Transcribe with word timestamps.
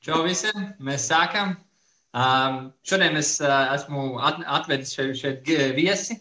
Čau 0.00 0.22
visiem! 0.24 0.70
Mēs 0.80 1.02
sākam. 1.10 1.50
Um, 2.16 2.70
šodien 2.88 3.18
es 3.20 3.34
uh, 3.44 3.50
esmu 3.74 4.14
at 4.24 4.38
atvedis 4.48 4.94
šeit, 4.96 5.10
šeit 5.18 5.50
viesi, 5.76 6.14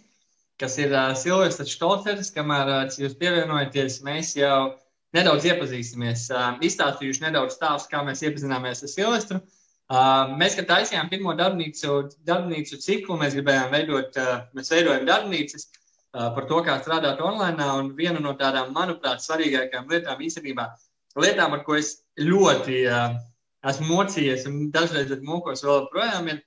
kas 0.60 0.76
ir 0.84 0.92
uh, 0.92 1.14
Silvestris 1.16 1.72
Štolferis. 1.78 2.34
Kamēr 2.36 2.72
uh, 2.74 2.82
jūs 2.92 3.16
pievienojaties, 3.22 4.02
mēs 4.04 4.34
jau 4.36 4.74
nedaudz 5.16 5.48
iepazīsimies. 5.48 6.26
Uh, 6.28 6.60
izstāstījuši 6.68 7.24
nedaudz 7.30 7.56
stāstu, 7.56 7.94
kā 7.94 8.04
mēs 8.04 8.26
iepazināmies 8.28 8.84
ar 8.84 8.92
Silvestru. 8.92 9.40
Uh, 9.88 10.36
mēs, 10.36 10.60
kad 10.60 10.68
taisījām 10.74 11.08
pirmo 11.16 11.38
darbnīcu, 11.40 12.02
darbnīcu 12.28 12.82
ciklu, 12.84 13.16
mēs 13.24 13.40
gribējām 13.40 13.72
veidot, 13.78 14.20
uh, 14.20 14.44
mēs 14.60 14.76
veidojam 14.76 15.08
darbnīcas 15.08 15.70
uh, 15.70 16.28
par 16.36 16.52
to, 16.52 16.60
kā 16.68 16.82
strādāt 16.84 17.24
online. 17.24 17.72
Un 17.80 17.96
viena 17.96 18.20
no 18.20 18.36
tādām, 18.44 18.76
manuprāt, 18.76 19.24
svarīgākajām 19.24 19.88
lietām 19.96 20.28
īstenībā, 20.28 20.68
lietām, 21.16 21.56
ar 21.56 21.64
ko 21.64 21.80
es 21.80 21.96
ļoti 22.20 22.84
uh, 22.92 23.22
esmu 23.68 23.90
mocījies 23.90 24.46
un 24.50 24.70
dažreiz 24.72 25.12
mokos 25.26 25.66
vēl 25.66 25.90
projām, 25.92 26.30
ir 26.32 26.44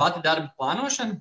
pati 0.00 0.22
darba 0.24 0.50
plānošana. 0.58 1.20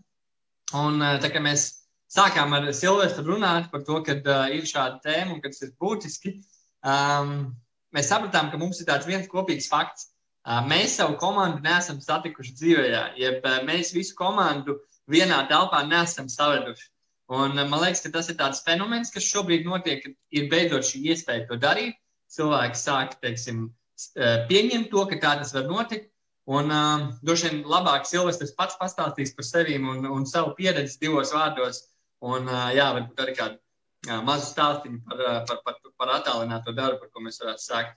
Un 0.81 1.03
tā 1.21 1.29
kā 1.33 1.41
mēs 1.43 1.67
sākām 2.11 2.55
ar 2.55 2.69
Silvestru 2.75 3.35
runāt 3.35 3.69
par 3.71 3.83
to, 3.87 3.99
ka 4.05 4.17
ir 4.51 4.67
šāda 4.67 5.01
tēma 5.03 5.35
un 5.35 5.41
ka 5.43 5.51
tas 5.51 5.61
ir 5.67 5.73
būtiski, 5.81 6.37
um, 6.83 7.51
mēs 7.95 8.09
sapratām, 8.11 8.49
ka 8.51 8.59
mums 8.59 8.81
ir 8.81 8.89
tāds 8.89 9.07
viens 9.09 9.29
kopīgs 9.31 9.69
fakts. 9.71 10.09
Mēs 10.65 10.95
savu 10.97 11.19
komandu 11.21 11.61
neesam 11.61 11.99
satikuši 12.01 12.55
dzīvē, 12.57 13.01
jeb 13.19 13.43
mēs 13.67 13.91
visu 13.93 14.15
komandu 14.17 14.79
vienā 15.11 15.43
telpā 15.51 15.83
neesam 15.85 16.31
saveduši. 16.31 16.87
Un, 17.31 17.53
man 17.55 17.79
liekas, 17.79 18.01
ka 18.03 18.09
tas 18.11 18.27
ir 18.31 18.35
tāds 18.39 18.63
fenomens, 18.65 19.11
kas 19.13 19.23
šobrīd 19.23 19.67
notiek, 19.67 20.03
ir 20.35 20.49
beidzot 20.51 20.87
šī 20.87 21.03
iespēja 21.13 21.45
to 21.47 21.59
darīt. 21.61 21.95
Cilvēki 22.31 22.79
sāk, 22.79 23.13
teiksim, 23.21 23.67
pieņemt 24.49 24.89
to, 24.93 25.05
ka 25.09 25.19
tā 25.21 25.35
tas 25.41 25.53
var 25.55 25.67
notikt. 25.69 26.11
Un 26.49 26.71
uh, 26.73 27.11
droši 27.21 27.49
vien 27.49 27.59
labāk 27.69 28.07
Silvestris 28.09 28.55
pats 28.57 28.77
pastāstīs 28.79 29.35
par 29.37 29.45
sevi 29.45 29.77
un, 29.77 30.05
un 30.09 30.25
savu 30.25 30.55
pieredzi 30.57 30.97
divos 31.03 31.33
vārdos. 31.35 31.83
Un, 32.21 32.49
uh, 32.49 32.69
jā, 32.73 32.87
varbūt 32.97 33.21
arī 33.21 33.35
kādu 33.37 33.57
uh, 34.09 34.21
mazu 34.25 34.49
stāstīnu 34.49 35.03
par, 35.05 35.21
uh, 35.21 35.37
par, 35.47 35.61
par, 35.65 35.93
par 36.01 36.13
attālināto 36.17 36.73
darbu, 36.77 37.03
par 37.03 37.11
ko 37.13 37.23
mēs 37.27 37.39
varētu 37.43 37.65
sākt. 37.65 37.95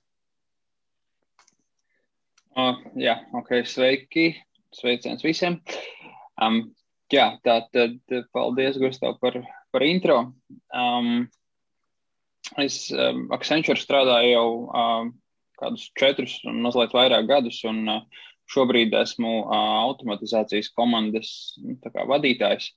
Uh, 2.54 2.76
jā, 3.00 3.16
ok, 3.34 3.56
sveiki. 3.66 4.28
Sveiciens 4.74 5.24
visiem. 5.24 5.58
Um, 6.42 6.74
jā, 7.10 7.32
tā 7.46 7.60
tad 7.72 8.14
paldies, 8.34 8.78
Gustav, 8.78 9.16
par, 9.22 9.40
par 9.74 9.86
intro. 9.86 10.20
Um, 10.74 11.26
es 12.60 12.86
um, 12.92 13.26
Accenture 13.34 13.80
strādāju 13.80 14.32
jau 14.34 14.48
um, 14.68 15.12
kādus 15.60 15.88
četrus 15.98 16.38
un 16.48 16.62
mazliet 16.64 16.94
vairāk 16.96 17.28
gadus. 17.30 17.62
Un, 17.68 17.82
uh, 17.88 18.24
šobrīd 18.50 18.94
esmu 18.98 19.32
uh, 19.42 19.54
automatizācijas 19.84 20.70
komandas 20.76 21.30
nu, 21.62 21.76
vadītājs. 22.10 22.72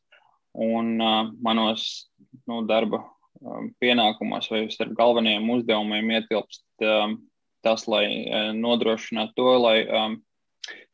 Un 0.58 0.96
uh, 1.02 1.28
manos 1.44 2.08
nu, 2.50 2.64
darba 2.70 3.04
um, 3.42 3.70
pienākumos 3.82 4.50
vai 4.52 4.64
starp 4.74 4.96
galvenajiem 4.98 5.50
uzdevumiem 5.58 6.16
ietilpst 6.18 6.64
um, 6.86 7.20
tas, 7.66 7.86
lai 7.92 8.06
uh, 8.08 8.50
nodrošinātu 8.58 9.36
to, 9.38 9.52
lai 9.62 9.78
um, 9.86 10.18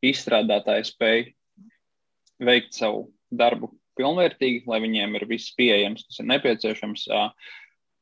izstrādātāji 0.04 0.90
spēj 0.90 1.24
veikt 2.44 2.76
savu 2.76 3.08
darbu 3.32 3.72
pilnvērtīgi, 3.98 4.66
lai 4.68 4.82
viņiem 4.84 5.20
ir 5.20 5.28
viss 5.30 5.54
pieejams, 5.56 6.04
kas 6.10 6.20
ir 6.20 6.28
nepieciešams. 6.34 7.06
Uh, 7.14 7.54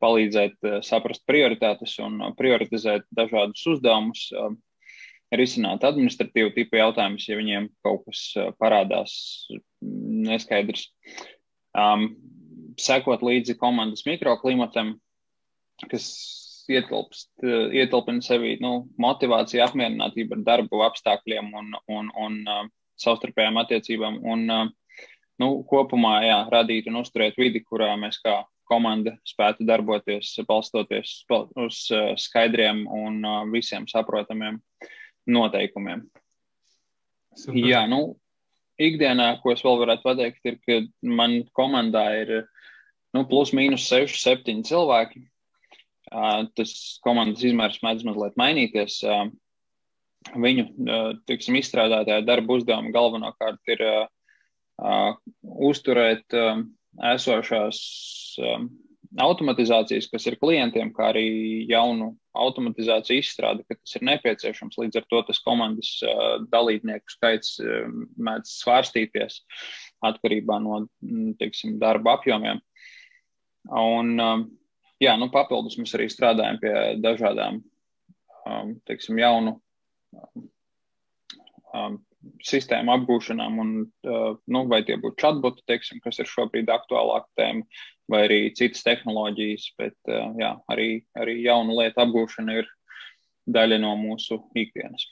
palīdzēt 0.01 0.67
eh, 0.67 0.79
saprast 0.85 1.23
prioritātes 1.29 1.95
un 2.03 2.19
eh, 2.21 2.33
prioritizēt 2.37 3.07
dažādus 3.15 3.63
uzdevumus, 3.75 4.27
eh, 4.33 4.49
risināt 5.37 5.85
administratīvu 5.87 6.51
tipu 6.55 6.79
jautājumus, 6.79 7.27
ja 7.29 7.37
viņiem 7.39 7.69
kaut 7.85 8.03
kas 8.09 8.25
parādās 8.59 9.13
neskaidrs. 9.81 10.89
Um, 11.71 12.09
sekot 12.75 13.23
līdzi 13.23 13.55
komandas 13.55 14.03
mikroklimatam, 14.03 14.97
kas 15.87 16.09
ietilpst, 16.67 17.29
ietilpina 17.47 18.19
sevi 18.25 18.57
nu, 18.59 18.89
motivāciju, 18.99 19.63
apmierinātību 19.63 20.35
ar 20.35 20.43
darbu 20.49 20.83
apstākļiem 20.89 21.47
un, 21.61 21.71
un, 21.95 22.11
un 22.11 22.37
uh, 22.43 22.67
savstarpējām 22.99 23.59
attiecībām. 23.63 24.19
Un, 24.35 24.45
uh, 24.51 25.07
nu, 25.41 25.51
kopumā 25.71 26.17
jā, 26.27 26.39
radīt 26.51 26.91
un 26.91 27.01
uzturēt 27.01 27.39
vidi, 27.39 27.63
kurā 27.63 27.93
mēs 27.99 28.19
kā 28.23 28.41
komanda 28.71 29.17
spētu 29.27 29.65
darboties 29.67 30.31
balstoties 30.47 31.21
uz 31.59 31.83
uh, 31.91 32.13
skaidriem 32.19 32.85
un 32.87 33.19
uh, 33.25 33.41
visiem 33.51 33.87
saprotamiem 33.89 34.61
noteikumiem. 35.29 36.05
Super. 37.35 37.59
Jā, 37.59 37.83
nu, 37.91 38.15
ikdienā, 38.81 39.33
ko 39.43 39.53
es 39.53 39.63
vēl 39.63 39.79
varētu 39.83 40.07
pateikt, 40.07 40.41
ir, 40.47 40.57
ka 40.65 40.79
man 41.07 41.41
komandā 41.57 42.05
ir 42.23 42.33
nu, 43.15 43.25
plus 43.27 43.53
mīnus 43.55 43.87
6, 43.91 44.17
7 44.23 44.65
cilvēki. 44.67 45.23
Uh, 46.11 46.47
tas 46.57 46.73
komandas 47.05 47.43
izmērs 47.47 47.79
mēdz 47.85 48.03
mazliet 48.07 48.35
mainīties. 48.39 48.99
Viņu 50.37 50.67
tiksim, 51.25 51.55
izstrādātāja 51.57 52.21
darba 52.21 52.59
uzdevumi 52.59 52.91
galvenokārt 52.93 53.71
ir 53.73 53.81
uzturēt 55.41 56.35
esošās 57.11 57.77
um, 58.43 58.67
automatizācijas, 59.19 60.07
kas 60.11 60.27
ir 60.29 60.37
klientiem, 60.39 60.91
kā 60.95 61.09
arī 61.11 61.25
jaunu 61.69 62.13
automatizāciju 62.37 63.19
izstrādi, 63.19 63.65
ka 63.67 63.75
tas 63.75 63.97
ir 63.97 64.05
nepieciešams. 64.07 64.77
Līdz 64.79 65.01
ar 65.01 65.07
to 65.11 65.21
tas 65.27 65.41
komandas 65.43 65.91
uh, 66.07 66.37
dalībnieku 66.51 67.11
skaits 67.11 67.57
uh, 67.63 67.89
mēdz 68.17 68.53
svārstīties 68.61 69.41
atkarībā 70.07 70.59
no 70.63 70.85
mm, 70.85 71.35
teiksim, 71.41 71.77
darba 71.81 72.15
apjomiem. 72.17 72.61
Un, 73.67 74.15
um, 74.19 74.45
jā, 75.01 75.17
nu, 75.19 75.27
papildus 75.33 75.77
mēs 75.79 75.93
arī 75.97 76.07
strādājam 76.09 76.61
pie 76.61 76.73
dažādām 77.03 77.59
um, 78.47 78.77
teiksim, 78.87 79.19
jaunu 79.21 79.57
um, 80.15 80.47
um 81.75 81.99
sistēmu 82.45 82.93
apgūšanām, 82.95 83.61
un, 83.61 83.71
uh, 84.07 84.33
nu, 84.51 84.65
vai 84.71 84.81
tie 84.87 84.97
būtu 85.01 85.19
chatboti, 85.21 85.65
teiksim, 85.69 86.01
kas 86.03 86.21
ir 86.21 86.29
šobrīd 86.29 86.69
aktuālāka 86.71 87.29
tēma, 87.39 87.81
vai 88.11 88.25
arī 88.27 88.41
citas 88.57 88.85
tehnoloģijas, 88.87 89.71
bet 89.81 89.97
uh, 90.11 90.29
jā, 90.41 90.53
arī, 90.73 90.91
arī 91.17 91.39
jaunu 91.45 91.79
lietu 91.79 92.03
apgūšana 92.03 92.61
ir 92.61 92.69
daļa 93.49 93.81
no 93.81 93.95
mūsu 93.99 94.41
ikdienas. 94.57 95.07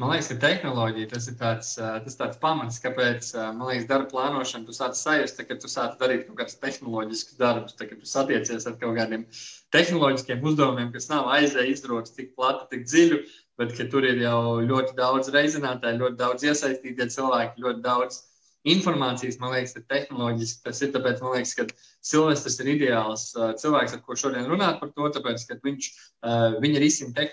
Man 0.00 0.08
liekas, 0.14 0.30
ka 0.32 0.38
tehnoloģija 0.40 1.10
tas 1.10 1.26
ir 1.28 1.34
tāds, 1.38 1.74
uh, 1.78 1.98
tas 2.02 2.16
tāds 2.18 2.40
pamats, 2.40 2.80
kāpēc, 2.82 3.28
man 3.52 3.68
liekas, 3.68 3.86
darba 3.90 4.08
plānošana 4.10 4.66
tu 4.66 4.74
sāc 4.74 4.96
sajust, 4.98 5.44
ka 5.46 5.58
tu 5.60 5.68
sāc 5.70 5.98
darīt 6.00 6.24
kaut 6.26 6.40
kādus 6.40 6.56
tehnoloģiskus 6.62 7.38
darbus, 7.38 7.76
kad 7.78 7.92
tu 7.92 8.08
satiecies 8.08 8.66
ar 8.66 8.80
kaut 8.80 8.96
kādiem 8.96 9.28
tehnoloģiskiem 9.76 10.42
uzdevumiem, 10.48 10.90
kas 10.96 11.10
nav 11.12 11.28
aizēja 11.36 11.76
izroks 11.76 12.16
tik 12.16 12.32
platu, 12.38 12.66
tik 12.72 12.88
dziļu, 12.88 13.20
uh, 13.20 13.41
bet 13.60 13.74
tur 13.92 14.04
ir 14.08 14.20
jau 14.22 14.60
ļoti 14.64 14.96
daudz 14.98 15.30
reizinātāju, 15.34 16.00
ļoti 16.04 16.20
daudz 16.20 16.44
iesaistītie 16.48 17.08
cilvēki, 17.14 17.64
ļoti 17.64 17.84
daudz 17.84 18.22
informācijas, 18.68 19.38
man 19.42 19.56
liekas, 19.56 19.74
ir 19.76 19.84
tehnoloģiski. 19.90 20.62
Tas 20.66 20.82
ir 20.84 20.92
tāpēc, 20.94 21.22
man 21.22 21.36
liekas, 21.36 21.54
ka 21.58 21.66
Silvestris 22.12 22.60
ir 22.62 22.70
ideāls 22.76 23.26
uh, 23.34 23.50
cilvēks, 23.58 23.96
ar 23.96 24.02
ko 24.06 24.16
šodien 24.18 24.46
runāt 24.50 24.78
par 24.80 24.92
to, 24.94 25.08
tāpēc, 25.16 25.46
ka 25.48 25.58
viņš 25.66 25.88
uh, 25.90 26.58
viņa 26.62 26.82
risina 26.82 27.26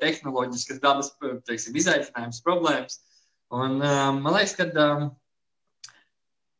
tehnoloģiskas 0.00 0.80
dabas 0.84 1.12
teiksim, 1.48 1.76
izaicinājumus, 1.76 2.44
problēmas. 2.46 3.00
Un, 3.52 3.78
uh, 3.82 4.08
man 4.16 4.38
liekas, 4.38 4.56
ka 4.56 4.68
um, 4.72 5.10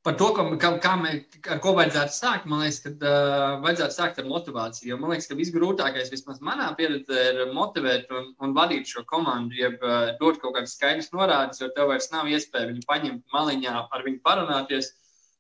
par 0.09 0.17
to, 0.17 0.29
ka, 0.33 0.45
kā, 0.57 0.69
kā 0.81 0.93
mē, 0.97 1.11
ar 1.53 1.59
ko 1.61 1.75
vajadzētu 1.77 2.15
sākt, 2.17 2.47
man 2.49 2.63
liekas, 2.63 2.79
ka 2.81 2.91
uh, 2.97 3.59
vajadzētu 3.61 3.93
sākt 3.93 4.21
ar 4.23 4.29
motivāciju. 4.29 4.87
Jo 4.89 4.97
man 4.97 5.13
liekas, 5.13 5.27
ka 5.29 5.37
visgrūtākais, 5.37 6.09
vismaz 6.15 6.39
manā 6.45 6.71
pieredzē, 6.79 7.25
ir 7.35 7.41
motivēt 7.53 8.09
un, 8.17 8.31
un 8.41 8.55
vadīt 8.57 8.89
šo 8.89 9.03
komandu, 9.11 9.59
jeb 9.59 9.83
uh, 9.85 10.15
dot 10.21 10.39
kaut 10.41 10.55
kādas 10.57 10.79
skaidras 10.79 11.11
norādes, 11.13 11.61
jo 11.61 11.69
tev 11.77 11.91
vairs 11.93 12.09
nav 12.15 12.31
iespēja 12.33 12.71
viņu 12.71 12.87
paņemt 12.89 13.37
maliņā, 13.37 13.75
ar 13.85 14.07
viņu 14.07 14.23
parunāties. 14.25 14.95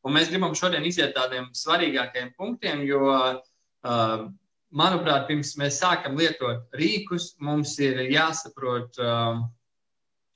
Un 0.04 0.14
mēs 0.18 0.28
gribam 0.28 0.52
šodien 0.58 0.84
iziet 0.84 1.14
tādiem 1.16 1.48
svarīgākiem 1.56 2.34
punktiem, 2.36 2.82
jo, 2.84 3.06
uh, 3.08 4.26
manuprāt, 4.68 5.24
pirms 5.30 5.54
mēs 5.62 5.80
sākam 5.80 6.18
lietot 6.20 6.76
rīkus, 6.76 7.30
mums 7.40 7.72
ir 7.80 8.04
jāsaprot, 8.12 9.00
uh, 9.00 9.40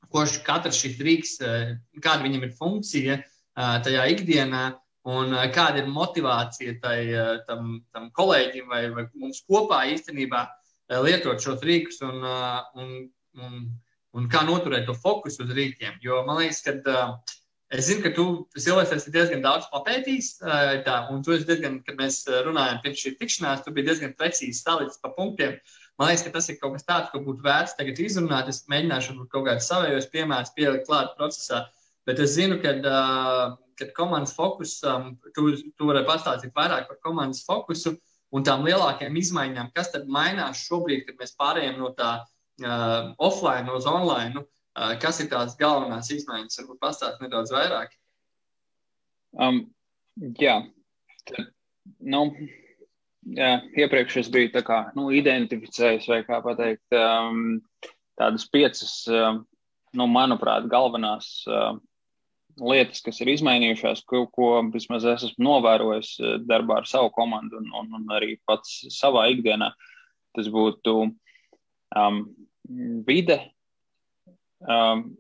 ko 0.09 0.25
katrs 0.49 0.81
šis 0.81 0.97
rīks, 1.05 1.37
uh, 1.45 1.77
kāda 2.01 2.25
viņam 2.25 2.49
ir 2.49 2.57
funkcija 2.57 3.21
tajā 3.57 4.07
ikdienā. 4.15 4.65
Un 5.13 5.35
kāda 5.51 5.81
ir 5.83 5.89
motivācija 5.91 6.77
tai, 6.79 6.99
tam, 7.49 7.81
tam 7.91 8.11
kolēģim 8.15 8.69
vai, 8.71 8.85
vai 8.95 9.09
mums 9.19 9.41
kopā 9.51 9.81
īstenībā 9.91 10.45
lietot 11.03 11.43
šos 11.43 11.65
rīkus 11.67 11.99
un, 12.07 12.23
un, 12.79 12.93
un, 13.43 13.65
un 14.15 14.29
kā 14.31 14.45
noturēt 14.47 14.87
to 14.87 14.95
fokusu 14.95 15.43
uz 15.43 15.51
rīkiem. 15.57 15.99
Jo 16.05 16.23
man 16.29 16.39
liekas, 16.39 16.63
ka 16.63 16.97
es 17.73 17.89
zinu, 17.89 18.05
ka 18.05 18.13
tu, 18.15 18.27
Silvestris, 18.55 19.07
esi 19.07 19.15
diezgan 19.15 19.43
daudz 19.43 19.67
papētījis, 19.73 20.33
tā, 20.87 20.97
un 21.11 21.27
tu 21.27 21.35
esi 21.35 21.49
diezgan, 21.49 21.81
kad 21.87 21.99
mēs 21.99 22.23
runājam 22.47 22.83
pirms 22.85 23.03
šī 23.03 23.17
tikšanās, 23.19 23.65
tu 23.65 23.75
biji 23.75 23.89
diezgan 23.89 24.17
precīzi 24.19 24.61
salicis 24.61 25.01
pa 25.03 25.11
punktiem. 25.17 25.59
Man 26.01 26.13
liekas, 26.13 26.27
ka 26.27 26.35
tas 26.37 26.49
ir 26.53 26.59
kaut 26.61 26.77
kas 26.77 26.87
tāds, 26.89 27.11
ko 27.13 27.21
būtu 27.25 27.45
vērts 27.45 27.77
tagad 27.79 28.01
izrunāt. 28.01 28.49
Es 28.53 28.65
mēģināšu 28.71 29.19
kaut 29.33 29.49
kādus 29.49 29.69
savējos 29.71 30.11
piemērus 30.13 30.55
pielikt 30.57 30.89
klāt 30.89 31.17
procesā. 31.19 31.67
Bet 32.09 32.19
es 32.23 32.35
zinu, 32.35 32.59
ka, 32.63 32.75
uh, 32.83 33.59
komandas 33.97 34.35
fokus, 34.37 34.81
um, 34.87 35.13
tu, 35.35 35.53
tu 35.79 35.89
vari 35.89 36.05
pastāstīt 36.07 36.55
vairāk 36.57 36.89
par 36.89 36.99
komandas 37.05 37.45
fokusu 37.47 37.95
un 38.33 38.47
tām 38.47 38.65
lielākajām 38.67 39.17
izmaiņām, 39.19 39.73
kas 39.77 39.93
tad 39.93 40.09
mainās 40.11 40.65
šobrīd, 40.67 41.05
kad 41.07 41.19
mēs 41.21 41.37
pārējām 41.39 41.79
no 41.81 41.93
tā 41.99 42.13
uh, 42.23 43.13
offline 43.23 43.71
uz 43.75 43.87
online. 43.89 44.33
Nu, 44.37 44.45
uh, 44.47 44.95
kas 45.03 45.21
ir 45.23 45.31
tās 45.33 45.57
galvenās 45.61 46.11
izmaiņas? 46.15 46.63
Varbūt 46.63 46.83
pastāstīt 46.83 47.27
nedaudz 47.27 47.55
vairāk. 47.55 47.95
Um, 49.33 49.63
jā, 50.41 50.59
tad, 51.29 51.53
nu, 52.05 52.25
jā, 53.37 53.55
iepriekš 53.79 54.19
es 54.25 54.33
biju 54.33 54.65
kā, 54.67 54.83
nu, 54.99 55.09
identificējis, 55.15 56.11
vai 56.11 56.21
kā 56.27 56.43
pateikt, 56.45 56.99
um, 56.99 57.63
tādas 58.21 58.45
piecas, 58.53 58.99
um, 59.09 59.43
nu, 59.97 60.09
manuprāt, 60.11 60.69
galvenās 60.73 61.31
uh, 61.49 61.73
lietas, 62.61 63.01
kas 63.05 63.21
ir 63.23 63.33
izmainījušās, 63.33 64.05
ko, 64.09 64.27
ko 64.33 64.51
vismaz 64.75 65.07
es 65.09 65.25
esmu 65.31 65.47
novērojis 65.49 66.13
uh, 66.21 66.37
darbā 66.45 66.83
ar 66.83 66.91
savu 66.91 67.13
komandu 67.15 67.61
un, 67.63 67.73
un, 67.81 67.97
un 68.01 68.15
arī 68.19 68.37
pats 68.49 68.83
savā 68.93 69.29
ikdienā. 69.33 69.73
Tas 70.37 70.49
būtu 70.53 70.95
um, 71.07 72.23
vide. 73.09 73.39
Um, 74.63 75.11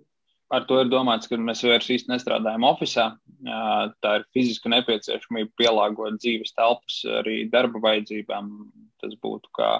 ar 0.52 0.66
to 0.68 0.78
ir 0.82 0.90
domāts, 0.92 1.28
ka 1.28 1.38
mēs 1.40 1.64
vairs 1.64 1.90
īsti 1.92 2.12
nestrādājam 2.12 2.66
oficiālā. 2.68 3.16
Tā 4.04 4.10
ir 4.18 4.26
fiziska 4.36 4.70
nepieciešamība 4.70 5.50
pielāgot 5.58 6.20
dzīves 6.20 6.54
telpas 6.54 7.00
arī 7.22 7.42
darba 7.50 7.80
vajadzībām. 7.82 8.50
Tas 9.02 9.16
būtu 9.18 9.50
kā 9.56 9.70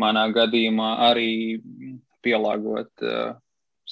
manā 0.00 0.24
gadījumā 0.32 0.92
arī 1.10 1.60
pielāgot 2.24 3.04
uh, 3.04 3.34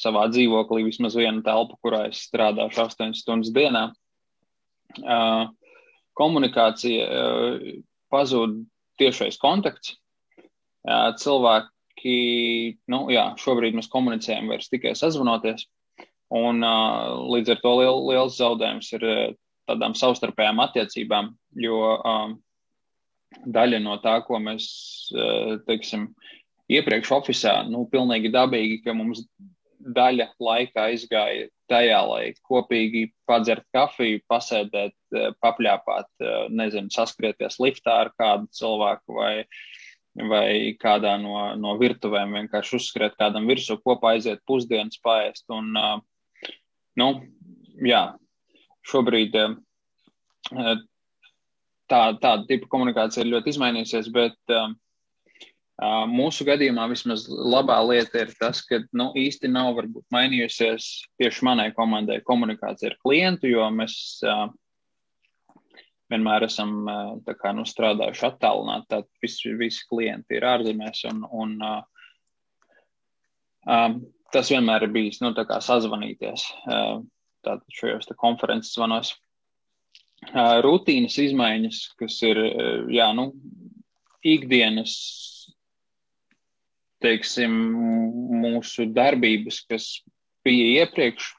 savā 0.00 0.26
dzīvoklī 0.32 0.84
vismaz 0.86 1.16
vienu 1.18 1.44
telpu, 1.46 1.78
kurā 1.84 2.06
es 2.10 2.24
strādāšu 2.28 2.84
8 2.86 3.16
stundas 3.18 3.52
dienā. 3.54 3.90
Uh, 5.00 5.50
komunikācija 6.18 7.06
uh, 7.06 7.66
pazūd 8.12 8.62
tiešais 9.00 9.38
kontakts. 9.40 9.94
Uh, 10.80 11.12
cilvēki, 11.20 12.16
nu 12.90 13.04
jā, 13.12 13.30
šobrīd 13.40 13.76
mēs 13.76 13.90
komunicējam 13.92 14.48
vairs 14.50 14.70
tikai 14.72 14.96
sazvanoties. 14.98 15.66
Un 16.30 16.62
līdz 16.62 17.56
ar 17.56 17.58
to 17.58 17.70
liel, 17.80 17.96
liels 18.06 18.36
zaudējums 18.38 18.92
ir 18.94 19.04
tādām 19.66 19.96
savstarpējām 19.98 20.60
attiecībām, 20.62 21.32
jo 21.58 21.80
daļa 23.50 23.80
no 23.82 23.96
tā, 24.04 24.12
ko 24.22 24.38
mēs, 24.38 24.68
teiksim, 25.66 26.06
iepriekš 26.70 27.10
oficiālā, 27.16 27.64
nu, 27.66 27.82
pilnīgi 27.90 28.30
dabīgi, 28.30 28.78
ka 28.84 28.94
mums 28.94 29.24
daļa 29.80 30.26
laika 30.42 30.86
aizgāja 30.90 31.48
tajā, 31.70 32.00
lai 32.06 32.24
kopīgi 32.46 33.06
padzert 33.28 33.64
kafiju, 33.74 34.20
pasēdēt, 34.30 34.94
papļāpāt, 35.40 36.10
nezinu, 36.50 36.92
saskrieties 36.92 37.60
liftā 37.62 37.96
ar 38.04 38.12
kādu 38.18 38.50
cilvēku 38.58 39.16
vai, 39.16 39.34
vai 40.30 40.76
kādā 40.80 41.14
no, 41.22 41.36
no 41.56 41.76
virtuvēm, 41.80 42.36
vienkārši 42.42 42.76
uzskriet 42.80 43.16
kādam 43.20 43.48
virsū, 43.48 43.78
kopā 43.84 44.16
aiziet 44.16 44.42
pusdienas 44.50 45.00
paēst. 45.04 45.46
Un, 45.54 45.72
uh, 45.78 45.98
Nu, 46.98 47.08
jā, 47.86 48.00
šobrīd 48.90 49.36
eh, 49.38 49.52
tā, 51.90 52.00
tāda 52.22 52.44
tipa 52.48 52.70
komunikācija 52.72 53.24
ir 53.24 53.32
ļoti 53.34 53.54
izmainījusies, 53.54 54.10
bet 54.14 54.54
uh, 54.54 54.72
mūsu 55.80 56.44
gadījumā 56.44 56.86
vismaz 56.90 57.24
labā 57.28 57.78
lieta 57.88 58.24
ir 58.24 58.32
tas, 58.36 58.60
ka 58.68 58.82
nu, 58.92 59.10
īsti 59.16 59.48
nav 59.48 59.72
varbūt 59.78 60.04
mainījusies 60.12 60.88
tieši 61.20 61.46
manai 61.46 61.70
komandai 61.76 62.18
komunikācija 62.26 62.90
ar 62.92 62.96
klientu, 63.00 63.48
jo 63.48 63.64
mēs 63.72 63.94
uh, 64.26 64.50
vienmēr 66.12 66.44
esam 66.44 66.74
uh, 66.84 67.32
kā, 67.32 67.54
nu, 67.56 67.64
strādājuši 67.64 68.26
attālināti. 68.28 68.90
Tad 68.92 69.08
visi, 69.24 69.54
visi 69.56 69.86
klienti 69.88 70.36
ir 70.36 70.48
ārzemēs 70.50 71.06
un, 71.14 71.24
un 71.30 71.56
uh, 71.64 71.80
um, 73.64 73.96
tas 74.34 74.52
vienmēr 74.52 74.84
ir 74.84 74.94
bijis 74.94 75.22
nu, 75.24 75.32
sazvanīties 75.32 76.44
šajos 77.40 78.12
konferences 78.20 78.76
zvanos. 78.76 79.14
Rutīnas 80.60 81.16
izmaiņas, 81.16 81.76
kas 81.96 82.18
ir 82.28 82.36
jā, 82.92 83.06
nu, 83.16 83.30
ikdienas, 84.20 84.92
teiksim, 87.04 87.54
mūsu 88.42 88.88
darbības, 88.94 89.62
kas 89.70 89.92
bija 90.46 90.84
iepriekš, 90.84 91.30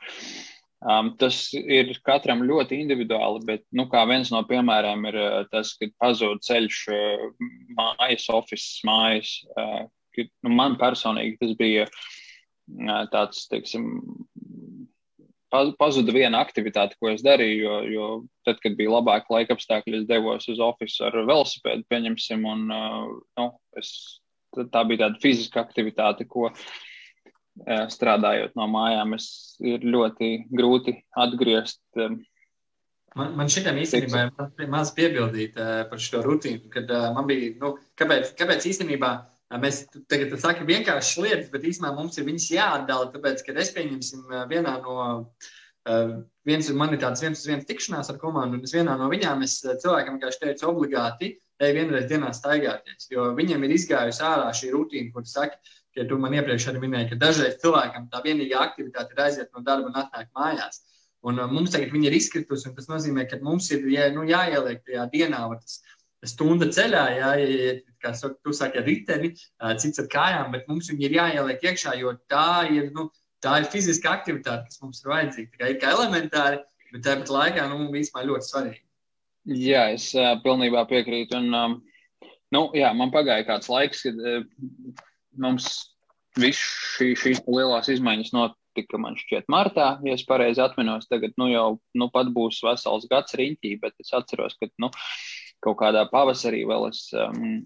Um, 0.81 1.11
tas 1.21 1.51
ir 1.53 1.91
katram 2.01 2.39
ļoti 2.41 2.79
individuāli, 2.81 3.43
bet 3.45 3.61
nu, 3.77 3.83
viens 4.09 4.31
no 4.33 4.39
piemēriem 4.49 5.03
ir 5.11 5.17
uh, 5.21 5.33
tas, 5.51 5.75
kad 5.77 5.91
pazūd 6.01 6.41
ceļš 6.41 6.79
uh, 6.89 7.25
mājas, 7.77 8.25
oficiāls 8.33 8.79
mājas. 8.89 9.33
Uh, 9.53 9.83
nu, 10.41 10.49
man 10.57 10.79
personīgi 10.81 11.37
tas 11.37 11.53
bija 11.59 11.85
uh, 11.85 13.03
tāds, 13.13 13.45
teiksim, 13.51 13.85
pazuda 15.53 16.15
viena 16.17 16.41
aktivitāte, 16.41 16.97
ko 16.97 17.11
es 17.13 17.21
darīju, 17.21 17.61
jo, 17.61 17.77
jo 17.93 18.09
tad, 18.47 18.57
kad 18.63 18.73
bija 18.79 18.95
labāki 18.95 19.35
laika 19.35 19.53
apstākļi, 19.53 20.01
es 20.01 20.09
devos 20.09 20.49
uz 20.49 20.65
oficiālu 20.65 21.11
ar 21.11 21.29
velosipēdu, 21.29 21.85
pieņemsim, 21.93 22.47
un 22.47 22.65
nu, 22.71 23.47
es, 23.77 23.91
tā 24.57 24.85
bija 24.87 25.05
tāda 25.05 25.21
fiziska 25.23 25.63
aktivitāte, 25.63 26.27
ko 26.29 26.51
strādājot 27.91 28.55
no 28.55 28.67
mājām, 28.71 29.15
es 29.17 29.57
ir 29.59 29.83
ļoti 29.83 30.31
grūti 30.55 30.95
atgriezt. 31.19 31.81
Man, 31.99 33.33
man 33.35 33.49
šitam 33.51 33.75
īstenībā 33.81 34.21
ir 34.63 34.69
maz 34.71 34.93
piebildīt 34.95 35.57
uh, 35.59 35.81
par 35.91 35.99
šo 35.99 36.21
rutīnu, 36.23 36.69
kad 36.71 36.87
uh, 36.95 37.09
man 37.11 37.27
bija, 37.27 37.49
nu, 37.59 37.73
kāpēc, 37.99 38.31
kāpēc 38.39 38.69
īstenībā 38.71 39.09
uh, 39.17 39.41
Mēs 39.59 39.81
tagad 40.07 40.31
sakām 40.39 40.67
vienkāršas 40.69 41.17
lietas, 41.19 41.49
bet 41.51 41.65
īstenībā 41.67 41.91
mums 41.97 42.15
ir 42.17 42.27
viņas 42.27 42.47
jāatdala. 42.53 43.09
Tāpēc, 43.11 43.41
kad 43.43 43.57
es 43.59 43.73
pieņemsim 43.75 44.29
vienā 44.47 44.77
no, 44.85 45.07
viens, 46.47 46.69
man 46.77 46.95
ir 46.95 47.01
tāds 47.01 47.23
viens 47.23 47.41
uz 47.41 47.49
viens 47.49 47.67
tikšanās 47.67 48.13
ar 48.13 48.19
komandu, 48.21 48.59
un 48.59 48.67
es 48.67 48.75
vienā 48.75 48.95
no 48.99 49.09
viņām 49.11 49.43
es 49.43 49.57
cilvēkam 49.65 50.15
vienkārši 50.15 50.43
teicu, 50.45 50.69
obligāti 50.71 51.33
ej 51.61 51.75
vienreiz 51.77 52.07
dienā 52.09 52.31
staigāties. 52.35 53.09
Jo 53.13 53.31
viņiem 53.37 53.67
ir 53.67 53.75
izgājusi 53.77 54.23
ārā 54.25 54.49
šī 54.57 54.71
rutīna, 54.75 55.11
kur 55.13 55.27
saka, 55.29 55.59
ka 55.95 56.05
tu 56.07 56.17
man 56.21 56.35
iepriekš 56.37 56.69
arī 56.71 56.81
minēji, 56.85 57.11
ka 57.11 57.19
dažreiz 57.25 57.59
cilvēkam 57.63 58.07
tā 58.11 58.23
vienīgā 58.25 58.61
aktivitāte 58.65 59.15
ir 59.15 59.23
aiziet 59.25 59.51
no 59.53 59.63
darba 59.67 59.91
un 59.91 59.99
atnākt 60.01 60.31
mājās. 60.37 60.81
Un 61.27 61.37
mums 61.53 61.73
tagad 61.73 61.93
ir 61.93 62.13
izkritusi, 62.17 62.69
un 62.69 62.75
tas 62.77 62.87
nozīmē, 62.89 63.27
ka 63.29 63.37
mums 63.45 63.69
ir 63.75 63.83
jā, 63.93 64.07
nu, 64.15 64.23
jāieliek 64.25 64.81
tajā 64.87 65.05
dienā 65.11 65.43
tas 65.59 65.81
stunda 66.33 66.67
ceļā, 66.69 67.03
jā, 67.17 67.31
ja, 67.41 67.73
kā 68.01 68.13
saki, 68.17 68.79
ar 68.79 68.85
riteni, 68.85 69.31
cits 69.81 70.01
ar 70.01 70.07
kājām, 70.09 70.51
bet 70.55 70.67
mums 70.69 70.89
viņi 70.89 71.07
ir 71.07 71.17
jāieliek 71.17 71.65
iekšā, 71.69 71.95
jo 72.01 72.15
tā 72.29 72.65
ir, 72.73 72.89
nu, 72.95 73.09
tā 73.41 73.59
ir 73.61 73.69
fiziska 73.73 74.15
aktivitāte, 74.17 74.69
kas 74.69 74.81
mums 74.81 75.01
ir 75.03 75.13
vajadzīga. 75.13 75.59
Tā 75.61 75.73
kā 75.81 75.93
elementāri, 75.97 76.61
bet 76.93 77.05
tāpat 77.05 77.33
laikā, 77.33 77.67
nu, 77.69 77.89
vispār 77.93 78.29
ļoti 78.29 78.49
svarīgi. 78.49 78.83
Jā, 79.49 79.87
es 79.95 80.11
uh, 80.13 80.35
pilnībā 80.43 80.83
piekrītu. 80.89 81.39
Un, 81.39 81.55
um, 81.57 81.77
nu, 82.53 82.67
jā, 82.77 82.91
man 82.97 83.13
pagāja 83.13 83.47
kāds 83.47 83.71
laiks, 83.71 84.03
kad 84.05 84.19
uh, 84.21 84.43
mums 85.41 85.71
viss 86.39 86.61
šī, 86.95 87.13
šīs 87.17 87.41
lielās 87.47 87.89
izmaiņas 87.91 88.33
notika, 88.35 88.99
man 89.01 89.17
šķiet, 89.19 89.49
martā, 89.51 89.95
ja 90.05 90.15
es 90.15 90.25
pareizi 90.27 90.61
atminos. 90.63 91.09
Tagad, 91.11 91.33
nu, 91.41 91.49
jau 91.51 91.79
nu, 91.97 92.09
pat 92.13 92.29
būs 92.35 92.61
vesels 92.65 93.07
gads 93.11 93.35
riņķī, 93.39 93.73
bet 93.81 93.97
es 94.03 94.13
atceros, 94.15 94.55
ka, 94.61 94.69
nu, 94.81 94.91
kaut 95.65 95.79
kādā 95.81 96.05
pavasarī 96.11 96.61
vēl 96.69 96.87
es 96.91 97.07
um, 97.17 97.65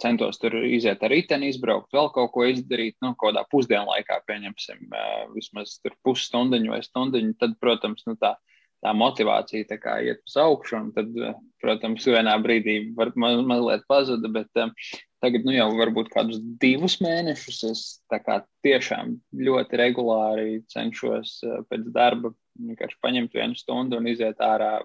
centos 0.00 0.38
tur 0.40 0.56
iziet 0.64 1.02
ar 1.04 1.12
riteni, 1.12 1.50
izbraukt, 1.52 1.90
vēl 1.92 2.08
kaut 2.14 2.32
ko 2.34 2.46
izdarīt, 2.48 2.96
nu, 3.04 3.12
kaut 3.16 3.34
kādā 3.34 3.44
pusdienlaikā, 3.50 4.22
pieņemsim, 4.30 4.86
uh, 4.88 5.26
vismaz 5.34 5.76
tur 5.82 5.98
pusstundiņu 6.06 6.72
vai 6.72 6.80
stundiņu, 6.86 7.34
tad, 7.42 7.58
protams, 7.60 8.06
nu, 8.08 8.16
tā, 8.20 8.36
tā 8.84 8.94
motivācija 8.96 9.68
tā 9.68 9.78
kā 9.80 9.98
iet 10.06 10.22
uz 10.26 10.36
augšu, 10.40 10.76
un 10.78 10.90
tad, 10.96 11.14
uh, 11.20 11.38
protams, 11.62 12.06
vienā 12.08 12.36
brīdī 12.42 12.76
var, 12.96 13.12
maz, 13.20 13.40
mazliet 13.46 13.86
pazuda, 13.90 14.30
bet 14.32 14.62
um, 14.62 14.72
tagad, 15.24 15.44
nu, 15.46 15.54
jau 15.56 15.68
varbūt 15.78 16.12
kādus 16.14 16.40
divus 16.62 16.98
mēnešus 17.04 17.62
es 17.70 17.86
kā 18.10 18.40
tiešām 18.66 19.18
ļoti 19.48 19.80
regulāri 19.80 20.60
cenšos 20.72 21.40
uh, 21.46 21.60
pēc 21.68 21.90
darba 21.94 22.32
vienkārši 22.60 23.00
paņemt 23.04 23.36
vienu 23.36 23.58
stundu 23.58 24.00
un 24.00 24.08
iziet 24.10 24.40
ārā 24.44 24.78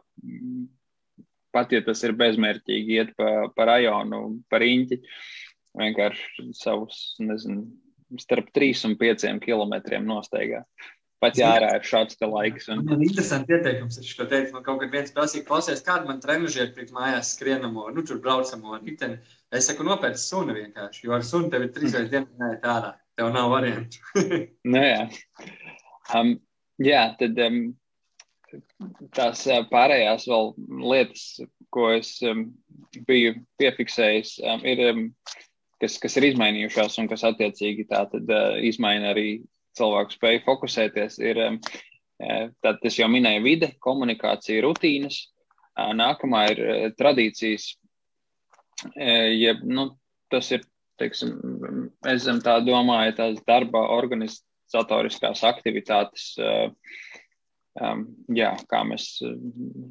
pat 1.55 1.71
ja 1.71 1.81
tas 1.85 2.03
ir 2.03 2.15
bezmērķīgi 2.19 2.99
iet 2.99 3.15
pa, 3.19 3.47
pa 3.55 3.69
rajonu, 3.71 4.21
pa 4.51 4.59
riņķi, 4.59 4.99
vienkārši 5.79 6.49
savus, 6.55 6.99
nezinu, 7.23 7.63
starp 8.21 8.51
3 8.55 8.83
un 8.89 8.97
5 8.99 9.39
kilometriem 9.43 10.05
nosteigā. 10.07 10.65
Pat 11.25 11.39
jārā 11.39 11.71
ir 11.77 11.85
šāds 11.87 12.19
laiks. 12.21 12.69
Un... 12.71 12.83
Man 12.87 13.03
interesanti 13.05 13.55
ieteikums, 13.55 13.99
es 14.01 14.11
to 14.17 14.27
teicu, 14.29 14.53
man 14.55 14.65
kaut 14.65 14.81
kad 14.83 14.93
viens 14.93 15.13
prasīja, 15.15 15.45
klausies, 15.47 15.83
kādu 15.85 16.09
man 16.09 16.21
trenižiet 16.23 16.75
priekš 16.75 16.93
mājās 16.95 17.33
skrienamo, 17.35 17.87
nu, 17.95 18.03
tur 18.07 18.21
braucamo 18.23 18.79
riteni. 18.81 19.17
Es 19.55 19.69
saku, 19.69 19.85
nopēc 19.87 20.19
suni 20.21 20.57
vienkārši, 20.57 21.05
jo 21.07 21.15
ar 21.17 21.25
suni 21.25 21.51
tev 21.53 21.65
ir 21.65 21.73
trīs 21.75 21.95
reizes 21.95 22.11
dienā 22.13 22.51
jāiet 22.51 22.69
ārā. 22.75 22.93
Tev 23.15 23.31
nav 23.31 23.47
variantu. 23.53 24.01
nu, 24.73 24.81
jā. 24.83 25.05
Um, 26.15 26.35
jā, 26.83 27.05
tad 27.19 27.39
um, 27.45 27.59
tās 29.15 29.45
uh, 29.47 29.63
pārējās 29.71 30.27
vēl 30.31 30.51
lietas, 30.91 31.25
ko 31.73 31.89
es 31.95 32.17
um, 32.27 32.49
biju 33.07 33.37
piefiksējis, 33.61 34.37
um, 34.51 34.65
ir, 34.67 34.83
um, 34.91 35.05
kas, 35.81 35.97
kas 36.03 36.19
ir 36.19 36.29
izmainījušās 36.31 36.99
un 37.01 37.09
kas 37.11 37.23
attiecīgi 37.31 37.87
tā 37.91 38.03
tad 38.11 38.31
uh, 38.31 38.59
izmaina 38.67 39.13
arī 39.15 39.29
cilvēku 39.77 40.15
spēju 40.15 40.43
fokusēties, 40.45 41.19
ir 41.23 41.41
uh, 41.45 41.57
tad 42.63 42.83
es 42.87 42.99
jau 42.99 43.09
minēju 43.11 43.43
vide, 43.45 43.71
komunikācija, 43.83 44.63
rutīnas. 44.65 45.25
Nākamā 45.75 46.45
ir 46.53 46.61
uh, 46.63 46.85
tradīcijas, 46.95 47.73
jeb, 48.95 49.63
nu, 49.63 49.89
tas 50.31 50.51
ir, 50.51 50.63
teiksim, 50.99 51.35
es 52.07 52.23
zem 52.27 52.41
tā 52.43 52.57
domāju, 52.63 53.15
tās 53.17 53.41
darba 53.47 53.81
organizatoriskās 53.95 55.43
aktivitātes, 55.47 56.35
jā, 58.35 58.51
kā 58.71 58.81
mēs 58.87 59.09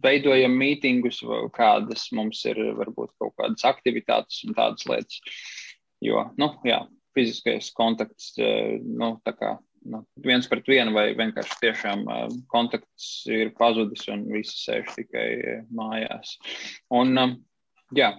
veidojam 0.04 0.56
mītingus, 0.56 1.20
kādas 1.56 2.06
mums 2.16 2.40
ir 2.48 2.60
varbūt 2.78 3.12
kaut 3.20 3.34
kādas 3.40 3.66
aktivitātes 3.68 4.44
un 4.48 4.56
tādas 4.56 4.86
lietas. 4.88 5.20
Jo, 6.04 6.30
nu, 6.40 6.50
jā, 6.64 6.82
fiziskais 7.16 7.70
kontakts, 7.76 8.34
nu, 8.38 9.14
tā 9.24 9.36
kā 9.36 9.54
nu, 9.84 10.00
viens 10.24 10.48
pret 10.50 10.66
vienu, 10.68 10.94
vai 10.96 11.06
vienkārši 11.18 11.60
tiešām 11.60 12.04
uh, 12.06 12.26
kontakts 12.52 13.08
ir 13.30 13.52
pazudis 13.58 14.06
un 14.12 14.26
visi 14.32 14.56
sēž 14.62 14.92
tikai 14.96 15.28
mājās. 15.74 16.36
Un, 16.94 17.14
um, 17.20 17.36
jā, 17.96 18.14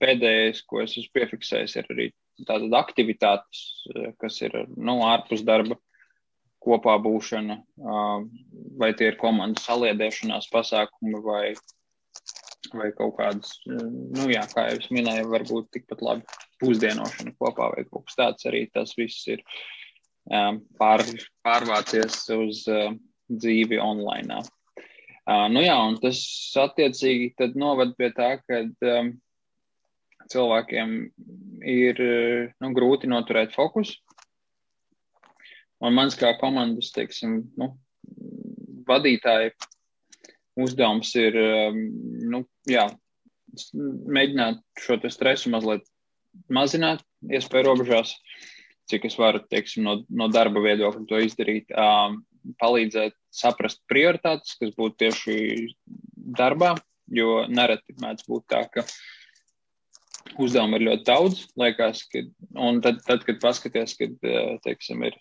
pēdējais, 0.00 0.64
ko 0.68 0.82
es 0.84 0.96
esmu 0.98 1.18
piefiksējis, 1.18 1.76
ir 1.80 1.92
arī 1.94 2.08
tādas 2.46 2.72
aktivitātes, 2.78 3.64
kas 4.20 4.40
ir 4.46 4.54
nu, 4.76 5.00
ārpus 5.04 5.44
darba, 5.46 5.76
kopā 6.60 6.96
būšana, 7.00 7.58
uh, 7.80 8.22
vai 8.80 8.92
tie 8.96 9.10
ir 9.10 9.20
komandas 9.20 9.66
saliedēšanās 9.68 10.50
pasākumi 10.52 11.22
vai, 11.24 11.44
vai 12.76 12.90
kaut 12.96 13.16
kādas, 13.16 13.56
nu 13.66 14.28
jā, 14.28 14.44
kā 14.52 14.68
jau 14.68 14.78
es 14.82 14.90
minēju, 14.92 15.30
varbūt 15.32 15.70
tikpat 15.76 16.04
labi 16.04 16.40
pusdienošana 16.60 17.32
kopā 17.40 17.70
vai 17.72 17.86
kaut 17.88 18.04
kas 18.08 18.18
tāds 18.20 18.48
arī 18.50 18.66
tas 18.74 18.92
viss 19.00 19.24
ir. 19.32 19.40
Uh, 19.40 19.79
Um, 20.28 20.60
pār, 20.78 21.02
pārvācies 21.46 22.20
uz 22.34 22.62
uh, 22.68 22.92
dzīvi 23.32 23.80
online. 23.80 24.42
Uh, 25.24 25.46
nu 25.50 25.62
jā, 25.64 25.74
un 25.88 25.96
tas 26.02 26.20
attiecīgi 26.60 27.32
tad 27.40 27.56
novad 27.58 27.96
pie 27.98 28.10
tā, 28.14 28.34
ka 28.44 28.60
um, 28.68 29.14
cilvēkiem 30.30 30.92
ir 31.66 32.02
nu, 32.60 32.70
grūti 32.76 33.10
noturēt 33.10 33.56
fokusu. 33.56 33.96
Un 35.80 35.96
mans 35.96 36.14
kā 36.20 36.34
komandas, 36.38 36.92
teiksim, 36.92 37.40
nu, 37.58 37.72
vadītāja 38.86 39.54
uzdevums 40.60 41.10
ir, 41.18 41.40
um, 41.40 41.82
nu, 42.30 42.44
jā, 42.68 42.86
mēģināt 43.80 44.60
šo 44.78 45.00
stresu 45.10 45.50
mazliet 45.50 45.88
mazināt, 46.52 47.02
iespēju 47.26 47.72
robežās. 47.72 48.14
Uh, 48.14 48.48
cik 48.90 49.06
es 49.08 49.16
varu, 49.18 49.42
teiksim, 49.50 49.84
no, 49.86 49.96
no 50.08 50.28
darba 50.32 50.62
viedokļa 50.64 51.06
to 51.08 51.20
izdarīt, 51.24 51.72
um, 51.74 52.20
palīdzēt 52.60 53.16
saprast 53.34 53.82
prioritātes, 53.90 54.56
kas 54.60 54.72
būtu 54.76 54.98
tieši 55.04 55.36
darbā, 56.38 56.74
jo 57.12 57.44
nereti 57.50 57.96
mēdz 58.00 58.26
būt 58.28 58.46
tā, 58.52 58.64
ka 58.72 58.84
uzdevumu 60.40 60.78
ir 60.78 60.86
ļoti 60.88 61.06
daudz, 61.08 61.44
liekas, 61.60 62.04
ka, 62.12 62.24
un 62.58 62.80
tad, 62.84 63.02
tad 63.06 63.24
kad 63.28 63.40
paskaties, 63.42 63.96
kad, 63.98 64.16
teiksim, 64.64 65.04
ir 65.08 65.16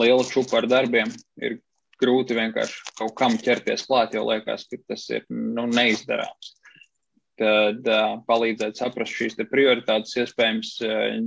liela 0.00 0.24
čupa 0.26 0.60
ar 0.60 0.68
darbiem, 0.70 1.12
ir 1.42 1.60
grūti 2.00 2.36
vienkārši 2.38 2.96
kaut 2.98 3.14
kam 3.18 3.36
ķerties 3.40 3.84
klāt, 3.88 4.16
jo 4.16 4.24
liekas, 4.28 4.66
ka 4.70 4.80
tas 4.88 5.04
ir, 5.12 5.26
nu, 5.28 5.66
neizdarāms 5.68 6.54
tad 7.40 7.88
uh, 7.88 8.18
palīdzēt 8.28 8.80
saprast 8.80 9.16
šīs 9.16 9.38
prioritātes, 9.50 10.16
iespējams, 10.20 10.72
uh, 10.84 11.18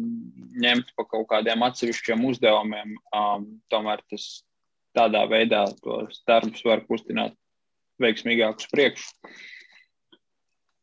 ņemt 0.64 0.94
pa 0.98 1.06
kaut 1.10 1.28
kādiem 1.32 1.66
atsevišķiem 1.66 2.26
uzdevumiem. 2.30 2.96
Um, 3.16 3.48
tomēr 3.74 4.04
tas 4.12 4.44
tādā 4.98 5.26
veidā 5.30 5.66
tos 5.82 6.22
darbus 6.30 6.62
var 6.66 6.86
kustināt 6.86 7.36
veiksmīgāk 8.02 8.62
uz 8.62 8.70
priekšu. 8.72 9.34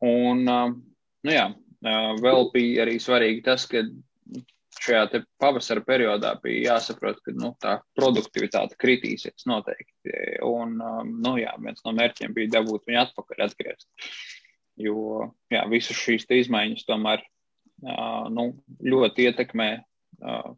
Un, 0.06 0.46
uh, 0.48 0.70
nu 1.26 1.34
jā, 1.36 1.50
uh, 1.52 2.12
vēl 2.22 2.48
bija 2.54 2.86
arī 2.86 2.98
svarīgi 3.02 3.44
tas, 3.46 3.68
ka 3.70 3.84
šajā 4.80 5.20
pavasara 5.40 5.82
periodā 5.84 6.34
bija 6.42 6.74
jāsaprot, 6.74 7.20
ka 7.24 7.34
nu, 7.36 7.52
tā 7.60 7.78
produktivitāte 7.98 8.78
kritīsies 8.80 9.46
noteikti. 9.50 10.14
Un, 10.46 10.78
um, 10.80 11.14
nu, 11.22 11.36
jā, 11.40 11.52
viens 11.62 11.82
no 11.86 11.94
mērķiem 11.96 12.34
bija 12.36 12.56
dabūt 12.58 12.88
viņu 12.88 13.02
atpakaļ 13.04 13.44
atgriezt. 13.46 13.88
Jo 14.80 15.30
jā, 15.52 15.64
visas 15.70 15.98
šīs 15.98 16.26
izmaiņas 16.40 16.86
tomēr 16.88 17.22
uh, 17.22 18.28
nu, 18.32 18.50
ļoti 18.84 19.28
ietekmē 19.28 19.70
uh, 19.80 20.52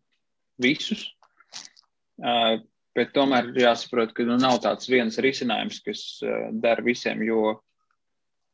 visus. 0.63 1.09
Uh, 2.23 2.61
bet 2.97 3.15
tomēr 3.17 3.51
jāsaprot, 3.57 4.13
ka 4.15 4.27
nu, 4.29 4.37
nav 4.41 4.61
tāds 4.65 4.91
viens 4.93 5.19
risinājums, 5.23 5.81
kas 5.85 6.05
uh, 6.27 6.51
der 6.65 6.85
visiem, 6.87 7.25
jo 7.27 7.57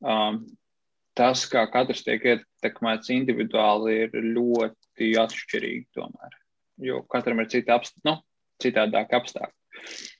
um, 0.01 0.45
tas, 1.19 1.45
kā 1.51 1.67
katrs 1.73 2.05
tiek 2.07 2.25
ietekmēts 2.35 3.13
individuāli, 3.13 4.05
ir 4.07 4.31
ļoti 4.39 5.13
atšķirīgi 5.25 5.89
tomēr. 5.99 6.39
Jo 6.79 7.03
katram 7.11 7.43
ir 7.43 7.51
cita 7.51 7.75
apst 7.77 7.99
nu, 8.07 8.15
citādāk 8.63 9.13
apstākļi 9.19 10.17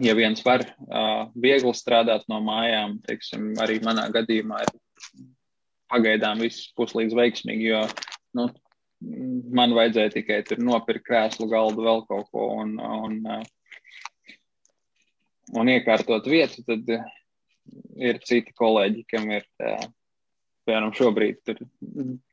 ja 0.00 0.14
viens 0.16 0.40
var 0.44 0.64
uh, 0.64 1.28
viegli 1.34 1.72
strādāt 1.76 2.24
no 2.30 2.40
mājām, 2.44 2.98
teiksim, 3.06 3.52
arī 3.60 3.78
manā 3.84 4.08
gadījumā 4.14 4.62
ir 4.64 4.72
pagaidām 5.92 6.40
viss 6.40 6.70
puslīdz 6.78 7.16
veiksmīgi, 7.16 7.68
jo 7.72 7.82
nu, 8.38 8.48
man 9.52 9.74
vajadzēja 9.76 10.14
tikai 10.14 10.40
tur 10.48 10.62
nopirkt 10.64 11.04
krēslu, 11.08 11.48
galdu, 11.50 11.84
vēl 11.84 12.04
kaut 12.08 12.30
ko 12.32 12.48
un, 12.62 12.76
un, 12.80 13.18
uh, 13.26 14.36
un 15.58 15.72
iekārtot 15.74 16.28
vietu, 16.30 16.64
tad 16.68 16.88
ir 18.00 18.22
citi 18.24 18.54
kolēģi, 18.56 19.04
kam 19.12 19.28
ir, 19.34 19.44
uh, 19.60 19.84
piemēram, 20.64 20.94
šobrīd 20.96 21.42
tur 21.44 21.60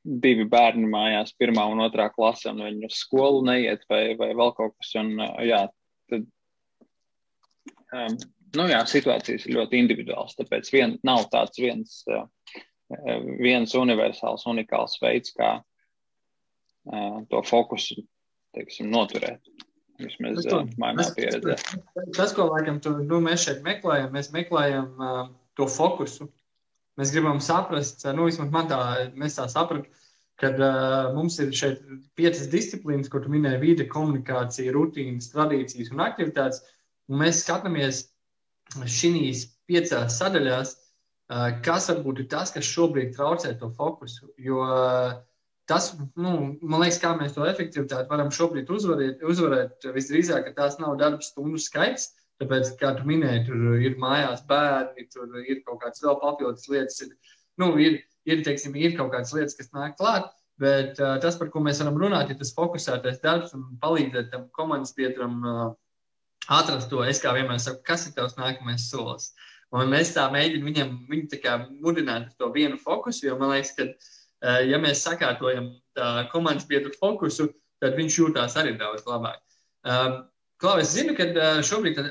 divi 0.04 0.48
bērni 0.48 0.88
mājās, 0.88 1.36
pirmā 1.36 1.66
un 1.74 1.84
otrā 1.84 2.08
klase, 2.14 2.54
un 2.54 2.64
viņi 2.70 2.88
uz 2.88 3.04
skolu 3.04 3.44
neiet 3.50 3.84
vai, 3.92 4.14
vai 4.20 4.32
vēl 4.32 4.54
kaut 4.56 4.78
kas, 4.78 4.96
un 5.02 5.18
jā, 5.44 5.66
tad 6.10 6.30
um, 7.96 8.18
nu 8.58 8.66
jā, 8.70 8.80
situācijas 8.90 9.46
ir 9.46 9.58
ļoti 9.58 9.82
individuāls. 9.84 10.38
Tāpēc 10.40 10.72
vien, 10.74 10.98
nav 11.08 11.28
tāds 11.34 11.62
viens, 11.62 12.02
uh, 12.10 12.26
viens 13.42 13.76
universāls, 13.78 14.48
unikāls 14.50 14.98
veids, 15.04 15.34
kā 15.38 15.60
uh, 15.60 17.20
to 17.30 17.44
fokusu 17.46 18.02
teiksim, 18.58 18.90
noturēt. 18.94 19.44
Vismaz 20.00 20.46
uh, 20.48 20.64
manā 20.80 21.06
pieredzē. 21.16 21.58
Tas, 22.16 22.34
ko 22.36 22.48
laikam, 22.50 22.80
tu, 22.84 22.96
nu, 23.04 23.20
mēs 23.24 23.44
šeit 23.46 23.64
meklējam, 23.66 24.14
mēs 24.16 24.32
meklējam 24.36 24.94
uh, 24.96 25.26
to 25.60 25.68
fokusu. 25.70 26.30
Mēs 27.00 27.12
gribam 27.16 27.40
saprast, 27.44 28.04
nu, 28.16 28.28
vismaz 28.28 28.50
man 28.52 28.68
tā, 28.72 28.80
mēs 29.20 29.38
tā 29.38 29.46
sapratu, 29.52 29.92
kad 30.40 30.56
uh, 30.60 31.12
mums 31.16 31.36
ir 31.44 31.52
šeit 31.56 31.84
piecas 32.16 32.48
disciplīnas, 32.52 33.12
ko 33.12 33.20
tu 33.24 33.32
minēji- 33.32 33.60
vide, 33.66 33.88
komunikācija, 33.92 34.72
rutīnas, 34.76 35.32
tradīcijas 35.34 35.92
un 35.92 36.04
aktivitātes. 36.08 36.64
Uh, 36.64 36.79
Un 37.10 37.24
mēs 37.24 37.42
skatāmies 37.44 38.04
šīs 38.86 39.48
piecās 39.70 40.20
sadaļās, 40.20 40.76
kas 41.66 41.90
varbūt 41.92 42.24
ir 42.24 42.30
tas, 42.30 42.54
kas 42.54 42.70
šobrīd 42.70 43.16
traucē 43.16 43.56
to 43.60 43.70
fokusu. 43.78 44.30
Jo 44.42 44.62
tas, 45.70 45.92
nu, 46.18 46.34
man 46.62 46.84
liekas, 46.84 47.02
kā 47.02 47.14
mēs 47.18 47.36
to 47.36 47.46
efektivitāti 47.50 48.10
varam 48.10 48.32
šobrīd 48.34 48.70
uzvarēt, 48.74 49.22
uzvarēt 49.26 49.90
visdrīzāk, 49.94 50.48
ka 50.48 50.56
tās 50.64 50.80
nav 50.82 50.98
darba 51.02 51.26
stundu 51.26 51.62
skaits. 51.62 52.16
Tāpēc, 52.40 52.72
kā 52.80 52.94
tu 52.96 53.04
minēji, 53.04 53.50
tur 53.50 53.82
ir 53.84 53.98
mājās 54.00 54.46
bērni, 54.48 55.10
tur 55.12 55.34
ir 55.44 55.60
kaut 55.66 55.82
kādas 55.82 56.00
vēl 56.06 56.16
papildus 56.22 56.70
lietas. 56.72 57.02
Ir, 57.04 57.36
nu, 57.60 57.74
ir, 57.84 57.98
ir, 58.30 58.44
teiksim, 58.46 58.78
ir 58.80 58.96
kaut 58.96 59.12
kādas 59.12 59.34
lietas, 59.36 59.58
kas 59.60 59.74
nāk 59.76 59.98
klāt. 60.00 60.30
Bet 60.60 60.98
uh, 61.04 61.18
tas, 61.24 61.36
par 61.40 61.52
ko 61.52 61.62
mēs 61.64 61.82
varam 61.84 62.00
runāt, 62.00 62.32
ir 62.32 62.40
tas 62.40 62.54
fokusētais 62.56 63.20
darbs 63.24 63.52
un 63.56 63.68
palīdzēt 63.84 64.32
tam 64.32 64.48
komandas 64.56 64.96
biedram 64.96 65.36
uh, 65.44 65.68
atrast 66.48 66.90
to. 66.90 67.04
Es 67.04 67.22
kā 67.24 67.34
vienmēr 67.36 67.60
saku, 67.62 67.84
kas 67.86 68.08
ir 68.08 68.16
tavs 68.18 68.38
nākamais 68.40 68.88
solis. 68.90 69.34
Un 69.76 69.92
mēs 69.92 70.16
tā 70.16 70.26
mēģinām 70.34 70.66
viņam 70.66 70.96
viņu 71.12 71.30
tā 71.30 71.42
kā 71.44 71.58
mudināt 71.70 72.32
uz 72.32 72.40
to 72.40 72.50
vienu 72.54 72.80
fokusu, 72.82 73.28
jo 73.28 73.38
man 73.38 73.54
liekas, 73.54 73.76
ka, 73.78 73.86
eh, 73.86 74.64
ja 74.72 74.80
mēs 74.82 75.04
sakārtojam 75.06 75.76
komandas 76.32 76.66
biedru 76.66 76.94
fokusu, 76.96 77.52
tad 77.84 77.96
viņš 78.00 78.20
jūtās 78.22 78.56
arī 78.58 78.78
daudz 78.80 79.06
labāk. 79.06 79.40
Um, 79.84 80.24
Klau, 80.60 80.76
es 80.82 80.92
zinu, 80.92 81.14
ka 81.16 81.24
šobrīd 81.64 82.02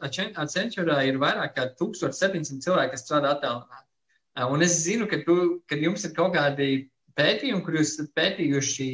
Accenture 0.00 0.94
ir 1.04 1.18
vairāk 1.20 1.52
kā 1.58 1.66
1700 1.76 2.62
cilvēki, 2.64 2.94
kas 2.94 3.02
strādā 3.04 3.34
attālināti. 3.34 3.84
Un 4.48 4.64
es 4.64 4.78
zinu, 4.80 5.04
ka, 5.10 5.18
tu, 5.26 5.58
ka 5.68 5.76
jums 5.76 6.06
ir 6.08 6.14
kaut 6.16 6.32
kādi 6.32 6.88
pētījumi, 7.18 7.62
kur 7.66 7.78
jūs 7.78 7.96
pētījuši 8.16 8.88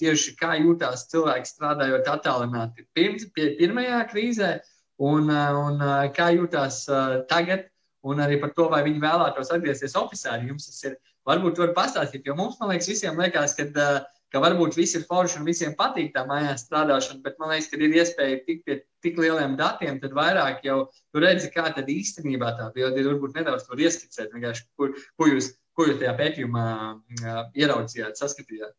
tieši 0.00 0.36
kā 0.40 0.54
jūtās 0.60 1.08
cilvēki 1.12 1.50
strādājot 1.50 2.10
attālināti 2.12 2.86
pirms, 2.96 3.26
pie 3.34 3.54
pirmajā 3.58 4.02
krīzē, 4.12 4.54
un, 5.02 5.30
un 5.30 5.84
kā 6.16 6.30
jūtās 6.36 6.84
tagad, 7.30 7.68
un 8.04 8.20
arī 8.20 8.38
par 8.40 8.52
to, 8.56 8.68
vai 8.72 8.82
viņi 8.84 9.00
vēlētos 9.02 9.52
atgriezties 9.54 9.96
oficiāli. 9.96 10.50
Jums 10.52 10.68
tas 10.68 10.82
ir, 10.90 10.98
varbūt 11.28 11.62
var 11.62 11.72
pastāstīt, 11.76 12.26
jo 12.28 12.36
mums, 12.36 12.58
man 12.60 12.74
liekas, 12.74 12.90
visiem 12.92 13.16
liekas, 13.18 13.56
ka, 13.56 13.88
ka 14.34 14.42
varbūt 14.44 14.76
viss 14.76 14.98
ir 14.98 15.06
forši 15.08 15.40
un 15.40 15.48
visiem 15.48 15.72
patīk 15.78 16.12
tā 16.14 16.26
mājās 16.28 16.66
strādāšana, 16.66 17.22
bet 17.24 17.40
man 17.40 17.54
liekas, 17.54 17.70
ka 17.72 17.80
ir 17.80 17.96
iespēja 17.96 18.42
tikt 18.44 18.68
pie 18.68 18.78
tik 19.04 19.20
lieliem 19.20 19.56
datiem, 19.56 19.98
tad 20.04 20.16
vairāk 20.16 20.62
jau 20.68 20.82
redzi, 21.16 21.48
kā 21.54 21.70
tad 21.72 21.88
īstenībā 21.88 22.54
tā 22.60 22.68
bilde 22.76 23.00
ir, 23.00 23.08
varbūt 23.14 23.40
nedaudz 23.40 23.64
tur 23.68 23.80
ieskicēt, 23.80 24.36
kur, 24.76 24.92
ko 25.16 25.32
jūs 25.32 25.54
Ko 25.74 25.88
jūs 25.88 25.98
tajā 26.00 26.14
pētījumā 26.18 26.68
uh, 26.94 27.42
ieraudzījāt, 27.58 28.18
saskatījāt? 28.20 28.74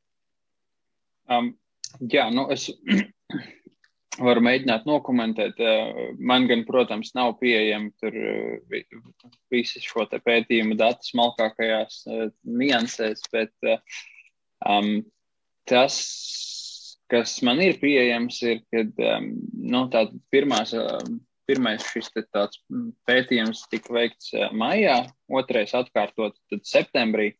Um, 1.32 1.54
jā, 2.00 2.30
nu 2.32 2.48
es 2.54 2.70
varu 4.28 4.44
mēģināt 4.46 4.86
nokomentēt. 4.88 5.60
Man 6.20 6.48
gan, 6.50 6.64
protams, 6.68 7.12
nav 7.18 7.36
pieejami 7.42 7.92
tur 8.00 8.16
visi 9.52 9.84
šo 9.84 10.06
pētījumu 10.14 10.78
datu 10.80 11.10
smalkākajās 11.10 12.04
niansēs, 12.46 13.25
bet 13.34 13.52
um, 14.64 15.04
tas, 15.68 16.00
kas 17.12 17.38
man 17.46 17.62
ir 17.66 17.80
pieejams, 17.82 18.42
ir, 18.48 18.62
kad 18.74 19.06
um, 19.18 19.32
nu, 19.74 19.86
pirmās 20.34 20.75
um, 20.80 21.20
pirmais 21.50 21.86
šis 21.94 22.12
tāds 22.34 22.62
pētījums 23.10 23.66
tika 23.72 23.94
veikts 23.96 24.34
maijā, 24.56 25.04
otrais 25.30 25.74
atkārtot 25.78 26.38
septembrī. 26.64 27.34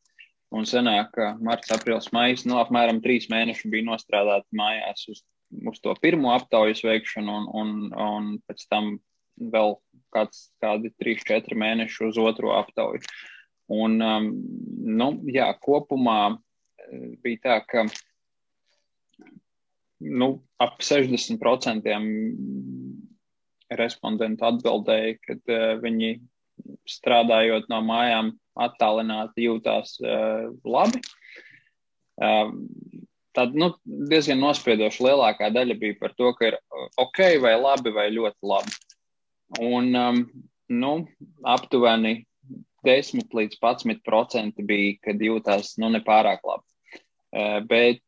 Un 0.56 0.68
sanāk, 0.70 1.10
ka 1.16 1.32
marts, 1.44 1.72
aprils, 1.74 2.12
maijs, 2.16 2.46
nu, 2.48 2.60
apmēram 2.62 3.02
trīs 3.04 3.26
mēneši 3.32 3.72
bija 3.74 3.88
nostrādāti 3.90 4.56
mājās 4.56 5.08
uz, 5.12 5.24
uz 5.68 5.82
to 5.84 5.96
pirmo 6.00 6.32
aptaujas 6.36 6.84
veikšanu, 6.86 7.40
un, 7.42 7.48
un, 7.60 7.72
un 8.06 8.30
pēc 8.46 8.64
tam 8.72 8.94
vēl 9.42 9.76
kāds, 10.16 10.46
kādi 10.64 10.94
trīs, 11.02 11.26
četri 11.28 11.58
mēneši 11.60 12.06
uz 12.08 12.20
otro 12.22 12.54
aptauju. 12.56 13.02
Un, 13.74 13.98
um, 14.06 14.30
nu, 14.86 15.10
jā, 15.34 15.50
kopumā 15.66 16.38
bija 17.26 17.42
tā, 17.42 17.58
ka 17.66 17.88
nu, 20.06 20.30
ap 20.62 20.80
60% 20.86 21.90
respondentu 23.74 24.48
atbildēja, 24.48 25.18
ka 25.26 25.36
uh, 25.38 25.68
viņi 25.82 26.16
strādājot 26.90 27.70
no 27.72 27.82
mājām 27.86 28.34
attālināti 28.56 29.50
jūtās 29.50 29.98
uh, 30.04 30.52
labi. 30.64 31.02
Uh, 32.16 32.54
tad 33.36 33.58
nu, 33.58 33.74
diezgan 33.84 34.40
nospiedoša 34.40 35.04
lielākā 35.10 35.50
daļa 35.52 35.80
bija 35.80 35.98
par 36.00 36.16
to, 36.16 36.32
ka 36.38 36.52
ir 36.54 36.60
ok, 37.02 37.24
vai 37.44 37.56
labi, 37.60 37.92
vai 37.96 38.08
ļoti 38.16 38.52
labi. 38.54 38.78
Un 39.66 39.92
um, 40.00 40.22
nu, 40.72 40.94
aptuveni 41.44 42.22
10 42.86 43.34
līdz 43.36 43.60
11 43.60 44.02
procenti 44.06 44.64
bija, 44.64 44.96
kad 45.10 45.22
jūtās 45.22 45.76
nu, 45.82 45.90
nepārāk 45.94 46.46
labi. 46.46 47.02
Bet 47.68 48.02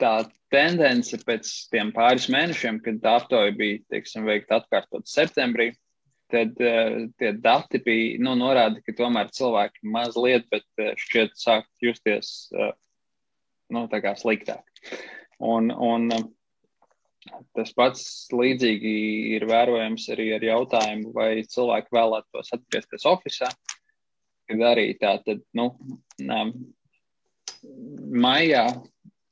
tā 0.00 0.12
tendence 0.52 1.18
pēc 1.26 1.50
tiem 1.72 1.92
pāris 1.94 2.28
mēnešiem, 2.32 2.80
kad 2.84 3.02
tā 3.02 3.18
aptauja 3.20 3.52
bija 3.56 3.82
teiksim, 3.92 4.26
veikta 4.28 4.62
atkārtot 4.62 5.08
septembrī, 5.10 5.72
tad 6.32 6.56
uh, 6.60 7.04
tie 7.20 7.32
dati 7.40 7.80
bija 7.84 8.22
nu, 8.24 8.34
norāda, 8.38 8.82
ka 8.84 8.94
tomēr 8.96 9.30
cilvēki 9.34 9.88
mazliet, 9.94 10.48
bet 10.52 10.66
uh, 10.80 10.92
šķiet 11.00 11.36
sāk 11.40 11.68
justies 11.84 12.50
uh, 12.56 12.72
nu, 13.74 13.86
sliktāk. 14.20 14.64
Un, 15.38 15.70
un 15.72 16.12
uh, 16.12 16.26
tas 17.56 17.72
pats 17.76 18.04
līdzīgi 18.32 18.94
ir 19.36 19.46
vērojams 19.48 20.08
arī 20.14 20.30
ar 20.36 20.44
jautājumu, 20.44 21.12
vai 21.16 21.30
cilvēki 21.44 21.96
vēlētos 21.96 22.54
atgriezties 22.56 23.08
oficiālā. 23.08 23.76
Kad 24.48 24.62
arī 24.64 24.94
tā, 24.96 25.18
tad, 25.26 25.42
nu, 25.56 25.74
um, 26.24 26.52
maijā 28.16 28.64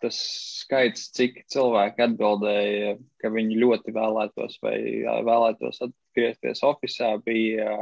tas 0.02 0.18
skaits, 0.62 1.10
cik 1.16 1.42
cilvēki 1.52 2.04
atbildēja, 2.06 2.96
ka 3.22 3.30
viņi 3.32 3.60
ļoti 3.62 3.94
vēlētos 3.96 4.58
vai 4.64 4.78
vēlētos 5.26 5.82
atgriezties 5.86 6.64
oficiālā, 6.66 7.20
bija 7.24 7.78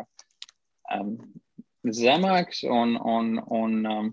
um, 0.95 1.17
zemāks. 1.85 2.65
Un, 2.69 2.97
un, 2.99 3.39
un 3.45 3.79
um, 3.91 4.13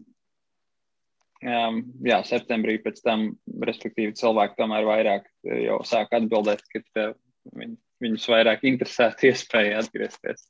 um, 1.46 1.82
jā, 2.06 2.22
septembrī 2.28 2.80
pēc 2.84 3.02
tam, 3.06 3.30
respektīvi, 3.70 4.18
cilvēki 4.20 4.60
tomēr 4.60 4.88
vairāk 4.88 5.30
jau 5.44 5.82
sāk 5.88 6.14
atbildēt, 6.18 6.66
ka 6.74 7.12
uh, 7.46 7.56
viņi, 7.58 7.78
viņus 8.04 8.28
vairāk 8.32 8.66
interesētu 8.70 9.28
iespēja 9.32 9.82
atgriezties 9.82 10.46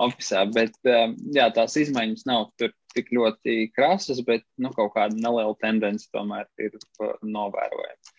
oficiālā. 0.00 0.50
Bet 0.54 0.76
um, 0.88 1.16
jā, 1.34 1.48
tās 1.54 1.76
izmaiņas 1.80 2.26
nav 2.30 2.50
tur 2.60 2.74
tik 2.94 3.12
ļoti 3.14 3.70
krasas, 3.74 4.22
bet 4.26 4.44
nu, 4.58 4.72
kaut 4.74 4.94
kāda 4.96 5.18
neliela 5.18 5.54
tendence 5.62 6.10
tomēr 6.14 6.48
ir 6.62 6.74
novērojama. 7.22 8.14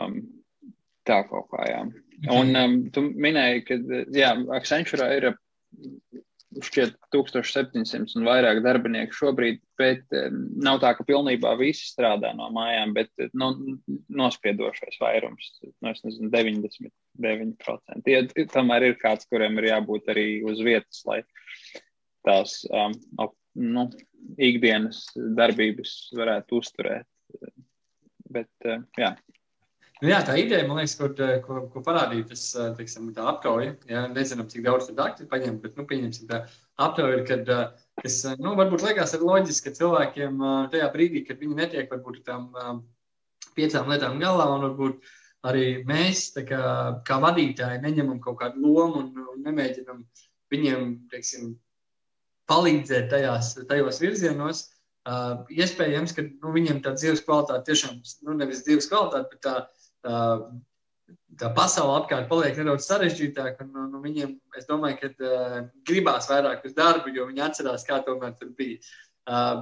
Um, 0.00 0.20
tā 1.08 1.22
kaut 1.26 1.48
kā, 1.50 1.64
jā. 1.66 1.84
Un 2.30 2.56
um, 2.58 2.80
tu 2.94 3.02
minēji, 3.10 3.64
ka 3.66 3.78
jā, 4.14 4.34
Accenture 4.54 5.08
ir 5.16 5.32
šķiet 6.50 6.96
1700 7.14 8.16
un 8.18 8.26
vairāk 8.26 8.58
darbinieku 8.64 9.14
šobrīd, 9.14 9.60
bet 9.78 10.02
um, 10.18 10.42
nav 10.62 10.80
tā, 10.82 10.92
ka 10.98 11.06
pilnībā 11.06 11.54
visi 11.58 11.86
strādā 11.92 12.32
no 12.36 12.50
mājām, 12.54 12.94
bet 12.94 13.10
nu, 13.38 13.52
nospiedošais 14.20 14.98
vairums, 15.02 15.52
nu, 15.62 15.92
es 15.92 16.02
nezinu, 16.06 16.30
99%. 17.18 18.04
Tie 18.06 18.46
tomēr 18.52 18.90
ir 18.90 18.98
kāds, 19.00 19.28
kuriem 19.30 19.58
ir 19.58 19.72
jābūt 19.72 20.10
arī 20.12 20.28
uz 20.46 20.62
vietas, 20.64 21.02
lai 21.08 21.22
tās 22.26 22.60
um, 22.68 22.94
nu, 23.58 23.88
ikdienas 24.40 25.04
darbības 25.16 25.96
varētu 26.16 26.60
uzturēt. 26.60 27.08
Bet, 28.30 28.50
eh, 28.64 28.82
jā. 28.98 29.14
Nu 30.00 30.08
jā, 30.08 30.20
tā 30.24 30.38
ideja, 30.40 30.64
man 30.64 30.78
liekas, 30.78 30.94
ko, 30.96 31.10
ko, 31.44 31.62
ko 31.74 31.82
parādīja 31.84 32.30
tas 32.30 32.44
eh, 32.56 32.70
teiksim, 32.78 33.10
aptauja. 33.20 33.74
Ja, 33.90 34.06
nezinām, 34.08 34.48
cik 34.48 34.64
daudz 34.64 34.88
tur 34.88 35.02
akti 35.04 35.28
paņemt, 35.28 35.60
bet 35.64 35.76
nu, 35.76 35.84
pieņemsim 35.90 36.30
tā 36.30 36.44
aptauja, 36.80 37.18
ir, 37.18 37.24
kad, 37.28 37.50
eh, 37.50 37.86
kas 38.00 38.22
nu, 38.40 38.54
varbūt 38.58 38.86
liekas 38.86 39.16
loģiski, 39.20 39.68
ka 39.68 39.76
cilvēkiem 39.82 40.40
tajā 40.72 40.88
brīdī, 40.94 41.24
kad 41.26 41.42
viņi 41.42 41.58
netiek 41.58 41.92
varbūt 41.92 42.22
tam 42.28 42.52
piecām 43.56 43.90
lietām 43.90 44.20
galā, 44.22 44.46
un 44.54 44.68
varbūt 44.68 45.10
arī 45.46 45.82
mēs, 45.88 46.30
kā, 46.48 46.62
kā 47.06 47.18
vadītāji, 47.22 47.82
neņemam 47.84 48.20
kaut 48.24 48.40
kādu 48.42 48.60
lomu 48.64 49.04
un, 49.04 49.10
un 49.34 49.44
nemēģinam 49.46 50.04
viņiem, 50.52 50.94
teiksim, 51.12 51.54
palīdzēt 52.50 53.10
tajās, 53.12 53.54
tajos 53.70 54.00
virzienos. 54.02 54.66
Uh, 55.08 55.46
iespējams, 55.54 56.12
ka 56.12 56.26
nu, 56.26 56.50
viņiem 56.52 56.82
tā 56.84 56.92
dzīves 56.92 57.22
kvalitāte 57.24 57.70
tiešām, 57.70 58.02
nu, 58.26 58.34
nevis 58.36 58.66
dzīves 58.66 58.90
kvalitāte, 58.90 59.30
bet 59.32 59.40
tā, 59.46 59.54
tā, 60.04 60.18
tā 61.40 61.48
pasaule 61.56 61.94
apkārt 62.02 62.28
paliek 62.28 62.58
nedaudz 62.60 62.84
sarežģītāka. 62.90 63.64
Un, 63.64 63.86
un 63.86 64.02
viņiem, 64.04 64.34
es 64.60 64.68
domāju, 64.68 64.98
ka 65.00 65.12
uh, 65.14 65.56
gribās 65.88 66.28
vairāk 66.28 66.66
uz 66.68 66.76
darbu, 66.76 67.14
jo 67.16 67.30
viņi 67.30 67.46
atcerās, 67.46 67.86
kā 67.88 68.02
tomēr 68.04 68.36
tur 68.36 68.52
bija. 68.58 68.76
Uh, 68.76 69.09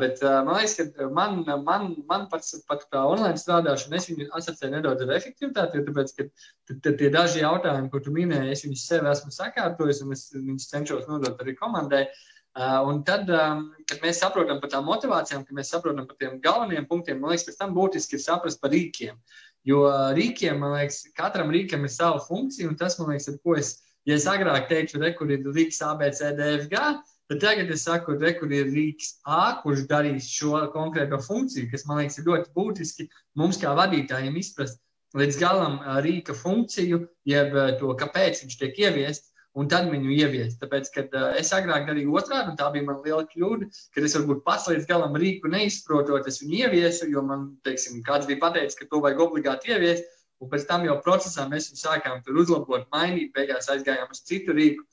bet 0.00 0.22
uh, 0.22 0.38
man 0.46 0.60
liekas, 0.60 0.76
ka 0.94 1.08
man, 1.12 1.42
man, 1.66 1.90
man 2.08 2.28
pats 2.30 2.54
pat 2.68 2.86
kā 2.92 3.02
online 3.10 3.40
strādāšana, 3.40 3.98
es 3.98 4.08
viņu 4.08 4.28
asociēju 4.38 4.76
nedaudz 4.76 5.04
ar 5.04 5.14
efektivitāti, 5.16 5.80
jo 5.80 5.88
tāpēc, 5.88 6.14
ka 6.16 6.94
tie 7.00 7.10
daži 7.12 7.42
jautājumi, 7.42 7.90
ko 7.92 8.00
tu 8.04 8.14
minēji, 8.14 8.54
es 8.54 8.64
viņus 8.64 8.86
sev 8.92 9.10
esmu 9.10 9.34
sakārtojis 9.34 10.04
un 10.06 10.16
es 10.16 10.28
viņus 10.36 10.70
cenšos 10.72 11.10
nodot 11.10 11.42
arī 11.42 11.56
komandai. 11.58 12.06
Uh, 12.06 12.38
Uh, 12.58 12.82
un 12.90 13.04
tad, 13.06 13.28
um, 13.30 13.68
kad 13.86 14.00
mēs 14.02 14.18
saprotam 14.18 14.58
par 14.58 14.70
tām 14.72 14.86
motivācijām, 14.88 15.44
kad 15.46 15.54
mēs 15.54 15.68
saprotam 15.70 16.08
par 16.08 16.16
tiem 16.18 16.40
galvenajiem 16.42 16.88
punktiem, 16.90 17.20
man 17.20 17.30
liekas, 17.30 17.44
pēc 17.46 17.58
tam 17.60 17.74
būtiski 17.76 18.16
ir 18.18 18.22
saprast 18.24 18.58
par 18.58 18.72
rīkiem. 18.74 19.20
Jo 19.68 19.84
rīkiem, 20.16 20.58
man 20.58 20.74
liekas, 20.74 21.04
katram 21.14 21.52
rīkam 21.54 21.86
ir 21.86 21.92
sava 21.94 22.18
funkcija, 22.24 22.66
un 22.66 22.74
tas, 22.80 22.96
man 22.98 23.12
liekas, 23.12 23.28
ir 23.30 23.38
ko 23.44 23.54
es, 23.60 23.70
ja 24.08 24.16
es 24.18 24.26
agrāk 24.26 24.66
teicu, 24.72 24.98
re, 24.98 25.12
kur 25.14 25.30
ir 25.30 25.46
rīks 25.46 25.78
ABCDFG, 25.86 26.82
tad 27.30 27.42
tagad 27.44 27.70
es 27.74 27.86
saku, 27.86 28.16
re, 28.20 28.34
kur 28.38 28.52
ir 28.52 28.70
rīks 28.72 29.18
A, 29.24 29.60
kurš 29.62 29.86
darīs 29.90 30.28
šo 30.32 30.60
konkrēto 30.74 31.20
funkciju, 31.24 31.70
kas, 31.72 31.86
man 31.88 32.02
liekas, 32.02 32.20
ir 32.20 32.28
ļoti 32.28 32.54
būtiski 32.56 33.08
mums 33.40 33.60
kā 33.60 33.74
vadītājiem 33.78 34.36
izprast 34.40 34.80
līdz 35.16 35.40
galam 35.40 35.80
rīka 36.04 36.36
funkciju, 36.36 37.02
jeb 37.28 37.56
to, 37.80 37.92
kāpēc 38.00 38.44
viņš 38.44 38.58
tiek 38.60 38.80
ieviests 38.86 39.32
un 39.58 39.68
tad 39.70 39.88
viņu 39.90 40.12
ieviest. 40.14 40.58
Tāpēc, 40.62 40.90
kad 40.94 41.16
uh, 41.16 41.30
es 41.38 41.50
agrāk 41.56 41.88
darīju 41.88 42.14
otrādi, 42.20 42.52
un 42.52 42.58
tā 42.58 42.68
bija 42.74 42.86
mana 42.86 43.02
liela 43.04 43.24
kļūda, 43.30 43.70
kad 43.96 44.06
es 44.06 44.14
varbūt 44.18 44.44
pats 44.46 44.68
līdz 44.70 44.86
galam 44.90 45.16
rīku 45.18 45.50
neizprotot, 45.52 46.28
es 46.30 46.42
viņu 46.42 46.62
ieviesu, 46.62 47.08
jo 47.12 47.24
man, 47.26 47.48
teiksim, 47.66 48.02
kāds 48.06 48.28
bija 48.28 48.42
pateicis, 48.44 48.78
ka 48.78 48.86
to 48.90 49.02
vajag 49.04 49.24
obligāti 49.26 49.74
ieviest. 49.74 50.14
un 50.38 50.46
pēc 50.46 50.68
tam 50.68 50.84
jau 50.86 50.94
procesā 51.02 51.48
mēs 51.50 51.64
viņu 51.66 51.80
sākām 51.80 52.20
tur 52.22 52.36
uzlabot, 52.38 52.84
mainīt, 52.94 53.32
beigās 53.34 53.66
aizgājām 53.72 54.12
uz 54.14 54.20
citu 54.22 54.54
rīku. 54.54 54.84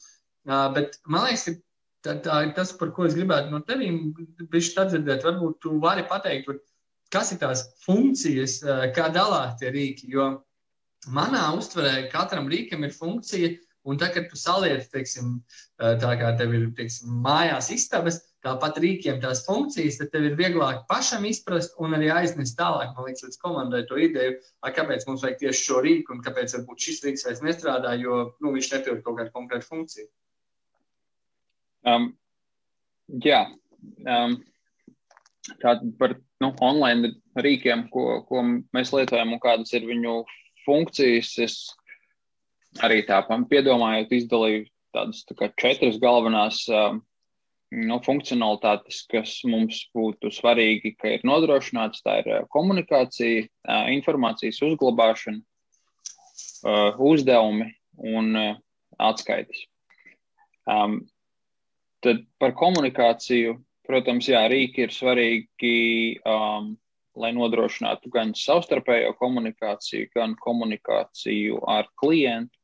Uh, 0.49 0.71
bet 0.73 0.97
man 1.05 1.27
liekas, 1.27 1.43
ka 1.45 1.53
tā, 2.05 2.15
tā 2.23 2.39
ir 2.45 2.53
tas, 2.57 2.71
par 2.77 2.93
ko 2.95 3.07
es 3.09 3.17
gribētu 3.17 3.51
no 3.53 3.61
tevīm 3.65 4.13
atdzirdēt. 4.45 5.25
Varbūt 5.25 5.59
tu 5.65 5.75
vari 5.83 6.05
pateikt, 6.09 6.53
kas 7.13 7.33
ir 7.33 7.41
tās 7.41 7.65
funkcijas, 7.85 8.59
uh, 8.65 8.87
kā 8.95 9.09
dalās 9.13 9.57
tie 9.61 9.73
rīki. 9.73 10.11
Jo 10.13 10.31
manā 11.13 11.47
uztverē 11.57 12.07
katram 12.13 12.49
rīkam 12.51 12.85
ir 12.85 12.93
funkcija, 12.95 13.55
un 13.85 13.99
tā, 14.01 14.09
kad 14.13 14.29
tu 14.31 14.37
saliec, 14.39 14.87
teiksim, 14.89 15.37
tā 15.77 16.13
kā 16.19 16.31
tev 16.39 16.53
ir 16.57 16.65
teiksim, 16.77 17.19
mājās 17.25 17.69
istabas, 17.73 18.17
tāpat 18.45 18.79
rīkiem 18.81 19.21
tās 19.21 19.43
funkcijas, 19.45 19.99
tad 20.01 20.11
tev 20.13 20.27
ir 20.29 20.37
vieglāk 20.39 20.83
pašam 20.89 21.25
izprast 21.29 21.77
un 21.81 21.97
arī 21.97 22.11
aiznest 22.13 22.57
tālāk. 22.59 22.93
Man 22.97 23.09
liekas, 23.09 23.25
līdz 23.27 23.41
komandai 23.41 23.83
to 23.89 23.99
ideju, 24.01 24.37
a, 24.61 24.73
kāpēc 24.73 25.07
mums 25.09 25.25
vajag 25.25 25.41
tieši 25.43 25.65
šo 25.69 25.81
rīku 25.85 26.15
un 26.15 26.21
kāpēc 26.25 26.57
varbūt 26.57 26.87
šis 26.87 27.01
rīks 27.05 27.25
vairs 27.27 27.43
nestrādā, 27.45 27.95
jo 28.01 28.21
nu, 28.41 28.53
viņš 28.57 28.71
netur 28.75 29.01
kaut 29.05 29.19
kādu 29.21 29.33
konkrētu 29.37 29.69
funkciju. 29.69 30.09
Um, 31.85 32.09
jā, 33.21 33.45
um, 34.09 34.37
tātad 35.61 35.89
par 35.99 36.15
nu, 36.41 36.51
online 36.65 37.13
rīkiem, 37.37 37.87
ko, 37.93 38.21
ko 38.29 38.43
mēs 38.75 38.93
lietojam 38.95 39.35
un 39.35 39.41
kādas 39.43 39.73
ir 39.77 39.85
viņu 39.87 40.21
funkcijas, 40.65 41.35
es 41.45 41.57
arī 42.83 43.03
tā 43.07 43.21
piedomājot, 43.29 44.15
izdalīju 44.17 44.65
tādas 44.95 45.25
tā 45.29 45.51
četras 45.59 45.99
galvenās 46.01 46.63
um, 46.71 47.03
nu, 47.73 47.97
funkcionalitātes, 48.05 49.03
kas 49.11 49.37
mums 49.47 49.81
būtu 49.95 50.31
svarīgi, 50.33 50.95
ka 50.99 51.15
ir 51.15 51.25
nodrošināts, 51.27 52.03
tā 52.05 52.19
ir 52.21 52.31
eh, 52.31 52.45
komunikācija, 52.53 53.45
eh, 53.45 53.89
informācijas 53.95 54.61
uzglabāšana, 54.65 55.41
eh, 55.41 57.01
uzdevumi 57.11 57.71
un 58.15 58.37
atskaites. 58.99 59.65
Um, 60.65 61.03
tad 62.05 62.23
par 62.41 62.53
komunikāciju, 62.57 63.57
protams, 63.85 64.29
jā, 64.29 64.43
rīki 64.51 64.85
ir 64.85 64.93
svarīgi, 64.93 65.75
um, 66.25 66.73
lai 67.15 67.31
nodrošinātu 67.35 68.11
gan 68.13 68.33
savstarpējo 68.37 69.13
komunikāciju, 69.19 70.11
gan 70.15 70.35
komunikāciju 70.41 71.61
ar 71.71 71.89
klientu. 72.01 72.57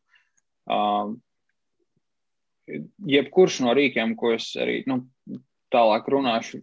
Um, 0.71 1.19
jebkurš 3.08 3.62
no 3.65 3.75
rīkiem, 3.75 4.15
ko 4.19 4.36
es 4.36 4.51
arī 4.60 4.82
nu, 4.88 5.01
tālāk 5.73 6.08
runāšu, 6.12 6.62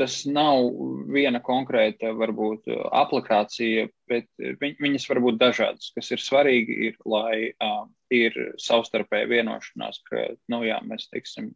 tas 0.00 0.22
nav 0.28 0.70
viena 1.12 1.42
konkrēta, 1.44 2.14
varbūt, 2.16 2.70
aplikācija, 2.96 3.88
bet 4.08 4.28
viņ, 4.38 4.76
viņas 4.80 5.06
var 5.10 5.20
būt 5.24 5.40
dažādas. 5.40 5.90
Kas 5.96 6.10
ir 6.14 6.22
svarīgi, 6.24 6.76
ir, 6.88 7.00
lai 7.04 7.50
uh, 7.52 7.84
ir 8.14 8.36
savstarpēja 8.60 9.28
vienošanās, 9.30 10.00
ka, 10.08 10.30
nu, 10.52 10.62
jā, 10.68 10.80
mēs, 10.86 11.08
teiksim, 11.12 11.52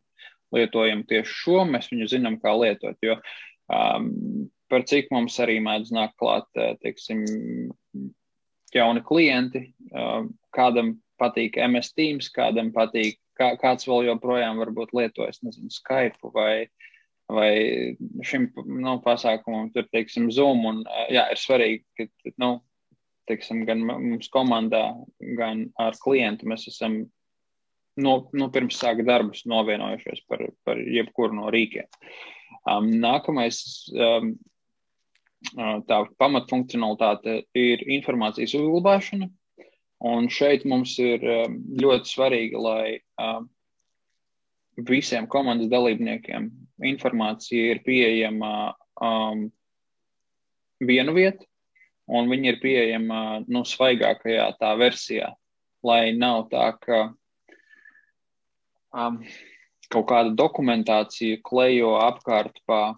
lietojam 0.54 1.04
tieši 1.08 1.38
šo, 1.42 1.62
mēs 1.68 1.90
viņu 1.92 2.10
zinām, 2.14 2.38
kā 2.42 2.54
lietot. 2.58 2.98
Jo 3.04 3.18
um, 3.68 4.10
par 4.72 4.86
cik 4.88 5.10
mums 5.14 5.36
arī 5.42 5.58
mēdz 5.62 5.92
nākt 5.94 6.16
klāt, 6.20 6.48
teiksim, 6.82 7.24
jauni 8.74 9.04
klienti, 9.06 9.68
uh, 9.92 10.24
kādam 10.54 10.96
patīk 11.20 11.58
MS 11.62 11.92
Teams, 11.94 12.30
kādam 12.34 12.72
patīk 12.74 13.20
kā, 13.38 13.54
kāds 13.60 13.88
vēl 13.88 14.08
joprojām 14.10 14.60
varbūt 14.62 14.94
lietojas, 14.96 15.42
nezinu, 15.44 15.70
Skype 15.72 16.32
vai, 16.34 16.66
vai 17.30 17.50
šim 18.26 18.48
nu, 18.66 18.98
pasākumam, 19.04 19.70
tur, 19.74 19.88
teiksim, 19.94 20.30
Zoom. 20.34 20.64
Un, 20.70 20.84
jā, 21.12 21.26
ir 21.32 21.40
svarīgi, 21.40 21.84
ka, 21.98 22.34
nu, 22.42 22.56
teiksim, 23.30 23.64
gan 23.68 23.84
mums 23.88 24.30
komandā, 24.32 24.86
gan 25.38 25.68
ar 25.80 25.96
klientu 26.02 26.48
mēs 26.50 26.68
esam 26.72 27.04
no, 28.00 28.14
nu, 28.32 28.48
pirms 28.54 28.78
sāka 28.80 29.04
darbus 29.06 29.44
novienojušies 29.50 30.24
par, 30.28 30.42
par 30.66 30.80
jebkuru 30.80 31.36
no 31.38 31.52
rīkiem. 31.54 31.86
Um, 32.70 32.90
nākamais, 33.02 33.60
um, 33.94 34.34
tā 35.88 36.00
pamatfunkcionalitāte 36.20 37.42
ir 37.58 37.84
informācijas 37.98 38.56
uzglabāšana. 38.58 39.30
Un 40.04 40.28
šeit 40.32 40.66
mums 40.68 40.96
ir 41.00 41.22
um, 41.24 41.58
ļoti 41.80 42.10
svarīgi, 42.10 42.60
lai 42.60 42.98
um, 43.20 43.48
visiem 44.88 45.28
komandas 45.30 45.70
dalībniekiem 45.72 46.50
informācija 46.84 47.72
ir 47.72 47.82
pieejama 47.86 48.74
um, 49.00 49.46
vienu 50.82 51.14
vietu, 51.16 51.46
un 52.10 52.28
viņi 52.28 52.50
ir 52.50 52.60
pieejama 52.62 53.20
nu, 53.46 53.62
svaigākajā 53.64 54.48
tā 54.60 54.74
versijā, 54.80 55.30
lai 55.86 56.12
nav 56.16 56.48
tā, 56.50 56.72
ka 56.80 57.06
um, 58.94 59.18
kaut 59.92 60.08
kāda 60.08 60.32
dokumentācija 60.38 61.42
klejo 61.44 61.96
apkārt 62.00 62.62
pa 62.66 62.94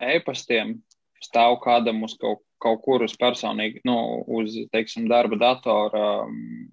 e-pastiem, 0.00 0.78
stāv 1.24 1.58
kādam 1.64 2.04
uz 2.06 2.14
kaut 2.20 2.44
kaut 2.60 2.82
kur 2.84 3.04
uz 3.04 3.16
personīgi, 3.20 3.80
nu, 3.88 3.96
uz, 4.40 4.56
teiksim, 4.74 5.08
darba 5.10 5.38
datora 5.40 6.04
um, 6.26 6.68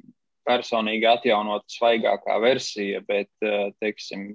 personīgi 0.47 1.07
atjaunot 1.09 1.67
svaigākā 1.71 2.37
versija, 2.43 3.01
bet, 3.07 3.31
uh, 3.45 3.69
teiksim, 3.83 4.33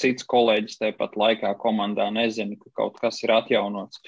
cits 0.00 0.26
kolēģis 0.26 0.80
tepat 0.80 1.14
laikā 1.18 1.54
komandā 1.62 2.08
nezina, 2.14 2.58
ka 2.58 2.72
kaut 2.82 2.98
kas 3.02 3.22
ir 3.22 3.34
atjaunots. 3.36 4.02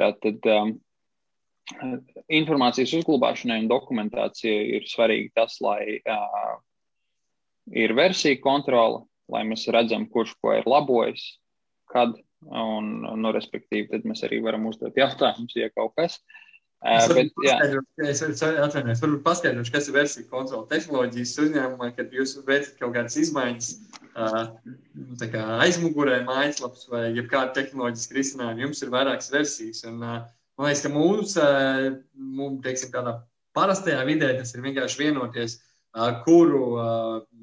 Tātad 0.00 0.48
um, 0.48 0.74
informācijas 2.32 2.94
uzglabāšanai 3.02 3.60
un 3.60 3.68
dokumentācijai 3.70 4.78
ir 4.78 4.88
svarīgi 4.88 5.34
tas, 5.36 5.58
lai 5.64 5.98
uh, 6.00 6.54
ir 7.70 7.94
versija 7.98 8.40
kontrole, 8.42 9.04
lai 9.32 9.44
mēs 9.48 9.68
redzam, 9.72 10.08
kurš 10.10 10.34
ko 10.42 10.56
ir 10.56 10.66
labojis, 10.68 11.24
kad 11.92 12.16
Un, 12.50 12.94
nu, 13.22 13.30
respektīvi, 13.34 13.88
tad 13.92 14.06
mēs 14.08 14.24
arī 14.26 14.40
varam 14.42 14.66
uzdot 14.70 14.96
jautājumus, 14.98 15.54
ja 15.58 15.68
kaut 15.70 15.94
kas. 15.98 16.18
Es 16.82 17.06
es 18.26 18.42
atvainojos, 18.42 19.02
varbūt 19.04 19.22
paskaidrošu, 19.22 19.70
kas 19.70 19.86
ir 19.86 19.94
versija 19.94 20.26
kontrola 20.30 20.66
tehnoloģijas 20.72 21.36
uzņēmumā, 21.44 21.92
kad 21.94 22.10
jūs 22.10 22.34
veicat 22.48 22.80
kaut 22.80 22.96
kādas 22.96 23.18
izmaiņas 23.22 23.68
nu, 24.16 25.18
kā 25.22 25.44
aizmugurē 25.62 26.24
mājaslaps 26.26 26.88
vai 26.90 27.04
jebkāda 27.12 27.54
tehnoloģiska 27.60 28.18
risinājuma. 28.18 28.64
Jums 28.66 28.82
ir 28.82 28.90
vairākas 28.96 29.30
versijas. 29.30 29.84
Un, 29.86 30.02
man 30.02 30.66
liekas, 30.66 30.82
ka 30.82 30.90
mums, 30.96 31.36
mums 32.18 32.64
teiksim, 32.66 32.90
tādā 32.96 33.20
parastajā 33.54 34.02
vidē 34.08 34.32
tas 34.40 34.50
ir 34.56 34.66
vienkārši 34.66 35.04
vienoties 35.04 35.60
kuru 36.24 36.62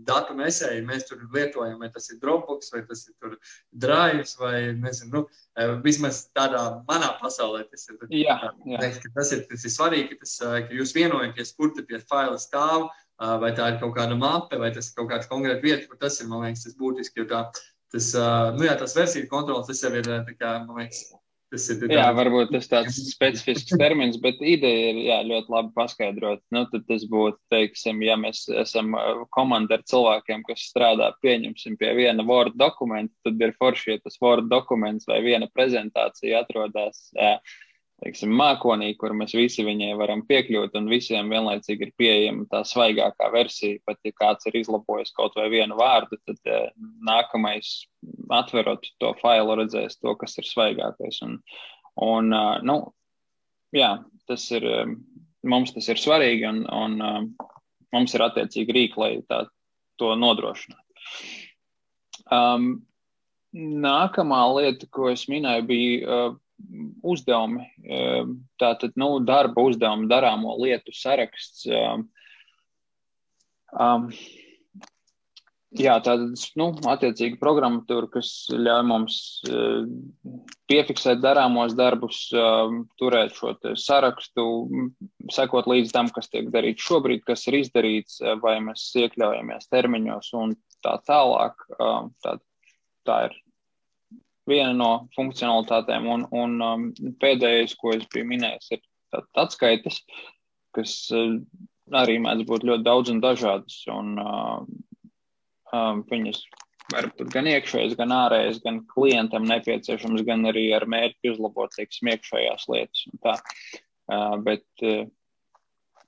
datu 0.07 0.33
nesēju 0.33 0.85
mēs 0.88 1.05
tur 1.09 1.21
lietojam, 1.33 1.77
vai 1.81 1.89
tas 1.93 2.09
ir 2.09 2.19
Dropbox, 2.21 2.71
vai 2.73 2.81
tas 2.88 3.05
ir 3.09 3.35
Drive, 3.71 4.25
vai 4.39 4.73
nezinu, 4.73 5.12
nu, 5.13 5.75
vismaz 5.85 6.23
tādā 6.35 6.63
manā 6.89 7.12
pasaulē 7.21 7.65
tas 7.69 7.85
ir. 7.89 7.99
Jā, 8.09 8.39
jā. 8.65 8.79
Teiks, 8.81 9.03
tas, 9.13 9.33
ir 9.35 9.45
tas 9.51 9.65
ir 9.65 9.75
svarīgi, 9.75 10.15
ka, 10.15 10.23
tas, 10.25 10.35
ka 10.41 10.79
jūs 10.79 10.95
vienojaties, 10.97 11.53
kur 11.57 11.75
tie 11.77 12.01
faili 12.09 12.41
stāv, 12.41 12.89
vai 13.19 13.53
tā 13.53 13.73
ir 13.73 13.79
kaut 13.83 13.93
kāda 13.97 14.17
mape, 14.17 14.57
vai 14.57 14.71
tas 14.73 14.89
ir 14.89 14.97
kaut 14.97 15.12
kāda 15.12 15.29
konkrēta 15.29 15.65
vieta, 15.65 15.85
kur 15.88 15.99
tas 16.01 16.17
ir, 16.21 16.31
man 16.31 16.47
liekas, 16.47 16.65
tas 16.65 16.77
būtiski, 16.79 17.21
jo 17.21 17.29
tā, 17.29 17.45
tas, 17.93 18.12
nu 18.57 18.65
jā, 18.65 18.77
tas 18.79 18.97
versiju 18.97 19.29
kontrols, 19.29 19.67
tas 19.69 19.83
jau 19.83 19.93
ir, 19.93 20.09
kā, 20.39 20.57
man 20.65 20.81
liekas, 20.81 21.05
Tas 21.49 21.63
ir 21.73 21.89
jā, 21.89 22.03
varbūt 22.13 22.51
tas 22.53 22.67
tāds 22.69 22.97
specifisks 23.09 23.73
termins, 23.81 24.19
bet 24.21 24.38
ideja 24.45 24.91
ir 24.91 24.99
jā, 25.07 25.15
ļoti 25.25 25.53
labi 25.53 25.71
paskaidrot. 25.77 26.43
Nu, 26.53 26.62
tad 26.69 26.83
tas 26.85 27.05
būtu, 27.09 27.39
teiksim, 27.49 28.03
ja 28.05 28.17
mēs 28.21 28.43
esam 28.62 28.93
uh, 28.93 29.23
komanda 29.33 29.79
ar 29.79 29.85
cilvēkiem, 29.89 30.43
kas 30.45 30.67
strādā, 30.69 31.09
pieņemsim, 31.25 31.79
pie 31.81 31.95
viena 31.97 32.25
Word 32.27 32.53
dokumenta, 32.59 33.15
tad 33.25 33.41
ir 33.41 33.55
forši, 33.57 33.95
ja 33.95 34.03
tas 34.03 34.19
Word 34.21 34.51
dokuments 34.51 35.09
vai 35.09 35.23
viena 35.25 35.49
prezentācija 35.49 36.43
atrodas. 36.45 37.07
Jā, 37.17 37.39
teiksim, 38.03 38.31
mākonī, 38.35 38.93
kur 38.99 39.13
mēs 39.17 39.33
visi 39.35 39.65
viņai 39.67 39.91
varam 39.99 40.21
piekļūt, 40.27 40.75
un 40.79 40.89
visiem 40.91 41.31
vienlaicīgi 41.31 41.88
ir 41.88 41.93
pieejama 41.99 42.47
tā 42.51 42.62
svaigākā 42.67 43.29
versija. 43.33 43.79
Pat 43.88 43.99
ja 44.07 44.13
kāds 44.15 44.49
ir 44.49 44.59
izlabojis 44.62 45.13
kaut 45.17 45.35
vai 45.39 45.49
vienu 45.51 45.77
vārdu, 45.79 46.19
tad 46.27 46.51
eh, 46.51 46.69
nākamais, 47.05 47.73
atverot 48.39 48.88
to 49.01 49.13
failu, 49.21 49.57
redzēs 49.59 49.99
to, 49.99 50.15
kas 50.19 50.38
ir 50.39 50.47
svaigākais. 50.47 51.21
Un, 51.27 51.38
un 51.99 52.33
uh, 52.35 52.57
nu, 52.65 52.79
jā, 53.75 53.93
tas 54.29 54.45
ir, 54.55 54.67
mums 55.43 55.75
tas 55.75 55.89
ir 55.91 55.99
svarīgi, 55.99 56.47
un, 56.47 56.63
un 56.71 56.99
uh, 57.03 57.47
mums 57.95 58.15
ir 58.15 58.25
attiecīgi 58.29 58.75
rīki, 58.75 59.01
lai 59.01 59.13
tā, 59.27 59.43
to 59.99 60.13
nodrošinātu. 60.15 60.85
Um, 62.29 62.69
nākamā 63.53 64.43
lieta, 64.53 64.88
ko 64.93 65.09
es 65.12 65.25
minēju, 65.31 65.65
bija 65.67 66.05
uh, 66.05 66.38
uzdevumi, 67.06 67.65
ehm, 67.86 68.36
tātad 68.62 68.98
nu, 69.00 69.15
darba 69.26 69.63
uzdevumi, 69.69 70.10
darāmo 70.12 70.58
lietu 70.62 70.93
saraksts. 70.95 71.65
Um, 73.69 74.10
jā, 75.78 75.95
tāda 76.02 76.30
nu, 76.58 76.69
attiecīga 76.89 77.38
programmatūra, 77.41 78.10
kas 78.15 78.32
ļauj 78.54 78.86
mums 78.89 79.17
piefiksēt 80.69 81.22
darāmos 81.22 81.76
darbus, 81.78 82.24
turēt 83.02 83.36
šo 83.38 83.54
sarakstu, 83.78 84.45
sekot 85.34 85.69
līdz 85.69 85.93
tam, 85.93 86.10
kas 86.13 86.32
tiek 86.34 86.50
darīts 86.54 86.86
šobrīd, 86.86 87.24
kas 87.28 87.45
ir 87.50 87.60
izdarīts, 87.62 88.19
vai 88.43 88.58
mēs 88.65 88.89
iekļaujamies 89.04 89.69
termiņos 89.69 90.34
un 90.41 90.58
tā 90.86 90.98
tālāk. 91.06 91.67
Tā, 92.26 92.38
tā 93.06 93.22
ir 93.30 93.38
viena 94.49 94.73
no 94.75 94.91
funkcionalitātēm. 95.15 96.09
Un, 96.09 96.27
un 96.35 96.59
um, 96.65 96.85
pēdējais, 97.21 97.77
ko 97.79 97.93
es 97.95 98.05
biju 98.13 98.27
minējis, 98.33 98.75
ir 98.75 99.23
atskaites, 99.39 100.01
kas 100.75 100.99
uh, 101.15 101.39
arī 101.95 102.19
mēdz 102.21 102.45
būt 102.49 102.67
ļoti 102.67 102.85
daudz 102.85 103.13
un 103.13 103.23
dažādas. 103.23 103.81
Un, 103.93 104.15
uh, 104.21 104.67
Um, 105.69 106.01
viņas 106.09 106.41
var 106.89 107.12
būt 107.13 107.29
gan 107.33 107.47
iekšējas, 107.49 107.93
gan 107.99 108.13
ārējas, 108.15 108.62
gan 108.63 108.81
klientam 108.89 109.45
nepieciešams, 109.49 110.23
gan 110.25 110.47
arī 110.49 110.69
ar 110.73 110.88
mērķi 110.89 111.35
uzlabot, 111.35 111.73
teiksim, 111.75 112.09
iekšējās 112.15 112.65
lietas. 112.71 113.03
Uh, 114.09 114.39
bet, 114.45 114.65
uh, 114.81 115.03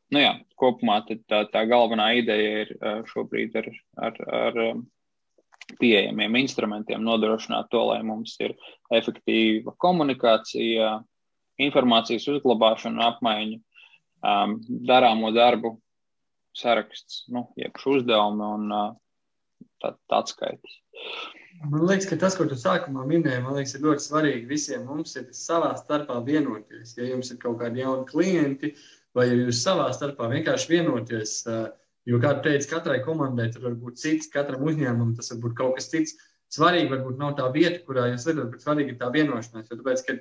nu 0.10 0.24
jā, 0.24 0.34
kopumā 0.58 1.04
tā, 1.06 1.44
tā 1.54 1.66
galvenā 1.70 2.10
ideja 2.18 2.64
ir 2.64 2.74
uh, 2.80 3.04
šobrīd 3.12 3.60
ar, 3.62 3.70
ar, 4.10 4.18
ar 4.42 4.60
um, 4.66 4.82
pieejamiem 5.80 6.40
instrumentiem 6.42 7.04
nodrošināt 7.06 7.70
to, 7.72 7.84
lai 7.92 8.02
mums 8.06 8.36
ir 8.44 8.56
efektīva 8.94 9.74
komunikācija, 9.82 10.98
informācijas 11.62 12.28
uzglabāšana, 12.34 13.12
apmaiņa, 13.14 13.60
um, 14.26 14.58
darāmo 14.88 15.32
darbu 15.36 15.76
saraksts, 16.58 17.26
nu, 17.32 17.46
jeb 17.60 17.78
uzdevumi 17.88 18.48
un 18.48 18.74
uh, 18.76 18.90
tāds 19.82 20.36
skaitis. 20.36 20.80
Man 21.62 21.84
liekas, 21.86 22.08
ka 22.10 22.18
tas, 22.18 22.36
ko 22.38 22.48
tu 22.50 22.56
sākumā 22.58 23.04
minēji, 23.06 23.44
liekas, 23.46 23.76
ir 23.76 23.84
ļoti 23.86 24.06
svarīgi 24.08 24.50
visiem 24.50 24.88
mums 24.88 25.14
ir 25.20 25.28
savā 25.36 25.76
starpā 25.78 26.18
vienoties. 26.26 26.96
Ja 26.98 27.06
jums 27.06 27.30
ir 27.34 27.38
kaut 27.42 27.60
kādi 27.62 27.84
jauni 27.84 28.08
klienti, 28.10 28.72
vai 29.16 29.28
ja 29.30 29.38
jūs 29.38 29.62
savā 29.62 29.90
starpā 29.94 30.30
vienkārši 30.32 30.72
vienoties, 30.72 31.36
jo, 32.10 32.20
kā 32.24 32.34
teica, 32.46 32.68
katrai 32.76 33.00
komandai 33.06 33.50
tur 33.54 33.70
var 33.70 33.80
būt 33.80 34.02
cits, 34.02 34.30
katram 34.34 34.66
uzņēmumam 34.68 35.16
tas 35.18 35.34
var 35.34 35.42
būt 35.46 35.58
kaut 35.58 35.80
kas 35.80 35.90
cits. 35.94 36.18
Svarīgi 36.52 36.92
varbūt 36.92 37.20
nav 37.20 37.38
tā 37.38 37.46
vieta, 37.54 37.80
kurā 37.88 38.10
jūs 38.10 38.26
redzat, 38.28 38.50
bet 38.52 38.64
svarīgi 38.64 38.92
ir 38.92 39.00
tā 39.00 39.08
vienošanās. 39.14 39.70
Jo, 39.72 39.78
tāpēc, 39.80 40.02
kad, 40.04 40.18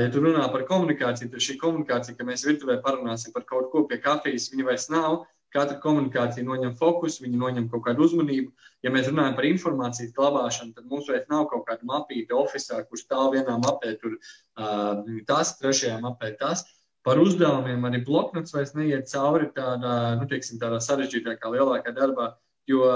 ja 0.00 0.06
tu 0.12 0.22
runā 0.24 0.46
par 0.52 0.64
komunikāciju, 0.70 1.28
tad 1.34 1.44
šī 1.44 1.58
komunikācija, 1.60 2.16
ka 2.16 2.24
mēs 2.24 2.46
virtuvē 2.48 2.78
parunāsim 2.84 3.34
par 3.34 3.44
kaut 3.44 3.68
ko 3.74 3.84
pie 3.90 3.98
kafijas, 4.00 4.48
viņa 4.54 4.70
vairs 4.70 4.88
nav 4.88 5.26
Katra 5.54 5.78
komunikācija 5.80 6.44
noņem 6.44 6.74
fokusu, 6.76 7.22
viņi 7.24 7.38
noņem 7.40 7.68
kaut 7.72 7.84
kādu 7.86 8.04
uzmanību. 8.06 8.50
Ja 8.84 8.90
mēs 8.92 9.08
runājam 9.10 9.36
par 9.38 9.46
informācijas 9.48 10.12
glabāšanu, 10.16 10.74
tad 10.76 10.88
mums 10.90 11.08
vairs 11.10 11.28
nav 11.32 11.46
kaut 11.52 11.64
kāda 11.68 11.86
mapīta 11.86 12.36
oficiālā, 12.36 12.84
kurš 12.88 13.06
stāv 13.06 13.30
vienā 13.36 13.54
mapē, 13.62 13.94
tur 14.02 14.16
uh, 14.18 15.06
tas, 15.28 15.54
trešajā 15.60 16.00
mapē 16.02 16.34
tas. 16.40 16.66
Par 17.06 17.20
uzdevumiem 17.22 17.84
arī 17.86 18.00
bloknots 18.06 18.54
vairs 18.54 18.74
neiet 18.74 19.10
cauri 19.12 19.50
tādā, 19.54 20.16
nu, 20.18 20.26
teiksim, 20.30 20.58
tādā 20.62 20.80
sarežģītākā, 20.82 21.52
lielākā 21.54 21.92
darbā, 21.94 22.32
jo 22.66 22.88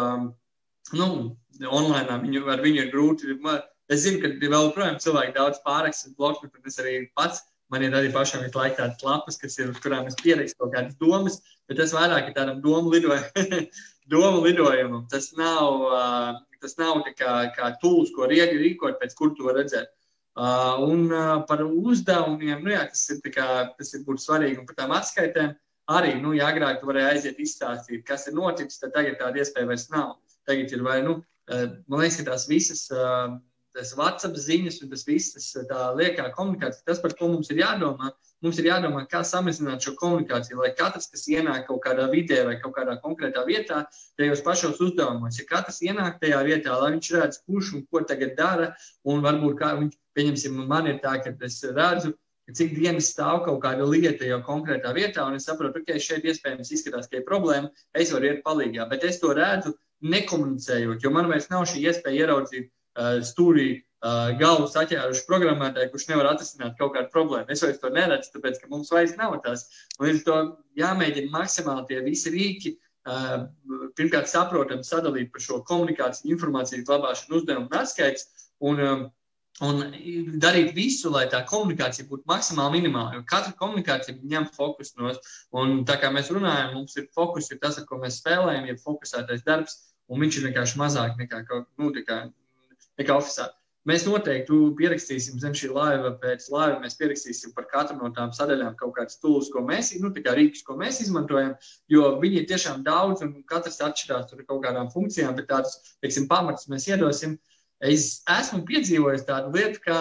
nu, 0.99 1.11
online 1.69 2.19
viņu, 2.25 2.43
ar 2.51 2.65
viņu 2.65 2.83
ir 2.83 2.91
grūti. 2.91 3.37
Es 3.91 4.03
zinu, 4.03 4.19
ka 4.23 4.33
vēl 4.43 4.69
joprojām 4.71 4.99
cilvēki 5.03 5.37
daudz 5.39 5.63
pārraksta 5.63 6.11
bloknotu, 6.19 6.59
un 6.59 6.71
es 6.71 6.79
arī 6.83 6.97
pats 7.15 7.45
Man 7.71 7.85
ir 7.87 7.95
arī 7.95 8.09
pašam 8.11 8.43
visu 8.43 8.59
laiku 8.59 8.81
tādas 8.81 9.03
lapas, 9.07 9.37
kas 9.39 9.55
ir, 9.61 9.69
uz 9.71 9.79
kurām 9.83 10.09
es 10.11 10.17
pierakstu 10.19 10.59
kaut 10.59 10.73
kādas 10.75 10.97
domas, 10.99 11.37
bet 11.71 11.79
tas 11.79 11.93
vairāk 11.95 12.31
ir 12.31 12.35
tādam 12.35 12.59
domu, 12.65 12.91
lidoj 12.91 13.21
domu 14.15 14.43
lidojumam. 14.43 15.05
Tas 15.13 15.31
nav, 15.39 15.85
uh, 15.87 16.41
tas 16.59 16.75
nav 16.81 17.05
kā, 17.21 17.35
kā 17.55 17.71
tūls, 17.83 18.11
ko 18.17 18.27
rīkot, 18.31 18.99
pēc 18.99 19.15
kur 19.19 19.37
to 19.39 19.55
redzēt. 19.55 19.95
Uh, 20.41 20.87
un 20.89 21.11
uh, 21.13 21.43
par 21.45 21.61
uzdevumiem, 21.67 22.63
nu 22.65 22.73
jā, 22.73 22.87
tas 22.89 23.03
ir, 23.13 23.19
kā, 23.35 23.49
tas 23.77 23.91
ir 23.93 24.07
būtu 24.07 24.25
svarīgi. 24.25 24.63
Un 24.63 24.69
par 24.69 24.79
tām 24.79 24.95
atskaitēm 24.97 25.53
arī, 25.93 26.15
nu, 26.23 26.33
ja 26.39 26.49
agrāk 26.49 26.81
tu 26.81 26.89
varēji 26.89 27.11
aiziet 27.11 27.43
izstāstīt, 27.45 28.07
kas 28.09 28.25
ir 28.31 28.39
noticis, 28.39 28.81
tad 28.81 28.95
tagad 28.97 29.19
tāda 29.21 29.43
iespēja 29.43 29.69
vairs 29.69 29.91
nav. 29.93 30.15
Tagad 30.49 30.73
ir 30.73 30.87
vai, 30.87 30.97
nu, 31.05 31.19
uh, 31.21 31.67
man 31.93 32.05
liekas, 32.05 32.23
ka 32.23 32.31
tās 32.31 32.49
visas. 32.49 32.87
Uh, 32.95 33.37
tas 33.77 33.93
WhatsApp 33.95 34.39
ziņas 34.41 34.81
un 34.85 34.91
tas 34.91 35.05
viss, 35.07 35.35
tas 35.35 35.69
tā 35.69 35.83
liekā 35.95 36.27
komunikācija, 36.35 36.83
tas, 36.89 37.01
par 37.03 37.15
ko 37.19 37.29
mums 37.31 37.51
ir 37.53 37.61
jādomā, 37.63 38.11
mums 38.43 38.59
ir 38.59 38.67
jādomā, 38.71 39.05
kā 39.11 39.21
samazināt 39.27 39.85
šo 39.87 39.95
komunikāciju, 40.01 40.59
lai 40.63 40.73
katrs, 40.79 41.07
kas 41.13 41.27
ienāk 41.31 41.69
kaut 41.69 41.83
kādā 41.85 42.09
vidē 42.11 42.43
vai 42.49 42.57
kaut 42.63 42.75
kādā 42.79 42.97
konkrētā 43.05 43.45
vietā, 43.47 43.85
tajos 44.19 44.43
pašos 44.47 44.83
uzdevumos, 44.83 45.39
ja 45.39 45.47
katrs 45.49 45.81
ienāk 45.87 46.19
tajā 46.23 46.43
vietā, 46.49 46.75
lai 46.83 46.95
viņš 46.97 47.13
redz, 47.17 47.41
kurš 47.47 47.75
un 47.79 47.87
ko 47.87 48.03
tagad 48.11 48.35
dara, 48.39 48.73
un 49.07 49.23
varbūt 49.27 49.59
kā 49.61 49.75
viņš, 49.79 50.00
pieņemsim, 50.19 50.59
man 50.71 50.89
ir 50.91 50.99
tā, 51.05 51.17
ka 51.25 51.35
es 51.47 51.61
redzu, 51.77 52.15
cik 52.57 52.75
dienas 52.75 53.13
stāv 53.13 53.45
kaut 53.45 53.61
kāda 53.63 53.87
lieta 53.87 54.27
jau 54.27 54.41
konkrētā 54.47 54.91
vietā, 54.97 55.23
un 55.29 55.39
es 55.39 55.47
saprotu, 55.47 55.79
ka 55.79 55.93
okay, 55.93 56.03
šeit 56.03 56.27
iespējams 56.27 56.73
izskatās, 56.75 57.07
ka 57.07 57.21
ir 57.21 57.29
problēma, 57.29 57.71
es 57.95 58.11
varu 58.15 58.33
iet 58.33 58.43
palīgā, 58.47 58.89
bet 58.91 59.07
es 59.07 59.21
to 59.23 59.31
redzu 59.39 59.77
nekomunicējot, 60.03 61.05
jo 61.05 61.15
man 61.15 61.31
vairs 61.31 61.51
nav 61.53 61.69
šī 61.71 61.85
iespēja 61.87 62.25
ieraudzīt 62.25 62.71
Uh, 62.99 63.21
stūrī 63.23 63.69
uh, 64.03 64.33
galvu 64.35 64.65
saķēruši 64.67 65.23
programmētāji, 65.29 65.93
kurš 65.93 66.09
nevar 66.09 66.33
atrisināt 66.33 66.75
kaut 66.81 66.97
kādu 66.97 67.07
problēmu. 67.13 67.47
Es 67.55 67.63
vairs 67.63 67.79
to 67.79 67.91
neredzu, 67.95 68.33
tāpēc, 68.35 68.59
ka 68.59 68.71
mums 68.73 68.91
vairs 68.91 69.15
nav 69.15 69.37
tās. 69.45 69.63
Līdz 70.03 70.25
to 70.27 70.39
jāmēģina 70.81 71.31
maksimāli 71.31 71.87
tie 71.87 72.01
visi 72.03 72.33
rīki, 72.35 72.73
uh, 73.07 73.47
pirmkārt, 73.95 74.27
saprotami 74.33 74.83
sadalīt 74.89 75.31
par 75.31 75.45
šo 75.45 75.61
komunikāciju, 75.71 76.33
informācijas 76.35 76.83
glabāšanu, 76.91 77.39
uzdevumu 77.39 77.71
un 77.71 77.79
atskaits. 77.79 78.27
Un, 78.59 78.83
um, 78.89 79.07
Un 79.61 79.83
darīt 80.41 80.73
visu, 80.73 81.11
lai 81.13 81.27
tā 81.29 81.43
komunikācija 81.49 82.09
būtu 82.09 82.25
maksimāli 82.31 82.79
minimāla. 82.79 83.19
Jo 83.19 83.27
katra 83.29 83.53
komunikācija 83.59 84.17
ņem 84.33 84.49
fokus 84.57 84.95
no 84.97 85.11
mums. 85.11 85.37
Un 85.53 85.83
tā 85.89 85.99
kā 86.01 86.09
mēs 86.15 86.33
runājam, 86.33 86.73
mums 86.79 86.97
ir 86.97 87.11
fokus, 87.17 87.51
ir 87.53 87.61
tas, 87.61 87.77
ar 87.77 87.85
ko 87.89 88.01
mēs 88.01 88.23
spēlējam, 88.23 88.71
ir 88.71 88.81
fokusētais 88.81 89.45
darbs, 89.45 89.77
un 90.09 90.25
viņš 90.25 90.39
ir 90.39 90.47
vienkārši 90.49 90.81
mazāk 90.81 91.21
nekā, 91.21 91.45
nu, 91.77 91.93
kā, 92.07 92.23
nekā 93.03 93.19
oficiāli. 93.21 93.57
Mēs 93.89 94.03
noteikti 94.05 94.57
pierakstīsim 94.77 95.39
zem 95.41 95.55
šī 95.57 95.71
laiva, 95.73 96.11
pēc 96.21 96.51
laiva 96.53 96.83
mēs 96.83 96.99
pierakstīsim 97.01 97.55
par 97.57 97.65
katru 97.71 97.97
no 97.97 98.11
tām 98.17 98.33
sadaļām 98.37 98.75
kaut 98.81 98.93
kādas 98.99 99.17
tools, 99.23 99.49
ko 99.53 99.63
mēs, 99.65 99.95
nu, 100.03 100.11
tā 100.13 100.21
kā 100.27 100.35
rīkus, 100.37 100.61
ko 100.67 100.77
mēs 100.81 101.01
izmantojam, 101.05 101.55
jo 101.89 102.11
viņi 102.21 102.43
ir 102.43 102.49
tiešām 102.51 102.85
daudz 102.85 103.25
un 103.25 103.39
katrs 103.49 103.81
atšķirās 103.87 104.37
ar 104.37 104.43
kaut 104.45 104.61
kādām 104.67 104.93
funkcijām, 104.93 105.33
bet 105.39 105.49
tādus, 105.49 105.79
teiksim, 106.05 106.29
pamatus 106.29 106.69
mēs 106.73 106.91
iedosim. 106.93 107.39
Es 107.81 108.21
esmu 108.29 108.65
piedzīvojis 108.69 109.25
tādu 109.29 109.55
lietu 109.57 109.81
kā 109.87 110.01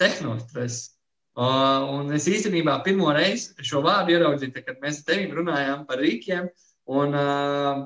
tehnostres. 0.00 0.94
Uh, 1.38 1.84
un 1.94 2.14
es 2.16 2.26
īstenībā 2.26 2.80
pirmo 2.86 3.12
reizi 3.14 3.52
šo 3.62 3.82
vārdu 3.84 4.16
ieraudzīju, 4.16 4.64
kad 4.66 4.80
mēs 4.82 5.02
ar 5.02 5.12
tevi 5.12 5.28
runājām 5.36 5.84
par 5.86 6.00
rīkiem. 6.02 6.48
Un, 6.88 7.14
uh, 7.14 7.84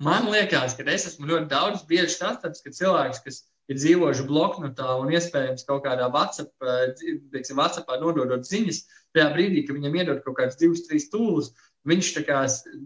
Man 0.00 0.30
liekas, 0.32 0.72
ka 0.78 0.84
es 0.88 1.02
esmu 1.10 1.28
ļoti 1.28 1.50
daudz 1.50 1.82
bieži 1.88 2.14
sastaps, 2.14 2.62
ka 2.64 2.70
cilvēks, 2.72 3.18
kas 3.20 3.42
ir 3.68 3.76
dzīvojuši 3.76 4.24
bloknotā 4.30 4.94
un 4.96 5.12
iespējams 5.12 5.66
kaut 5.68 5.84
kādā 5.84 6.06
WhatsApp, 6.08 6.54
eh, 6.64 6.94
teiksim, 7.34 7.60
WhatsAppā 7.60 7.98
nododot 8.00 8.48
ziņas, 8.48 8.80
tajā 9.12 9.26
brīdī, 9.34 9.66
kad 9.66 9.76
viņam 9.76 9.98
iedod 10.00 10.22
kaut 10.24 10.38
kādas 10.38 10.56
divas, 10.56 10.86
trīs 10.86 11.10
tūlus, 11.12 11.52
viņš 11.84 12.12
tā 12.16 12.22
kā, 12.24 12.40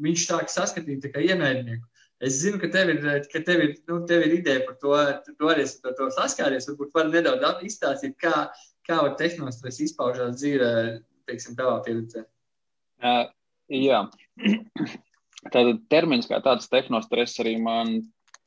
viņš 0.09 0.27
tā 0.27 0.41
kā 0.43 0.55
saskatīt 0.57 1.07
tā 1.07 1.13
kā 1.15 1.23
ienaidnieku. 1.23 1.87
Es 2.25 2.39
zinu, 2.41 2.59
ka 2.63 2.71
tev 2.73 2.93
ir, 2.95 3.01
ka 3.33 3.43
tev 3.45 3.63
ir, 3.65 3.75
nu, 3.91 3.99
tev 4.09 4.25
ir 4.25 4.39
ideja 4.39 4.63
par 4.65 4.79
to, 4.81 4.95
tu 5.29 5.51
arī 5.51 5.67
esi 5.67 5.81
ar 5.85 5.97
to 5.99 6.09
saskāries. 6.15 6.69
Varbūt 6.71 6.95
var 6.97 7.11
nedaudz 7.13 7.65
izstāstīt, 7.67 8.17
kā, 8.23 8.47
kā 8.89 9.01
tehnostres 9.21 9.83
izpaužās 9.85 10.39
dzīvē, 10.41 10.71
teiksim, 11.29 11.57
tavā 11.59 11.81
pieredzē. 11.85 12.25
Uh, 13.05 13.27
jā. 13.73 14.07
Tātad 15.53 15.83
termins 15.93 16.29
kā 16.31 16.41
tāds 16.45 16.71
tehnostress 16.73 17.41
arī 17.43 17.59
man 17.61 17.99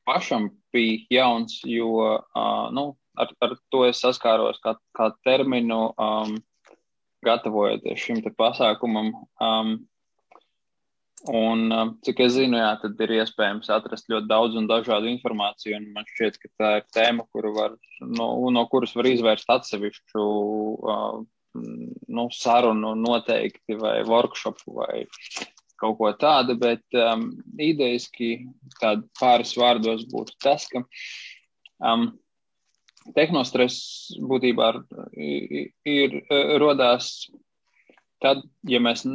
pašam 0.08 0.50
bija 0.74 1.20
jauns, 1.20 1.60
jo 1.68 1.92
uh, 2.18 2.70
nu, 2.74 2.90
ar, 3.20 3.34
ar 3.44 3.54
to 3.74 3.84
es 3.86 4.02
saskāros 4.02 4.58
kā, 4.64 4.74
kā 4.98 5.12
terminu, 5.28 5.92
um, 6.02 6.38
gatavojoties 7.26 8.02
šim 8.02 8.24
pasākumam. 8.38 9.14
Um, 9.42 9.78
un, 11.26 11.72
um, 11.74 11.94
cik 12.06 12.20
es 12.26 12.36
zinu, 12.36 12.60
jā, 12.62 12.70
tad 12.82 13.00
ir 13.04 13.16
iespējams 13.18 13.72
atrast 13.74 14.12
ļoti 14.12 14.30
daudz 14.30 14.58
un 14.60 14.68
dažādu 14.70 15.10
informāciju. 15.12 15.80
Man 15.96 16.06
šķiet, 16.14 16.38
ka 16.44 16.52
tā 16.62 16.74
ir 16.82 16.86
tēma, 16.94 17.26
var, 17.58 17.78
no, 18.02 18.30
no 18.54 18.66
kuras 18.72 18.94
var 18.96 19.10
izvērst 19.10 19.50
atsevišķu 19.58 20.26
uh, 20.26 21.24
nu, 22.08 22.28
sarunu 22.34 22.94
noteikti 22.96 23.78
vai 23.82 24.02
workshopu 24.08 24.78
vai 24.78 25.08
kaut 25.78 25.98
ko 26.00 26.12
tādu, 26.18 26.58
bet 26.58 26.98
um, 26.98 27.30
idejaski 27.62 28.48
pāris 29.20 29.54
vārdos 29.58 30.08
būtu 30.10 30.34
tas, 30.42 30.66
ka 30.72 30.82
um, 31.86 32.10
tehnostress 33.16 34.10
būtībā 34.18 34.72
ir, 35.14 35.70
ir 35.86 36.18
rodās 36.62 37.28
tad, 38.24 38.42
ja 38.66 38.82
mēs, 38.82 39.06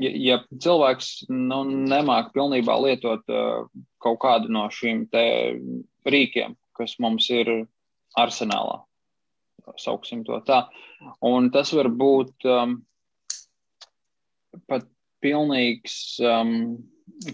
ja, 0.00 0.12
ja 0.12 0.38
cilvēks 0.50 1.10
nu, 1.30 1.62
nemāk 1.88 2.32
pilnībā 2.36 2.76
lietot 2.84 3.28
uh, 3.32 3.66
kaut 4.02 4.20
kādu 4.22 4.52
no 4.52 4.68
šīm 4.72 5.06
rīkiem, 6.08 6.56
kas 6.78 6.96
mums 7.02 7.28
ir 7.30 7.52
arsenālā. 8.18 8.80
Sauksim 9.78 10.24
to 10.26 10.40
tā. 10.46 10.64
Un 11.24 11.50
tas 11.54 11.70
var 11.76 11.88
būt 11.88 12.46
um, 12.50 12.80
pat 14.68 14.88
pilnīgs, 15.22 16.18
um, 16.26 16.82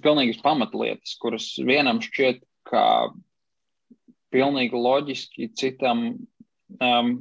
pilnīgas 0.04 0.42
pamatlietas, 0.44 1.16
kuras 1.20 1.48
vienam 1.64 2.02
šķiet 2.04 2.42
kā 2.68 2.84
pilnīgi 4.34 4.76
loģiski, 4.76 5.48
citam 5.56 6.04
um, 6.84 7.14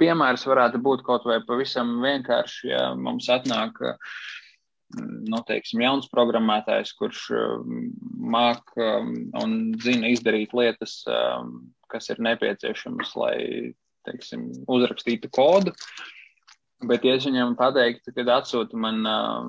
piemērs 0.00 0.46
varētu 0.48 0.80
būt 0.82 1.04
kaut 1.06 1.26
vai 1.28 1.40
pavisam 1.46 1.98
vienkārši, 2.02 2.70
ja 2.72 2.86
mums 2.98 3.28
atnāk 3.32 3.78
uh, 3.84 4.16
nu, 5.02 5.40
teiksim, 5.46 5.82
jauns 5.84 6.08
programmētājs, 6.12 6.92
kurš 6.98 7.22
um, 7.34 7.86
māk 8.34 8.74
um, 8.78 9.12
un 9.40 9.56
zina 9.82 10.10
izdarīt 10.12 10.54
lietas, 10.56 11.00
kas 11.92 12.10
ir 12.12 12.22
nepieciešamas, 12.24 13.14
lai 13.18 13.36
teiksim, 14.08 14.50
uzrakstītu 14.70 15.30
kodu. 15.34 15.74
Bet, 16.84 17.04
ja 17.06 17.14
es 17.16 17.24
viņam 17.26 17.54
pateiktu, 17.56 18.12
kad 18.16 18.28
atsūta 18.34 18.76
man 18.76 19.06
uh, 19.08 19.46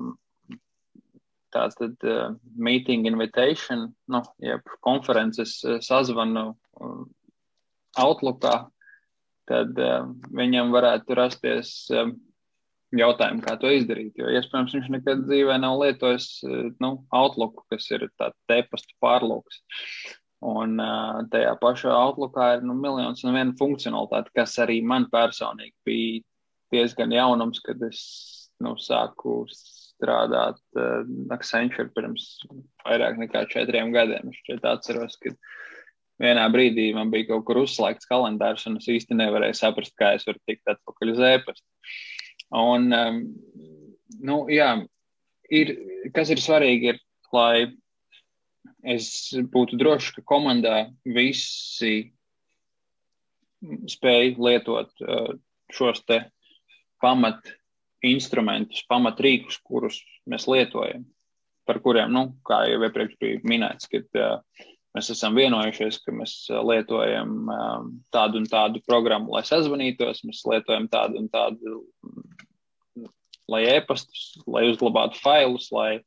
meeting 2.56 3.06
invitation, 3.08 3.90
nu, 4.12 4.22
jeb 4.44 4.62
konferences 4.84 5.58
sazvanu 5.84 6.50
Outlookā, 7.96 8.66
tad 9.48 9.78
uh, 9.78 10.08
viņam 10.36 10.72
varētu 10.74 11.16
rasties 11.18 11.74
uh, 11.94 12.10
jautājumu, 12.94 13.42
kā 13.44 13.56
to 13.60 13.70
izdarīt. 13.72 14.14
Jo, 14.18 14.30
iespējams, 14.30 14.74
viņš 14.76 14.92
nekad 14.94 15.24
dzīvē 15.26 15.56
nav 15.62 15.80
lietojis 15.82 16.28
eh, 16.46 16.68
nu, 16.82 16.92
Outlook, 17.14 17.64
kas 17.72 17.88
ir 17.92 18.06
tāds 18.20 18.38
tepastu 18.50 18.94
pārlūks. 19.02 19.62
Un 20.46 20.76
uh, 20.82 21.24
tajā 21.32 21.54
pašā 21.62 21.90
Outlookā 21.96 22.56
ir 22.58 22.66
nu, 22.68 22.76
miljons 22.78 23.24
un 23.24 23.34
viena 23.34 23.54
funkcionalitāte, 23.58 24.30
kas 24.36 24.58
arī 24.62 24.82
man 24.84 25.08
personīgi 25.12 25.74
bija 25.88 26.20
diezgan 26.74 27.14
jaunums, 27.14 27.62
kad 27.64 27.80
es 27.86 28.02
nu, 28.62 28.74
sāku 28.80 29.40
strādāt 29.50 30.60
uh, 30.76 31.08
Accenture 31.34 31.88
pirms 31.96 32.44
vairāk 32.84 33.16
nekā 33.22 33.46
četriem 33.50 33.94
gadiem. 33.96 34.28
Es 34.30 34.42
šķiet 34.44 34.68
atceros, 34.68 35.16
ka 35.22 35.32
vienā 36.22 36.46
brīdī 36.52 36.90
man 36.96 37.10
bija 37.12 37.30
kaut 37.30 37.46
kur 37.48 37.62
uzslēgts 37.64 38.08
kalendārs, 38.10 38.66
un 38.68 38.78
es 38.80 38.88
īsti 38.90 39.16
nevarēju 39.18 39.58
saprast, 39.58 39.94
kā 39.98 40.14
es 40.16 40.26
varu 40.28 40.40
tikt 40.48 40.72
atpakaļ 40.72 41.12
uz 41.12 41.24
e-pastu. 41.30 41.66
Un, 42.56 42.86
um, 42.94 43.22
nu, 44.22 44.38
jā, 44.52 44.70
ir, 45.50 45.74
kas 46.14 46.30
ir 46.32 46.42
svarīgi, 46.42 46.94
ir, 46.94 47.00
lai 47.34 47.66
es 48.86 49.08
būtu 49.52 49.78
drošs, 49.80 50.12
ka 50.16 50.24
komandā 50.26 50.86
visi 51.04 52.12
spēj 53.90 54.36
lietot 54.38 54.92
uh, 55.02 55.34
šos 55.74 56.04
te 56.06 56.20
pamat 57.02 57.50
instrumentus, 58.06 58.84
pamat 58.88 59.20
rīkus, 59.24 59.58
kurus 59.66 59.98
mēs 60.30 60.46
lietojam, 60.50 61.04
par 61.66 61.80
kuriem, 61.82 62.12
nu, 62.14 62.28
kā 62.46 62.62
jau 62.70 62.78
iepriekš 62.86 63.18
bija 63.22 63.42
minēts, 63.48 63.90
kad 63.90 64.20
uh, 64.20 64.66
mēs 64.96 65.10
esam 65.12 65.36
vienojušies, 65.36 66.00
ka 66.04 66.14
mēs 66.16 66.34
lietojam 66.50 67.50
um, 67.52 67.90
tādu 68.14 68.40
un 68.40 68.48
tādu 68.50 68.80
programmu, 68.86 69.34
lai 69.36 69.44
sazvanītos, 69.46 70.24
mēs 70.26 70.40
lietojam 70.48 70.88
tādu 70.92 71.20
un 71.20 71.28
tādu, 71.32 71.74
lai 73.52 73.62
e-pastus, 73.76 74.32
lai 74.48 74.64
uzglabātu 74.70 75.20
failus, 75.20 75.68
lai 75.74 76.00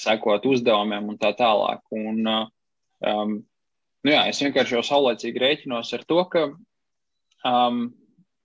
sekotu 0.00 0.56
uzdevumiem 0.56 1.12
un 1.12 1.20
tā 1.20 1.32
tālāk. 1.38 1.84
Un, 1.94 2.26
um, 2.26 3.38
nu 4.04 4.14
jā, 4.14 4.26
es 4.32 4.42
vienkārši 4.42 4.78
jau 4.78 4.84
saulēcīgi 4.90 5.44
rēķinos 5.44 5.94
ar 5.96 6.06
to, 6.08 6.20
ka 6.32 6.46
um, 7.46 7.82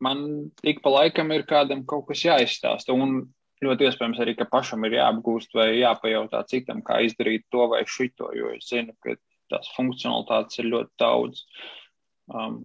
man 0.04 0.26
ik 0.64 0.84
pa 0.86 0.94
laikam 1.00 1.34
ir 1.34 1.48
kādam 1.50 1.86
kaut 1.90 2.08
kas 2.12 2.26
jāizstāsta. 2.28 2.94
Un 2.94 3.24
ļoti 3.66 3.88
iespējams 3.88 4.20
arī, 4.22 4.36
ka 4.38 4.48
pašam 4.52 4.84
ir 4.86 5.00
jāapgūst 5.00 5.56
vai 5.58 5.70
jāpajautā 5.80 6.44
citam, 6.52 6.84
kā 6.86 7.00
izdarīt 7.08 7.48
to 7.52 7.70
vai 7.72 7.86
šito, 7.90 8.30
jo 8.36 8.52
es 8.54 8.68
zinu, 8.70 8.94
ka 9.02 9.16
tās 9.52 9.70
funkcionalitātes 9.76 10.62
ir 10.62 10.72
ļoti 10.72 10.92
daudz. 11.02 11.44
Um, 12.32 12.64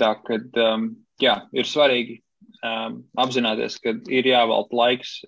tā 0.00 0.12
kā 0.26 0.38
um, 0.62 0.90
jā, 1.22 1.36
ir 1.56 1.68
svarīgi 1.68 2.20
um, 2.62 3.02
apzināties, 3.18 3.78
ka 3.82 3.96
ir 4.10 4.28
jāvelta 4.28 4.78
laiks 4.78 5.20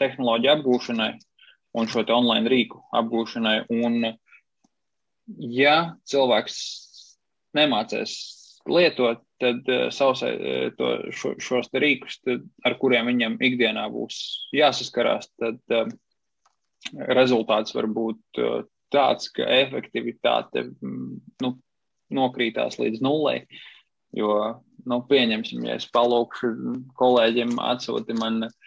tehnoloģiju 0.00 0.52
apgūšanai 0.58 1.12
un 1.76 1.90
šo 1.92 2.04
online 2.14 2.50
rīku 2.52 2.80
apgūšanai. 2.96 3.58
Un, 3.82 4.12
ja 5.52 5.76
cilvēks 6.08 6.58
nemācēs 7.56 8.16
lietot, 8.68 9.22
tad 9.40 9.68
uh, 9.68 9.88
sausai, 9.94 10.32
uh, 10.36 10.70
to, 10.78 10.92
šo, 11.16 11.34
šos 11.42 11.70
rīkus, 11.76 12.20
tad, 12.24 12.46
ar 12.64 12.76
kuriem 12.80 13.10
viņam 13.12 13.36
ikdienā 13.48 13.86
būs 13.92 14.18
jāsaskarās, 14.56 15.28
tad 15.40 15.60
uh, 15.74 15.90
rezultāts 17.12 17.74
var 17.76 17.88
būt 17.92 18.40
uh, 18.42 18.64
tāds, 18.96 19.30
ka 19.36 19.46
efektivitāte 19.60 20.66
mm, 20.66 21.16
nu, 21.44 21.52
nokrītās 22.16 22.80
līdz 22.80 23.02
nulē. 23.04 23.40
Jo, 24.16 24.36
nu, 24.88 25.00
pieņemsim, 25.10 25.66
ja 25.68 25.76
es 25.76 25.88
palūkšu 25.92 26.52
kolēģiem, 26.96 27.58
atsūti 27.60 28.16
man 28.16 28.46
uh, 28.48 28.65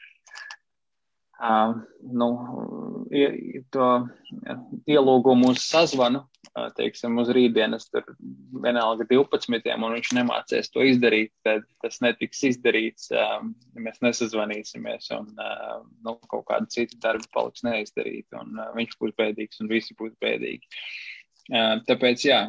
nu, 1.39 2.28
to 3.71 3.88
ielūgumu 4.89 5.54
uz 5.54 5.63
sazvanu, 5.63 6.25
teiksim, 6.75 7.15
uz 7.21 7.30
rītdienas, 7.36 7.86
tur 7.93 8.04
vienalga 8.63 9.06
12, 9.08 9.69
un 9.75 9.95
viņš 9.95 10.12
nemācēs 10.17 10.71
to 10.73 10.84
izdarīt, 10.84 11.32
tad 11.47 11.63
tas 11.84 12.02
netiks 12.04 12.43
izdarīts, 12.49 13.12
ja 13.13 13.39
mēs 13.80 14.02
nesazvanīsimies, 14.04 15.12
un 15.15 15.30
nu, 16.04 16.17
kaut 16.28 16.47
kāda 16.49 16.67
cita 16.73 16.99
darba 17.08 17.32
paliks 17.36 17.63
neizdarīta, 17.67 18.43
un 18.43 18.60
viņš 18.75 18.97
būs 18.99 19.15
bēdīgs, 19.19 19.63
un 19.63 19.71
visi 19.71 19.95
būs 19.99 20.17
bēdīgi. 20.19 20.67
Tāpēc, 21.88 22.28
jā, 22.28 22.41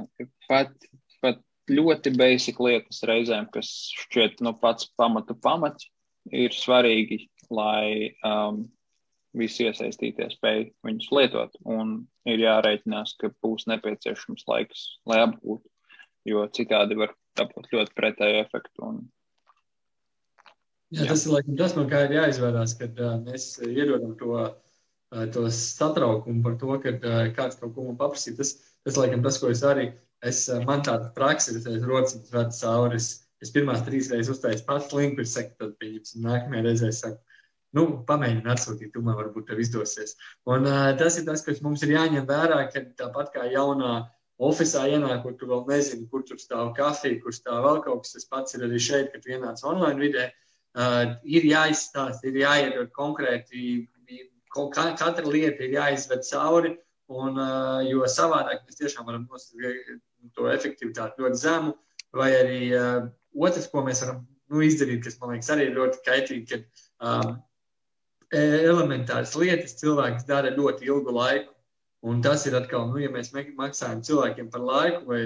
pat, 0.48 0.74
pat 1.22 1.38
ļoti 1.70 2.16
basic 2.18 2.58
lietas 2.58 3.04
reizēm, 3.06 3.46
kas 3.54 3.70
šķiet, 4.02 4.42
nu, 4.42 4.56
pats 4.58 4.90
pamatu 4.98 5.38
pamats, 5.38 5.86
ir 6.34 6.54
svarīgi, 6.54 7.28
lai 7.50 8.10
um, 8.26 8.64
visi 9.36 9.66
iesaistītie 9.68 10.26
spēj 10.32 10.64
viņus 10.86 11.10
lietot. 11.14 11.56
Un 11.68 11.94
ir 12.28 12.42
jārēķinās, 12.42 13.14
ka 13.20 13.32
būs 13.44 13.68
nepieciešams 13.70 14.46
laiks, 14.50 14.86
lai 15.08 15.20
apgūtu, 15.24 15.66
jo 16.30 16.44
citādi 16.56 16.98
var 16.98 17.14
dabūt 17.38 17.70
ļoti 17.74 17.96
pretēju 17.96 18.42
efektu. 18.42 18.88
Un, 18.88 18.98
jā, 20.90 21.04
jā. 21.04 21.12
Tas 21.12 21.24
ir 21.26 21.36
laikam, 21.36 21.56
tas, 21.60 21.76
no 21.78 21.86
kā 21.90 22.04
ir 22.08 22.18
jāizvērās, 22.18 22.76
kad 22.80 23.00
uh, 23.00 23.16
mēs 23.22 23.52
iedodam 23.68 24.16
to, 24.20 24.34
uh, 24.42 25.24
to 25.34 25.46
satraukumu 25.54 26.44
par 26.46 26.58
to, 26.60 26.76
ka 26.82 26.96
uh, 26.98 27.24
kāds 27.36 27.60
kaut 27.62 27.74
ko 27.76 27.88
man 27.88 27.98
paprasīja. 28.00 28.40
Tas, 28.42 28.54
tas 28.86 29.00
laikam, 29.00 29.24
tas, 29.26 29.40
ko 29.40 29.52
es 29.54 29.64
arī, 29.66 29.92
es, 30.26 30.46
uh, 30.50 30.62
man 30.66 30.84
tāda 30.86 31.12
praksa 31.16 31.54
ir, 31.54 31.62
es 31.62 31.86
rociņas 31.86 32.34
vedu 32.34 32.62
cauri. 32.62 33.00
Es, 33.00 33.12
es 33.40 33.54
pirmās 33.54 33.80
trīs 33.86 34.10
reizes 34.12 34.34
uztaisu 34.34 34.66
pats 34.66 34.90
linku, 34.92 35.22
es 35.24 35.30
saku, 35.32 35.54
tad 35.56 35.70
pieņemsim, 35.80 36.26
nākamajā 36.26 36.66
reizē 36.66 36.90
es 36.92 36.98
saku, 37.00 37.29
nu, 37.76 37.86
pamēģini 38.08 38.50
atsūtīt, 38.52 38.96
man 39.04 39.18
varbūt 39.18 39.50
tev 39.50 39.60
izdosies. 39.62 40.16
Un 40.50 40.66
uh, 40.68 40.90
tas 40.98 41.18
ir 41.20 41.26
tas, 41.28 41.44
kas 41.46 41.62
mums 41.64 41.84
ir 41.86 41.94
jāņem 41.94 42.26
vērā, 42.28 42.64
ka 42.72 42.84
tāpat 42.98 43.32
kā 43.36 43.46
jaunā 43.52 43.94
oficiālā 44.40 44.96
ienākot, 44.96 45.36
tu 45.38 45.48
vēl 45.50 45.66
nezini, 45.68 46.08
kur 46.10 46.24
tur 46.26 46.40
stāv 46.40 46.72
kafija, 46.76 47.20
kur 47.22 47.34
stāv 47.36 47.62
vēl 47.66 47.82
kaut 47.84 48.04
kas. 48.04 48.16
Tas 48.16 48.28
pats 48.30 48.56
ir 48.56 48.66
arī 48.66 48.80
šeit, 48.82 49.10
kad 49.14 49.26
ienāc 49.28 49.62
online 49.68 50.00
vidē. 50.00 50.28
Uh, 50.70 51.16
ir 51.26 51.46
jāizstāsta, 51.48 52.30
ir 52.30 52.44
jāiedod 52.44 52.92
konkrēti, 52.94 53.88
katra 54.54 55.26
lieta 55.26 55.66
ir 55.66 55.74
jāizved 55.74 56.22
cauri, 56.28 56.76
un, 57.10 57.38
uh, 57.38 57.80
jo 57.82 58.06
savādāk 58.06 58.62
mēs 58.66 58.78
tiešām 58.78 59.08
varam 59.08 59.26
nosakt 59.26 59.98
to 60.36 60.46
efektivitāti 60.50 61.24
ļoti 61.24 61.40
zemu, 61.42 61.74
vai 62.14 62.30
arī 62.38 62.60
uh, 62.78 63.08
otrs, 63.34 63.66
ko 63.72 63.82
mēs 63.86 64.04
varam 64.04 64.22
nu, 64.50 64.62
izdarīt, 64.66 65.02
kas 65.04 65.18
man 65.20 65.34
liekas 65.34 65.50
arī 65.54 65.68
ļoti 65.74 66.02
kaitīgi, 66.06 66.46
kad 66.50 66.84
um, 67.02 67.36
elementāras 68.36 69.34
lietas 69.34 69.74
cilvēks 69.80 70.26
dara 70.28 70.52
ļoti 70.54 70.86
ilgu 70.86 71.14
laiku. 71.14 71.54
Un 72.00 72.22
tas 72.24 72.46
ir 72.48 72.54
atkal, 72.56 72.86
nu, 72.88 72.96
ja 73.02 73.10
mēs 73.12 73.28
maksājam 73.34 74.00
cilvēkiem 74.00 74.48
par 74.52 74.62
laiku, 74.64 75.02
vai 75.10 75.18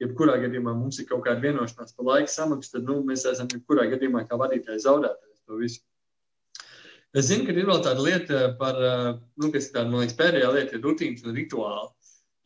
jebkurā 0.00 0.38
gadījumā 0.40 0.72
mums 0.72 0.96
ir 1.02 1.08
kaut 1.10 1.26
kāda 1.26 1.42
vienošanās 1.44 1.92
par 1.92 2.06
laika 2.08 2.32
samaksu, 2.32 2.70
tad 2.72 2.86
nu, 2.88 3.02
mēs 3.04 3.26
esam 3.28 3.50
jebkurā 3.52 3.84
gadījumā 3.90 4.24
kā 4.30 4.38
vadītāji 4.40 4.80
zaudētājs 4.86 5.42
to 5.44 5.58
visu. 5.60 5.82
Es 7.12 7.28
zinu, 7.28 7.44
ka 7.44 7.52
ir 7.52 7.68
vēl 7.68 7.82
tāda 7.84 8.00
lieta, 8.00 8.40
par, 8.56 8.80
nu, 9.36 9.50
kas 9.52 9.68
ir 9.68 9.74
tāda, 9.74 9.90
man 9.90 10.00
liekas, 10.00 10.16
pēdējā 10.22 10.54
lieta, 10.54 10.78
ir 10.78 10.86
rutīnas 10.86 11.26
un 11.26 11.36
rituāli. 11.36 11.92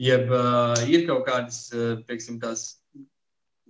Jeb 0.03 0.35
uh, 0.35 0.75
ir 0.91 1.07
kaut 1.07 1.23
kādas, 1.29 1.61
teiksim, 2.11 2.41
tās, 2.43 2.67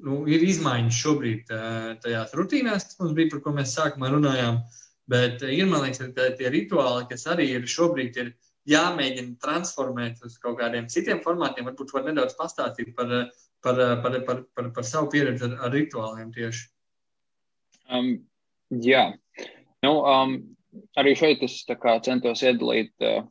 nu, 0.01 0.23
ir 0.25 0.49
izmaiņas 0.49 1.03
šobrīd 1.05 1.53
tajās 2.01 2.33
rutīnās, 2.41 2.89
kas 2.89 2.99
mums 3.03 3.13
bija, 3.19 3.35
par 3.35 3.45
ko 3.45 3.53
mēs 3.61 3.77
sākumā 3.77 4.09
runājām. 4.17 4.63
Uh, 4.65 4.86
Bet 5.11 5.43
eh, 5.47 5.55
ir, 5.59 5.69
man 5.71 5.85
liekas, 5.87 6.11
tie 6.39 6.51
rituāli, 6.53 7.07
kas 7.11 7.27
arī 7.31 7.51
ir 7.55 7.69
šobrīd 7.71 8.21
ir 8.23 8.33
jāmēģina 8.67 9.37
transformēt 9.43 10.25
uz 10.27 10.39
kaut 10.43 10.59
kādiem 10.61 10.89
citiem 10.91 11.23
formātiem. 11.25 11.69
Varbūt 11.71 11.95
var 11.95 12.09
nedaudz 12.09 12.35
pastāstīt 12.39 12.95
par, 12.97 13.13
par, 13.63 13.83
par, 14.03 14.19
par, 14.27 14.43
par, 14.57 14.73
par 14.75 14.89
savu 14.89 15.13
pieredzi 15.15 15.47
ar, 15.47 15.55
ar 15.69 15.75
rituāliem 15.75 16.33
tieši. 16.35 16.67
Um, 17.95 18.11
jā, 18.83 19.05
nu, 19.87 19.93
um, 20.03 20.37
arī 20.99 21.15
šeit 21.19 21.45
es 21.47 21.61
centos 22.03 22.43
iedalīt 22.43 22.91
uh, 23.07 23.23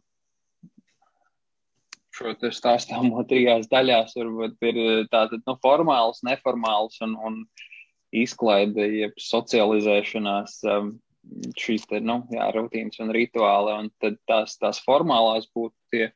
šo 2.16 2.32
stāstāmo 2.56 3.26
trijās 3.28 3.68
daļās. 3.72 4.16
Varbūt 4.16 4.70
ir 4.70 4.78
tātad 5.12 5.44
nu, 5.44 5.58
formāls, 5.64 6.24
neformāls 6.24 7.02
un, 7.04 7.18
un 7.20 7.42
izklaide, 8.16 8.88
jeb 9.02 9.20
socializēšanās. 9.20 10.62
Um, 10.72 10.96
šīs 11.60 11.88
te, 11.90 12.00
nu, 12.04 12.22
jā, 12.34 12.48
rutīnas 12.56 13.02
un 13.04 13.14
rituāli, 13.16 13.74
un 13.80 13.90
tad 14.02 14.18
tās, 14.30 14.58
tās 14.62 14.82
formālās 14.86 15.48
būtu 15.56 15.76
tie 15.94 16.10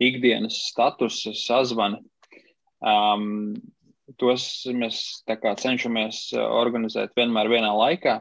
ikdienas 0.00 0.58
statusa 0.70 1.34
sazvani. 1.36 2.00
Um, 2.80 3.54
tos 4.20 4.46
mēs 4.72 5.22
kā, 5.28 5.54
cenšamies 5.60 6.30
organizēt 6.40 7.12
vienmēr 7.18 7.50
vienā 7.52 7.70
laikā. 7.76 8.20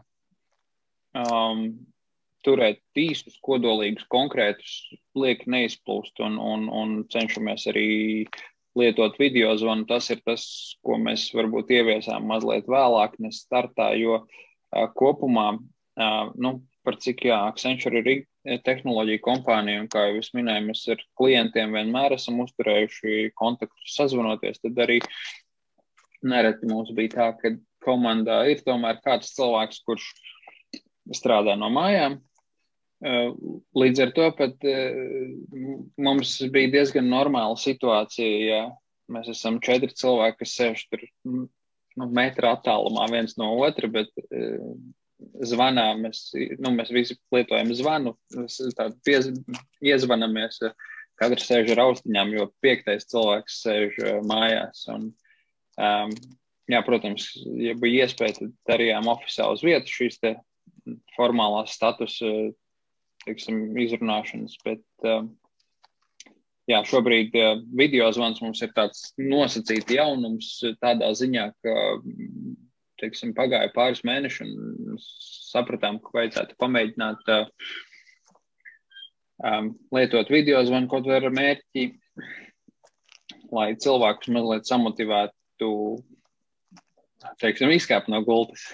Um, 1.15 1.63
turēt 2.45 2.81
īstus, 2.99 3.39
kodolīgus, 3.43 4.05
konkrētus, 4.11 4.75
lieki 5.17 5.49
neizplūst 5.51 6.21
un, 6.23 6.37
un, 6.39 6.67
un 6.69 6.93
cenšamies 7.11 7.65
arī 7.71 7.89
lietot 8.79 9.17
video 9.19 9.55
zvanu. 9.59 9.87
Tas 9.89 10.11
ir 10.13 10.21
tas, 10.27 10.45
ko 10.85 10.99
mēs 11.01 11.29
varbūt 11.35 11.73
ieviesām 11.79 12.27
mazliet 12.29 12.69
vēlāk, 12.69 13.17
ne 13.23 13.33
startā, 13.35 13.91
jo 13.99 14.21
uh, 14.21 14.87
kopumā, 14.95 15.51
uh, 15.99 16.31
nu, 16.39 16.59
par 16.87 16.97
cik 17.01 17.25
jā, 17.29 17.37
Accenture 17.49 18.01
ir 18.01 18.61
tehnoloģija 18.65 19.21
kompānija, 19.23 19.83
un 19.83 19.89
kā 19.91 20.05
jau 20.07 20.21
es 20.21 20.31
minēju, 20.33 20.65
mēs 20.69 20.85
ar 20.93 21.01
klientiem 21.19 21.75
vienmēr 21.75 22.15
esam 22.15 22.39
uzturējuši 22.45 23.33
kontaktus 23.39 23.97
sazvanoties, 23.97 24.61
tad 24.63 24.79
arī 24.85 24.99
nereti 26.25 26.69
mums 26.69 26.91
bija 26.95 27.13
tā, 27.15 27.27
ka 27.41 27.53
komandā 27.85 28.41
ir 28.51 28.63
tomēr 28.65 28.99
kāds 29.03 29.35
cilvēks, 29.35 29.83
kurš 29.87 30.07
strādā 31.15 31.55
no 31.59 31.69
mājām, 31.73 32.19
līdz 33.79 34.03
ar 34.03 34.11
to 34.15 34.25
pat 34.35 34.65
mums 35.97 36.33
bija 36.51 36.73
diezgan 36.73 37.07
normāla 37.11 37.55
situācija, 37.59 38.33
ja 38.49 38.65
mēs 39.11 39.31
esam 39.31 39.61
četri 39.63 39.93
cilvēki, 39.95 40.41
kas 40.41 40.57
sēž 40.59 40.83
tur 40.91 41.05
nu, 41.23 41.47
metra 42.11 42.55
attālumā 42.57 43.07
viens 43.11 43.37
no 43.39 43.53
otra, 43.63 43.87
bet 43.91 44.11
zvanā 45.49 45.87
mēs, 45.99 46.29
nu, 46.61 46.73
mēs 46.75 46.91
visi 46.93 47.17
lietojam 47.33 47.71
zvanu, 47.77 48.15
piez, 49.05 49.29
iezvanamies, 49.85 50.61
katrs 51.19 51.47
sēž 51.49 51.73
ar 51.75 51.83
austiņām, 51.87 52.35
jo 52.35 52.49
piektais 52.63 53.07
cilvēks 53.11 53.61
sēž 53.65 53.97
mājās. 54.29 54.85
Un, 54.93 55.09
um, 55.79 56.15
jā, 56.71 56.83
protams, 56.85 57.31
ja 57.59 57.75
bija 57.79 58.07
iespēja, 58.07 58.39
tad 58.39 58.55
darījām 58.71 59.11
oficiālu 59.11 59.59
uz 59.59 59.65
vietu 59.65 59.95
šīs 59.97 60.21
formālās 61.17 61.75
status 61.75 62.19
teiksim, 63.25 63.77
izrunāšanas. 63.79 64.55
Bet, 64.65 64.83
uh, 65.05 65.27
jā, 66.69 66.81
šobrīd 66.87 67.35
uh, 67.37 67.63
video 67.77 68.09
zvans 68.15 68.41
mums 68.43 68.61
ir 68.65 68.73
tāds 68.75 69.09
nosacīts 69.19 69.95
jaunums 69.95 70.53
tādā 70.81 71.11
ziņā, 71.17 71.49
ka 71.63 71.75
teiksim, 72.99 73.35
pagāja 73.37 73.71
pāris 73.75 74.03
mēneši 74.07 74.45
un 74.45 74.97
sapratām, 75.03 76.01
ka 76.03 76.13
vajadzētu 76.17 76.57
pamēģināt 76.61 77.31
uh, 77.33 77.47
um, 79.43 79.73
lietot 79.95 80.29
video 80.29 80.61
zvanu 80.67 80.91
kaut 80.91 81.07
vai 81.07 81.19
ar 81.19 81.29
mērķi, 81.33 81.87
lai 83.55 83.71
cilvēkus 83.81 84.31
mazliet 84.35 84.69
samotivētu, 84.69 85.71
teiksim, 87.41 87.73
izkāpt 87.75 88.11
no 88.11 88.21
gultas. 88.25 88.69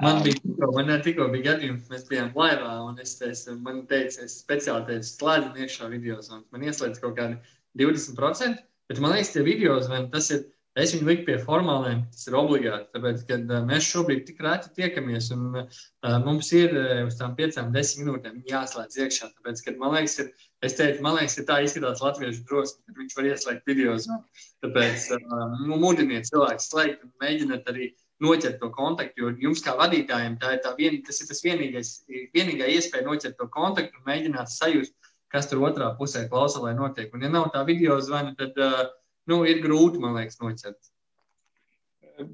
Man 0.00 0.22
bija 0.24 0.38
tikko, 0.40 0.70
man 0.72 1.02
tikko 1.04 1.26
bija 1.32 1.46
gadījums, 1.50 1.88
mēs 1.92 2.06
bijām 2.08 2.30
laivā, 2.36 2.70
un 2.88 2.96
es, 3.02 3.18
es 3.24 3.44
man 3.60 3.82
teicu, 3.88 4.22
es 4.24 4.38
speciāli 4.40 4.86
teicu, 4.88 5.08
slēdzu 5.10 5.60
iekšā 5.60 5.90
video 5.92 6.16
zvanu. 6.24 6.46
Man 6.54 6.64
ieslēdz 6.64 7.02
kaut 7.02 7.18
kādi 7.18 7.36
20%, 7.80 8.62
bet 8.88 9.02
man 9.04 9.12
liekas, 9.12 9.34
tie 9.34 9.44
video 9.44 9.76
zvani, 9.84 10.08
tas 10.14 10.30
ir, 10.32 10.46
es 10.78 10.92
viņu 10.94 11.06
liku 11.08 11.24
pie 11.26 11.36
formāliem, 11.42 12.04
tas 12.14 12.28
ir 12.28 12.36
obligāti, 12.38 12.88
tāpēc, 12.94 13.24
ka 13.28 13.38
uh, 13.40 13.62
mēs 13.66 13.88
šobrīd 13.88 14.26
tik 14.28 14.42
rēti 14.44 14.70
tiekamies, 14.76 15.30
un 15.34 15.62
uh, 15.62 15.80
mums 16.24 16.52
ir 16.56 16.74
uh, 16.76 17.00
uz 17.08 17.16
tām 17.18 17.34
piecām, 17.38 17.72
desmit 17.74 18.06
minūtēm 18.06 18.42
jāslēdz 18.50 19.00
iekšā, 19.04 19.30
tāpēc, 19.38 19.64
ka 19.66 19.74
man 19.80 19.96
liekas, 19.96 20.18
ir, 20.22 20.30
es 20.66 20.78
teicu, 20.78 21.02
man 21.06 21.18
liekas, 21.18 21.38
ka 21.40 21.46
tā 21.48 21.58
izskatās 21.66 22.04
latviešu 22.04 22.46
drosmi, 22.50 22.84
ka 22.86 22.98
viņš 23.00 23.18
var 23.18 23.30
ieslēgt 23.32 23.66
video 23.70 23.96
zvanu. 23.98 24.44
Tāpēc, 24.66 25.10
uh, 25.18 25.58
nu, 25.66 25.80
mudiniet 25.82 26.30
cilvēku 26.30 26.66
slēgt 26.66 27.04
un 27.06 27.12
mēģiniet 27.24 27.74
arī 27.74 27.90
noķert 28.20 28.60
to 28.60 28.70
kontaktu. 28.76 29.24
Jo 29.24 29.34
jums, 29.48 29.62
kā 29.64 29.74
vadītājiem, 29.78 30.38
tā 30.40 30.54
ir, 30.56 30.64
tā 30.64 30.74
vien, 30.78 31.00
tas 31.06 31.22
ir 31.22 31.30
tas 31.30 31.42
vienīgais, 31.44 31.92
vienīgā 32.36 32.68
iespēja 32.76 33.06
noķert 33.06 33.38
to 33.40 33.48
kontaktu 33.52 33.96
un 33.96 34.06
mēģināt 34.06 34.52
sajust, 34.52 34.94
kas 35.32 35.48
tur 35.48 35.62
otrā 35.64 35.92
pusē 35.98 36.26
klausa, 36.28 36.60
lai 36.64 36.74
notiek. 36.76 37.12
Un, 37.14 37.24
ja 37.24 37.30
nav 37.32 37.50
tā 37.54 37.62
video 37.66 37.96
zvana, 38.04 38.34
tad 38.38 38.58
uh, 38.60 38.88
nu, 39.30 39.42
ir 39.48 39.62
grūti, 39.64 40.00
man 40.02 40.16
liekas, 40.18 40.40
noķert. 40.42 40.90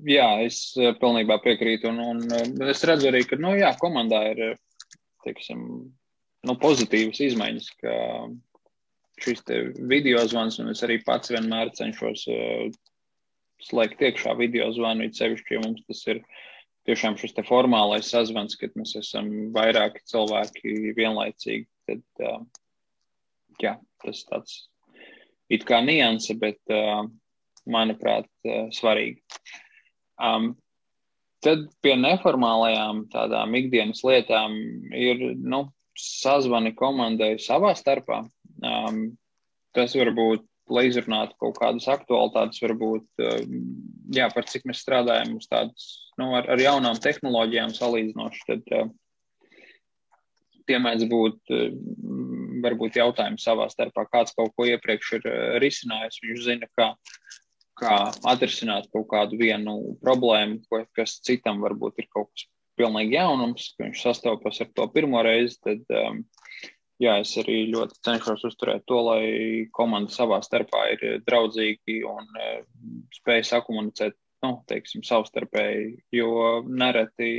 Jā, 0.09 0.31
es 0.43 0.73
pilnībā 0.75 1.39
piekrītu. 1.45 1.93
Un, 1.93 2.25
un 2.27 2.67
es 2.71 2.83
redzu 2.89 3.11
arī, 3.11 3.23
ka 3.29 3.39
nu, 3.39 3.55
jā, 3.59 3.71
komandā 3.79 4.23
ir 4.33 4.43
teiksim, 5.27 5.61
nu, 6.47 6.57
pozitīvas 6.63 7.23
izmaiņas. 7.29 7.71
Šis 9.23 9.47
video 9.89 10.21
zvans, 10.29 10.59
un 10.61 10.75
es 10.75 10.83
arī 10.85 10.99
pats 11.07 11.33
vienmēr 11.33 11.71
cenšos 11.77 12.27
slēgt 13.65 14.03
iekšā 14.05 14.35
video 14.37 14.69
zvanu, 14.77 15.07
it 15.07 15.17
sevišķi, 15.17 15.57
ja 15.57 15.63
mums 15.63 15.85
tas 15.89 16.03
ir 16.13 16.21
tiešām 16.87 17.17
šis 17.19 17.35
formālais 17.49 18.11
sazvans, 18.13 18.59
kad 18.61 18.75
mēs 18.79 18.95
esam 19.01 19.31
vairāki 19.57 20.05
cilvēki 20.11 20.75
vienlaicīgi, 20.99 21.67
tad, 21.89 22.05
uh, 22.23 22.45
jā, 23.63 23.75
tas 24.05 24.23
tāds 24.29 24.59
it 25.53 25.67
kā 25.69 25.81
nianse, 25.85 26.37
bet, 26.41 26.59
uh, 26.73 27.07
manuprāt, 27.71 28.29
uh, 28.47 28.67
svarīgi. 28.75 29.23
Um, 30.17 30.55
tad 31.45 31.67
pie 31.85 31.95
neformālajām 32.01 33.07
tādām 33.13 33.55
ikdienas 33.59 34.03
lietām 34.07 34.57
ir, 34.97 35.23
nu, 35.37 35.67
sazvani 35.97 36.75
komandai 36.77 37.37
savā 37.41 37.73
starpā. 37.77 38.25
Um, 38.65 39.17
tas 39.77 39.95
var 39.97 40.13
būt 40.17 40.45
lai 40.73 40.87
izrunātu 40.89 41.37
kaut 41.41 41.59
kādas 41.61 41.87
aktualitātes, 41.91 42.61
varbūt, 42.63 43.07
um, 43.23 43.59
jā, 44.15 44.27
par 44.35 44.47
cik 44.51 44.67
mēs 44.67 44.83
strādājam 44.83 45.37
uz 45.39 45.49
tādas, 45.51 45.89
nu, 46.19 46.33
ar, 46.39 46.49
ar 46.53 46.63
jaunām 46.63 46.99
tehnoloģijām 47.03 47.75
salīdzinoši, 47.77 48.43
tad 48.51 48.73
uh, 48.75 48.89
tie 50.67 50.81
mēdz 50.83 51.07
būt, 51.13 51.39
uh, 51.55 51.69
varbūt 52.67 52.99
jautājumi 53.01 53.41
savā 53.43 53.69
starpā, 53.73 54.07
kāds 54.13 54.35
kaut 54.37 54.53
ko 54.57 54.67
iepriekš 54.69 55.15
ir 55.21 55.31
uh, 55.31 55.39
risinājis, 55.63 56.21
viņš 56.25 56.43
zina, 56.49 56.69
kā, 56.79 56.91
kā 57.81 57.95
atrisināt 58.35 58.91
kaut 58.93 59.09
kādu 59.13 59.39
vienu 59.41 59.97
problēmu, 60.03 60.85
kas 60.97 61.21
citam 61.27 61.65
varbūt 61.65 62.05
ir 62.05 62.11
kaut 62.13 62.31
kas 62.35 62.49
pilnīgi 62.77 63.17
jaunums, 63.17 63.71
ka 63.77 63.87
viņš 63.87 64.03
sastopas 64.05 64.61
ar 64.63 64.73
to 64.77 64.87
pirmo 64.93 65.23
reizi, 65.25 65.59
tad 65.65 65.97
um, 65.97 66.21
jā, 67.03 67.17
es 67.23 67.33
arī 67.41 67.63
ļoti 67.73 68.01
cenšos 68.07 68.45
uzturēt 68.51 68.85
to, 68.89 69.01
lai 69.09 69.25
komanda 69.77 70.13
savā 70.13 70.43
starpā 70.45 70.85
ir 70.95 71.07
draudzīgi 71.27 72.03
un 72.09 72.29
uh, 72.37 72.61
spēj 73.21 73.47
sakomunicēt, 73.51 74.17
nu, 74.45 74.53
teiksim, 74.69 75.03
savstarpēji, 75.07 75.97
jo 76.15 76.61
nereti 76.69 77.31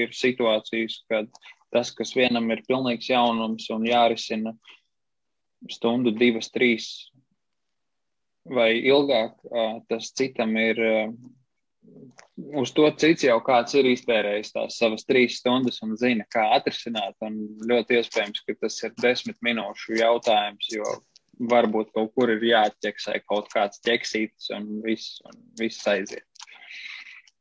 ir 0.00 0.14
situācijas, 0.14 1.00
kad 1.10 1.30
tas, 1.74 1.90
kas 1.98 2.14
vienam 2.14 2.46
ir 2.54 2.62
pilnīgs 2.68 3.10
jaunums 3.10 3.66
un 3.74 3.86
jārisina 3.88 4.54
stundu, 5.72 6.12
divas, 6.16 6.50
trīs 6.54 6.88
vai 8.44 8.74
ilgāk, 8.84 9.38
tas 9.88 10.10
citam 10.12 10.52
ir 10.60 10.80
uz 12.60 12.72
to 12.76 12.88
cits 13.00 13.24
jau 13.24 13.38
kāds 13.44 13.76
ir 13.78 13.88
iztērējis 13.88 14.54
tās 14.54 14.78
savas 14.80 15.06
trīs 15.08 15.38
stundas 15.40 15.80
un 15.84 15.96
zina, 16.00 16.26
kā 16.32 16.44
atrisināt. 16.56 17.16
Un 17.24 17.38
ļoti 17.68 18.00
iespējams, 18.00 18.44
ka 18.46 18.56
tas 18.60 18.78
ir 18.84 18.94
desmit 19.02 19.38
minūšu 19.44 19.98
jautājums, 20.00 20.68
jo 20.72 20.96
varbūt 21.50 21.92
kaut 21.96 22.12
kur 22.14 22.32
ir 22.34 22.44
jāatķeksē 22.46 23.20
kaut 23.28 23.50
kāds 23.52 23.82
ķeksītis 23.86 24.52
un 24.56 24.68
viss, 24.84 25.20
un 25.28 25.40
viss 25.60 25.86
aiziet. 25.90 26.26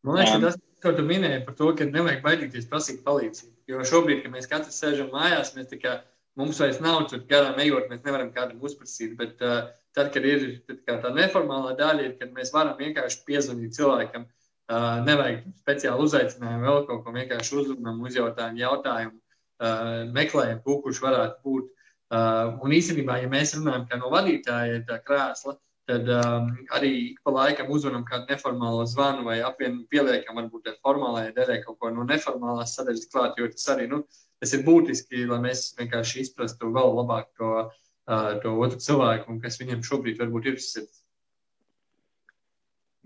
Man 0.03 0.19
liekas, 0.19 0.37
um, 0.37 0.47
tas, 0.47 0.57
ko 0.83 0.95
tu 0.97 1.05
minēji 1.07 1.43
par 1.45 1.55
to, 1.59 1.69
ka 1.77 1.87
nevajag 1.87 2.23
baidīties 2.25 2.67
prasīt 2.71 3.03
palīdzību. 3.05 3.53
Jo 3.71 3.85
šobrīd, 3.87 4.25
kad 4.25 4.33
mēs 4.33 4.49
katrs 4.51 4.81
sēžam 4.81 5.13
mājās, 5.13 5.53
mēs 5.55 5.69
tikai 5.71 6.01
mums 6.39 6.59
vairs 6.61 6.79
nav 6.83 7.07
tur 7.11 7.25
garām 7.29 7.59
ejot, 7.61 7.89
mēs 7.91 8.05
nevaram 8.05 8.31
kādam 8.35 8.61
uzprasīt. 8.65 9.17
Bet 9.19 9.41
uh, 9.45 9.67
tad, 9.95 10.13
kad 10.15 10.25
ir 10.25 10.47
tad 10.67 11.03
tā 11.05 11.11
neformālā 11.13 11.75
daļa, 11.79 12.07
ir, 12.07 12.15
kad 12.21 12.33
mēs 12.35 12.53
varam 12.55 12.79
vienkārši 12.79 13.25
piezvanīt 13.27 13.77
cilvēkam, 13.77 14.25
uh, 14.25 14.43
Uh, 14.71 15.01
nevajag 15.03 15.41
speciāli 15.59 16.05
uzaicinājumu, 16.07 16.63
vēl 16.63 16.85
kaut 16.87 17.01
ko 17.03 17.11
vienkārši 17.11 17.55
uzrunām, 17.59 17.97
uzjautājam 18.07 18.55
jautājumu, 18.61 19.17
uh, 19.19 20.05
meklējam, 20.15 20.61
kurš 20.63 21.01
varētu 21.03 21.35
būt. 21.43 21.65
Uh, 22.13 22.61
un 22.63 22.71
īstenībā, 22.71 23.17
ja 23.19 23.27
mēs 23.27 23.51
runājam 23.57 23.99
no 23.99 24.11
vadītāja 24.13 24.79
tā 24.87 25.01
krēsla, 25.03 25.57
tad 25.89 26.07
um, 26.15 26.47
arī 26.77 26.93
pa 27.25 27.33
laikam 27.35 27.73
uzvanām 27.75 28.05
kādu 28.07 28.31
neformālu 28.31 28.85
zvanu 28.87 29.25
vai 29.27 29.41
apvienam, 29.43 29.83
pieliekam 29.91 30.39
varbūt 30.39 30.71
formālajai 30.79 31.35
daļai 31.35 31.59
kaut 31.65 31.81
ko 31.81 31.91
no 31.91 32.07
neformālās 32.07 32.77
sadaļas 32.77 33.09
klāt, 33.11 33.35
jo 33.41 33.49
tas 33.51 33.67
arī, 33.75 33.89
nu, 33.91 33.99
tas 34.43 34.53
ir 34.57 34.65
būtiski, 34.67 35.23
lai 35.29 35.39
mēs 35.47 35.71
vienkārši 35.79 36.25
izprastu 36.27 36.73
vēl 36.75 36.97
labāk 36.99 37.29
to, 37.39 37.53
to 38.43 38.55
otru 38.59 38.81
cilvēku 38.83 39.31
un 39.31 39.39
kas 39.43 39.59
viņam 39.61 39.85
šobrīd 39.87 40.19
varbūt 40.19 40.51
ir 40.51 40.59
sirds. 40.59 40.99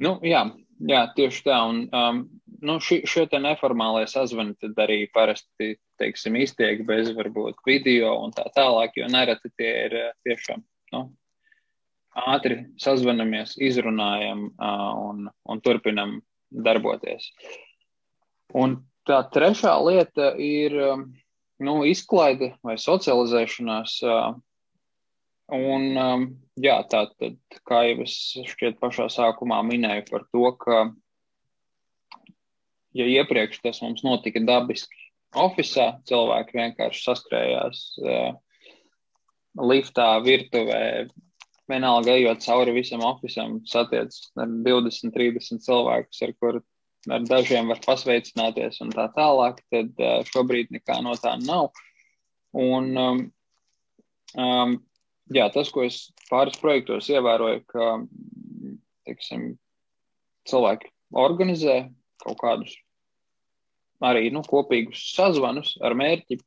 Nu, 0.01 0.17
jā, 0.25 0.43
jā, 0.85 1.03
tieši 1.17 1.43
tā. 1.45 1.59
Un, 1.69 1.83
um, 1.89 2.23
nu, 2.61 2.77
ši, 2.83 2.99
šo 3.09 3.25
te 3.29 3.39
neformālajie 3.41 4.09
sazvani 4.11 4.57
tad 4.61 4.77
arī 4.83 5.03
parasti, 5.13 5.75
teiksim, 6.01 6.37
iztiek 6.41 6.83
bez 6.85 7.09
varbūt 7.17 7.63
video 7.65 8.13
un 8.21 8.33
tā 8.35 8.45
tālāk, 8.55 8.99
jo 8.99 9.07
nereti 9.09 9.49
tie 9.57 9.71
ir 9.87 9.97
tiešām, 10.27 10.61
nu, 10.93 11.03
ātri 12.17 12.59
sazvanamies, 12.81 13.55
izrunājam 13.61 14.49
uh, 14.49 14.91
un, 15.09 15.25
un 15.49 15.63
turpinam 15.65 16.19
darboties. 16.49 17.31
Un 18.57 18.79
tā 19.07 19.23
trešā 19.33 19.73
lieta 19.85 20.33
ir 20.41 20.77
nu, 21.63 21.79
izklaide 21.87 22.53
vai 22.65 22.77
socializēšanās. 22.81 23.97
Un, 25.57 25.83
jā, 26.59 26.77
tā 26.91 27.05
tad, 27.15 27.37
kā 27.67 27.83
jau 27.87 28.03
es 28.03 28.15
šķiet 28.51 28.81
pašā 28.83 29.07
sākumā 29.13 29.61
minēju 29.63 30.07
par 30.09 30.25
to, 30.27 30.49
ka, 30.59 30.79
ja 32.97 33.07
iepriekš 33.07 33.61
tas 33.63 33.79
mums 33.85 34.03
notika 34.03 34.43
dabiski 34.43 35.07
ofisā, 35.37 35.93
cilvēki 36.09 36.59
vienkārši 36.59 37.03
saskrējās 37.05 37.85
liftā, 39.57 40.09
virtuvē, 40.25 40.81
vienalga 41.71 42.15
ejot 42.15 42.43
cauri 42.43 42.75
visam 42.75 43.03
oficiam, 43.07 43.61
satiec 43.67 44.15
ar 44.39 44.51
20, 44.67 45.15
30 45.15 45.63
cilvēkus, 45.63 46.25
ar 46.27 46.35
kuriem 46.41 46.65
ar 47.11 47.25
dažiem 47.27 47.71
var 47.71 47.81
pasveicināties 47.85 48.81
un 48.83 48.91
tā 48.95 49.07
tālāk, 49.15 49.61
tad 49.73 49.93
uh, 50.01 50.19
šobrīd 50.27 50.73
nekā 50.75 50.99
no 51.05 51.15
tā 51.21 51.35
nav. 51.43 51.71
Un, 52.57 52.89
um, 52.97 53.21
um, 54.39 54.75
jā, 55.33 55.47
tas, 55.53 55.71
ko 55.73 55.85
es 55.87 56.07
pāris 56.31 56.57
projektos 56.61 57.09
ievēroju, 57.11 57.63
ka 57.71 57.93
teiksim, 59.07 59.53
cilvēki 60.47 60.91
organizē 61.15 61.79
kaut 62.23 62.39
kādus 62.41 62.75
arī 64.03 64.29
nu, 64.33 64.43
kopīgus 64.45 65.01
sazvanus 65.15 65.73
ar 65.85 65.95
mērķi 65.97 66.37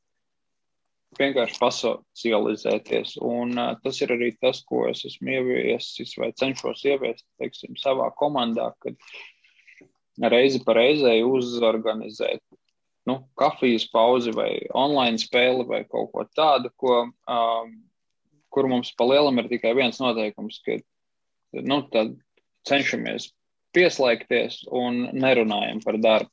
vienkārši 1.18 1.58
pasocializēties. 1.58 3.16
Un 3.26 3.56
uh, 3.58 3.72
tas 3.82 3.98
ir 4.04 4.14
arī 4.14 4.30
tas, 4.38 4.62
ko 4.66 4.84
es 4.90 5.02
esmu 5.08 5.34
ieviesis 5.34 6.14
vai 6.20 6.30
cenšos 6.38 6.84
ieviest, 6.86 7.26
teiksim, 7.42 7.74
savā 7.80 8.10
komandā, 8.18 8.70
kad 8.84 8.98
reizi 10.28 10.60
pa 10.64 10.74
reizei 10.76 11.22
uzorganizēt 11.24 12.42
nu, 13.10 13.28
kafijas 13.34 13.86
pauzi 13.90 14.32
vai 14.34 14.50
online 14.76 15.18
spēli 15.18 15.66
vai 15.68 15.82
kaut 15.88 16.10
ko 16.14 16.24
tādu, 16.36 16.70
ko, 16.76 17.02
um, 17.08 17.72
kur 18.52 18.68
mums 18.70 18.92
pa 18.96 19.06
lielam 19.08 19.40
ir 19.40 19.48
tikai 19.50 19.72
viens 19.78 20.00
noteikums, 20.02 20.60
ka 20.66 20.78
nu, 21.66 21.82
cenšamies 22.68 23.30
pieslēgties 23.74 24.64
un 24.74 25.06
nerunājam 25.14 25.80
par 25.84 25.98
darbu. 26.02 26.30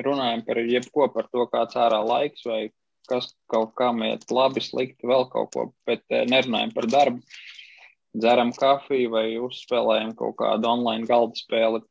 Runājam 0.00 0.40
par 0.46 0.58
jebko, 0.64 1.08
par 1.12 1.28
to, 1.32 1.44
kāds 1.52 1.76
ārā 1.76 2.00
laiks 2.04 2.46
vai 2.48 2.62
kas 3.08 3.28
kaut 3.52 3.74
kam 3.76 4.00
iet 4.06 4.24
labi, 4.32 4.62
slikti, 4.64 5.04
vēl 5.06 5.26
kaut 5.32 5.50
ko, 5.52 5.66
bet 5.88 6.00
eh, 6.08 6.24
nerunājam 6.30 6.72
par 6.76 6.88
darbu. 6.88 7.20
Dzeram 8.14 8.52
kafiju 8.56 9.10
vai 9.12 9.26
uzspēlējam 9.42 10.14
kaut 10.16 10.38
kādu 10.38 10.70
online 10.70 11.08
galda 11.08 11.36
spēli. 11.36 11.82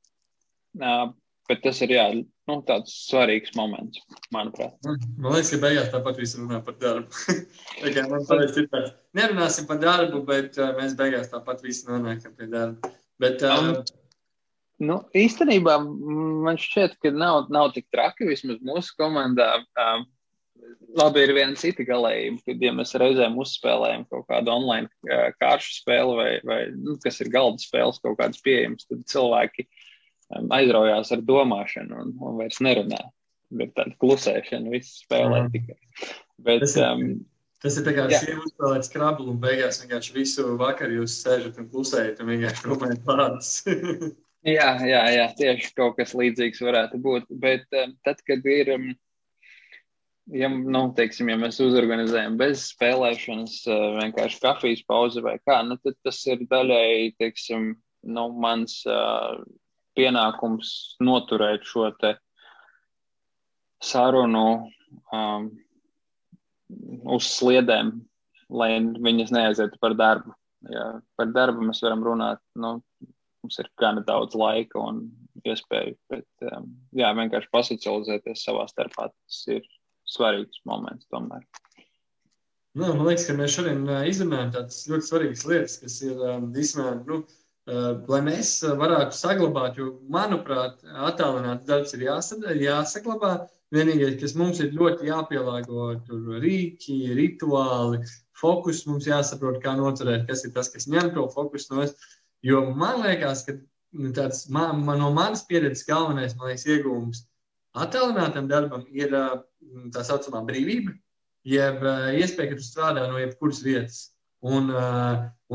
Uh, 1.43 1.49
bet 1.51 1.63
tas 1.63 1.81
ir 1.83 1.93
jā, 1.93 2.05
nu, 2.49 2.57
tāds 2.67 2.93
svarīgs 3.09 3.55
moments, 3.57 3.99
manuprāt. 4.33 4.75
Man 4.85 5.35
liekas, 5.35 5.51
ka 5.53 5.59
beigās 5.63 5.91
tāpat 5.93 6.21
viss 6.21 6.37
runā 6.39 6.61
par 6.63 6.77
darbu. 6.79 7.09
tā 7.97 8.05
man 8.11 8.23
parasti 8.29 8.63
ir 8.63 8.69
tāds, 8.71 8.95
nerunāsim 9.17 9.67
par 9.69 9.81
darbu, 9.83 10.23
bet 10.27 10.57
uh, 10.61 10.71
mēs 10.79 10.95
beigās 10.99 11.31
tāpat 11.33 11.63
visi 11.65 11.89
nonākam 11.89 12.35
pie 12.37 12.49
darba. 12.51 12.93
Bet, 13.21 13.43
uh, 13.43 13.59
um, 13.59 13.83
Nu, 14.83 14.97
īstenībā 15.15 15.77
man 15.79 16.57
šķiet, 16.59 16.97
ka 16.99 17.11
nav, 17.13 17.45
nav 17.53 17.69
tik 17.75 17.85
traki 17.93 18.25
vismaz 18.27 18.57
mūsu 18.65 18.95
komandā. 18.99 19.61
Um, 19.79 20.01
labi 20.97 21.21
ir 21.23 21.31
viena 21.37 21.55
cita 21.55 21.85
galējība, 21.87 22.41
kad 22.49 22.65
ja 22.65 22.71
mēs 22.75 22.91
reizēm 22.99 23.37
uzspēlējam 23.39 24.03
kaut 24.09 24.25
kādu 24.31 24.51
online 24.51 24.89
uh, 25.07 25.29
kāršu 25.39 25.77
spēli 25.77 26.17
vai, 26.17 26.31
vai 26.49 26.59
nu, 26.73 26.97
kas 27.03 27.21
ir 27.23 27.31
galda 27.31 27.63
spēles 27.63 28.01
kaut 28.03 28.17
kādas 28.19 28.41
pieejamas, 28.43 28.89
tad 28.89 29.05
cilvēki 29.13 29.67
um, 29.67 29.82
aizraujās 30.57 31.11
ar 31.15 31.21
domāšanu 31.27 31.99
un, 32.03 32.15
un 32.21 32.39
vairs 32.41 32.61
nerunā. 32.63 33.01
Ir 33.53 33.69
tāda 33.77 33.93
klusēšana, 34.01 34.71
viss 34.73 35.03
spēlē 35.03 35.43
mm. 35.43 35.51
tikai. 35.53 36.09
Bet, 36.41 36.63
tas 36.63 36.75
ir, 36.79 36.87
um, 36.87 37.03
tas 37.61 37.77
ir 37.77 37.85
tā 37.85 37.93
kā 37.93 38.07
sieva 38.09 38.41
uzspēlēt 38.47 38.87
skrablu 38.87 39.29
un 39.35 39.39
beigās 39.43 39.83
vienkārši 39.83 40.15
visu 40.15 40.47
vakaru 40.57 41.03
jūs 41.03 41.19
sēžat 41.21 41.59
un 41.61 41.69
klusējat 41.69 42.23
un 42.23 42.33
vienkārši 42.33 42.71
runājat 42.71 43.05
vārdus. 43.05 43.51
jā, 44.57 44.69
jā, 44.89 45.03
jā, 45.19 45.29
tieši 45.37 45.73
kaut 45.77 45.99
kas 45.99 46.15
līdzīgs 46.17 46.65
varētu 46.65 47.01
būt. 47.05 47.29
Bet 47.45 47.67
um, 47.77 47.93
tad, 48.07 48.25
kad 48.25 48.49
ir 48.49 48.73
um, 48.79 48.89
ja, 50.31 50.49
nu, 50.49 50.83
teiksim, 50.97 51.31
ja 51.31 51.37
mēs 51.39 51.59
uzorganizējam 51.63 52.37
bez 52.39 52.67
spēlēšanas, 52.71 53.57
eh, 53.67 53.83
vienkārši 53.99 54.39
kafijas 54.43 54.83
pauzi 54.87 55.23
vai 55.25 55.37
kā, 55.43 55.59
nu, 55.67 55.77
tad 55.83 55.97
tas 56.05 56.21
ir 56.29 56.45
daļēji, 56.49 57.15
teiksim, 57.19 57.73
nu, 58.03 58.25
mans 58.43 58.81
uh, 58.89 59.39
pienākums 59.97 60.69
noturēt 61.03 61.65
šo 61.67 61.89
te 62.01 62.15
sarunu 63.83 64.45
um, 65.13 65.49
uz 67.13 67.27
sliedēm, 67.27 67.91
lai 68.53 68.71
viņas 68.79 69.33
neaizietu 69.35 69.81
par 69.81 69.97
darbu. 69.99 70.33
Ja 70.71 70.93
par 71.19 71.33
darbu 71.35 71.65
mēs 71.67 71.83
varam 71.83 72.05
runāt, 72.05 72.39
nu, 72.55 72.77
mums 73.43 73.59
ir 73.59 73.67
gana 73.79 74.03
daudz 74.07 74.37
laika 74.39 74.79
un 74.79 75.05
iespēju, 75.43 75.97
bet, 76.13 76.27
um, 76.53 76.69
jā, 76.95 77.09
vienkārši 77.17 77.51
pasocializēties 77.51 78.45
savā 78.47 78.63
starpā, 78.71 79.09
tas 79.11 79.41
ir 79.51 79.65
svarīgs 80.07 80.63
moments 80.69 81.09
tomēr. 81.11 81.43
Nu, 82.73 82.87
man 82.87 83.05
liekas, 83.05 83.27
ka 83.27 83.35
mēs 83.37 83.53
šodien 83.53 83.83
izrunājam 84.09 84.53
tādas 84.55 84.79
ļoti 84.89 85.09
svarīgas 85.09 85.43
lietas, 85.45 85.75
kas 85.83 85.99
ir 86.07 86.21
īstenībā, 86.23 86.93
nu, 87.05 87.19
lai 87.65 88.21
mēs 88.25 88.55
varētu 88.79 89.17
saglabāt, 89.17 89.77
jo, 89.79 89.89
manuprāt, 90.11 90.81
attālināts 91.09 91.67
darbs 91.69 91.93
ir 91.97 92.07
jāsadara, 92.09 92.57
jāsaglabā. 92.59 93.33
Vienīgais, 93.73 94.19
kas 94.21 94.35
mums 94.37 94.59
ir 94.61 94.75
ļoti 94.77 95.07
jāpielāgo, 95.07 95.87
tur 96.05 96.41
rīki, 96.43 96.97
rituāli, 97.17 98.03
fokus 98.37 98.83
mums 98.85 99.07
jāsaprot, 99.09 99.57
kā 99.63 99.73
noturēt, 99.79 100.27
kas 100.27 100.45
ir 100.45 100.53
tas, 100.53 100.69
kas 100.69 100.85
ņem 100.85 101.09
to 101.15 101.25
fokusu 101.33 101.73
no 101.73 101.85
es. 101.87 101.95
Jo 102.45 102.67
man 102.69 103.01
liekas, 103.01 103.47
ka 103.47 103.55
nu, 103.57 104.11
tāds 104.13 104.45
man, 104.53 104.83
man, 104.85 105.01
no 105.01 105.09
manas 105.15 105.41
pieredzes 105.49 105.87
galvenais, 105.89 106.35
man 106.37 106.51
liekas, 106.51 106.67
iegūms 106.69 107.23
Attēlinātam 107.73 108.47
darbam 108.49 108.83
ir 108.93 109.13
tā 109.93 110.03
saucamā 110.05 110.43
brīvība, 110.45 110.93
jeb 111.49 111.81
iespēja, 112.19 112.51
ka 112.51 112.57
tu 112.59 112.65
strādā 112.65 113.07
no 113.09 113.17
jebkuras 113.17 113.63
vietas. 113.65 114.01
Un, 114.43 114.67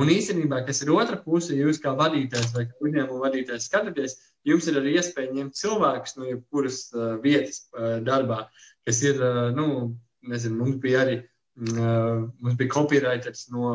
un 0.01 0.11
īstenībā, 0.13 0.63
kas 0.65 0.81
ir 0.85 0.93
otra 0.95 1.19
puse, 1.21 1.57
jūs 1.57 1.81
kā 1.83 1.93
vadītājs 1.99 2.55
vai 2.55 2.65
uzņēmuma 2.81 3.27
vadītājs 3.27 3.69
skatāties, 3.69 4.17
jums 4.49 4.69
ir 4.71 4.79
arī 4.81 4.95
iespēja 4.97 5.35
ņemt 5.37 5.59
cilvēkus 5.61 6.17
no 6.17 6.29
jebkuras 6.31 6.79
vietas 7.21 7.67
darbā, 8.07 8.47
kas 8.89 9.03
ir, 9.05 9.21
nu, 9.59 9.67
nezinu, 10.25 10.63
mums 10.63 10.81
bija 10.81 11.05
arī, 11.05 11.19
mums 11.61 12.57
bija 12.57 12.73
copywriters 12.79 13.51
no 13.53 13.75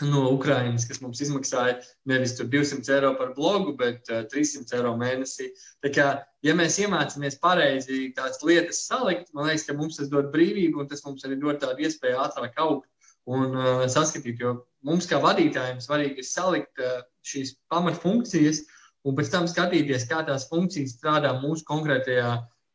no 0.00 0.30
Ukrainas, 0.32 0.86
kas 0.88 1.02
mums 1.02 1.20
izmaksāja 1.20 1.76
nevis 2.08 2.34
200 2.40 2.94
eiro 2.94 3.12
par 3.18 3.34
blogu, 3.36 3.74
bet 3.76 4.08
uh, 4.08 4.22
300 4.32 4.78
eiro 4.78 4.94
mēnesī. 4.96 5.50
Tā 5.84 5.92
kā, 5.92 6.06
ja 6.46 6.54
mēs 6.56 6.78
iemācāmies 6.80 7.36
pareizi 7.42 8.06
tās 8.16 8.40
lietas 8.46 8.86
salikt, 8.88 9.28
man 9.36 9.50
liekas, 9.50 9.66
ka 9.68 9.76
mums 9.76 10.00
tas 10.00 10.08
dod 10.12 10.32
brīvību, 10.32 10.80
un 10.80 10.88
tas 10.88 11.04
mums 11.04 11.26
arī 11.28 11.36
dod 11.42 11.60
tādu 11.62 11.84
iespēju 11.84 12.22
ātrāk 12.24 12.56
augt 12.64 12.88
un 13.30 13.56
uh, 13.56 13.82
saskatīt. 13.90 14.40
Jo 14.42 14.54
mums, 14.86 15.08
kā 15.10 15.20
vadītājiem, 15.22 15.82
svarīgi 15.82 16.22
ir 16.22 16.28
salikt 16.28 16.82
uh, 16.82 17.02
šīs 17.26 17.54
pamatfunkcijas, 17.72 18.62
un 19.06 19.18
pēc 19.18 19.30
tam 19.34 19.46
skatīties, 19.50 20.08
kā 20.10 20.22
tās 20.26 20.48
funkcijas 20.50 20.96
strādā 20.96 21.34
mūsu 21.42 21.66
konkrētajā 21.68 22.32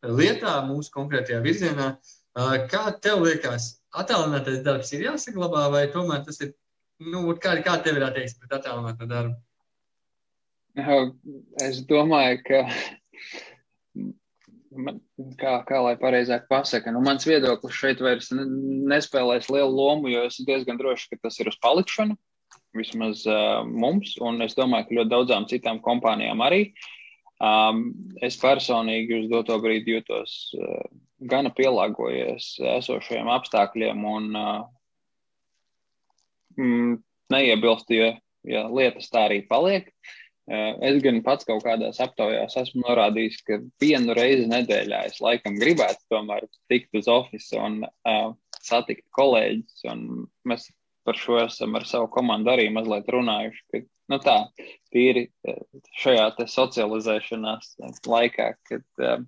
lietā, 0.08 0.60
mūsu 0.68 0.94
konkrētajā 0.96 1.42
virzienā. 1.44 1.90
Uh, 2.38 2.56
kā 2.72 2.92
tev 3.02 3.26
liekas, 3.26 3.78
attēlinātais 3.98 4.62
darbs 4.66 4.94
ir 4.94 5.08
jāsaglabā, 5.08 5.68
vai 5.74 5.88
tomēr 5.94 6.24
tas 6.28 6.40
ir 6.46 6.54
nu, 7.02 7.26
kā, 7.42 7.58
kā 7.66 7.78
tev 7.84 8.00
ir 8.00 8.08
attieksme 8.08 8.46
pret 8.46 8.60
attēlināto 8.60 9.10
darbu? 9.10 9.36
Es 11.66 11.82
domāju, 11.90 12.42
ka 12.46 12.60
man, 14.82 15.00
kā, 15.40 15.54
kā 15.68 15.80
lai 15.84 15.96
pareizāk 16.00 16.48
pasaka, 16.52 16.92
nu, 16.94 17.02
mans 17.06 17.26
viedoklis 17.28 17.78
šeit 17.78 18.02
vairs 18.04 18.30
nespēlēs 18.34 19.50
lielu 19.54 19.72
lomu, 19.74 20.12
jo 20.12 20.26
es 20.30 20.40
diezgan 20.48 20.80
droši, 20.80 21.12
ka 21.12 21.28
tas 21.28 21.40
ir 21.42 21.52
uz 21.52 21.58
palikšanu, 21.64 22.18
vismaz 22.78 23.24
uh, 23.30 23.64
mums, 23.66 24.16
un 24.24 24.42
es 24.46 24.56
domāju, 24.58 24.90
ka 24.90 25.00
ļoti 25.00 25.14
daudzām 25.14 25.48
citām 25.50 25.82
kompānijām 25.86 26.44
arī. 26.46 26.62
Um, 27.38 27.92
es 28.26 28.38
personīgi 28.42 29.22
uz 29.22 29.28
doto 29.30 29.60
brīdi 29.62 29.94
jūtos 29.98 30.38
uh, 30.58 30.86
gana 31.30 31.52
pielāgojies 31.54 32.56
esošajiem 32.78 33.30
apstākļiem 33.30 34.06
un 34.10 34.30
uh, 34.38 34.64
mm, 36.58 36.96
neiebilstu, 37.34 37.98
ja, 37.98 38.14
ja 38.48 38.66
lietas 38.74 39.12
tā 39.14 39.28
arī 39.30 39.44
paliek. 39.50 39.92
Uh, 39.92 40.16
Es 40.48 41.02
gan 41.04 41.18
pats 41.26 41.44
kaut 41.48 41.66
kādās 41.66 41.98
aptaujās 42.00 42.54
esmu 42.62 42.86
norādījis, 42.86 43.42
ka 43.44 43.58
vienu 43.84 44.14
reizi 44.16 44.46
nedēļā 44.48 45.02
es 45.10 45.20
laikam 45.20 45.58
gribētu 45.60 46.00
tomēr 46.14 46.46
tikt 46.72 46.96
uz 46.96 47.10
oficiālu 47.12 47.66
un 47.68 47.76
uh, 47.84 48.30
satikt 48.64 49.04
kolēģis. 49.18 49.84
Mēs 50.48 50.70
par 51.08 51.20
šo 51.20 51.42
esam 51.44 51.76
ar 51.76 51.88
savu 51.88 52.08
komandu 52.16 52.54
arī 52.54 52.70
mazliet 52.72 53.12
runājuši. 53.12 53.64
Ka, 53.74 53.84
nu 54.14 54.22
tā, 54.24 54.38
tīri 54.96 55.28
šajā 56.00 56.30
socializēšanās 56.56 57.76
laikā, 58.08 58.50
kad, 58.72 58.88
uh, 59.04 59.28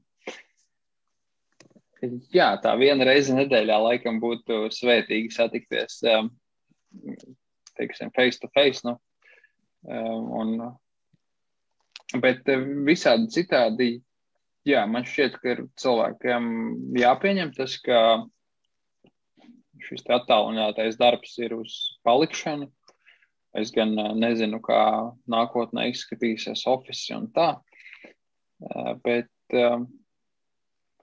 jā, 2.31 2.49
tā 2.63 2.79
viena 2.79 3.11
reize 3.11 3.35
nedēļā 3.35 3.83
laikam 3.89 4.23
būtu 4.23 4.69
svētīgi 4.71 5.35
satikties, 5.35 5.99
um, 6.15 6.31
teiksim, 7.75 8.15
face 8.15 8.39
to 8.39 8.47
face. 8.55 8.87
Nu, 8.87 8.95
um, 9.83 10.31
un, 10.39 10.55
Bet 12.17 12.47
eh, 12.49 12.65
visādi 12.87 13.29
citādi, 13.33 13.89
jā, 14.65 14.81
man 14.89 15.05
šķiet, 15.05 15.37
ka 15.41 15.53
ir 15.53 15.63
cilvēkiem 15.77 16.49
jāpieņem 16.97 17.53
tas, 17.57 17.77
ka 17.85 17.99
šis 19.85 20.05
attālinātais 20.09 20.97
darbs 20.99 21.37
ir 21.41 21.53
uz 21.59 21.75
palikšanu. 22.07 22.69
Es 23.57 23.73
gan 23.75 23.93
eh, 23.97 24.13
nezinu, 24.17 24.61
kā 24.65 24.81
nākotnē 25.29 25.89
izskatīsies 25.91 26.65
oficiāli 26.69 27.27
un 27.27 27.27
tā. 27.35 27.49
Eh, 28.09 28.93
bet 29.05 29.29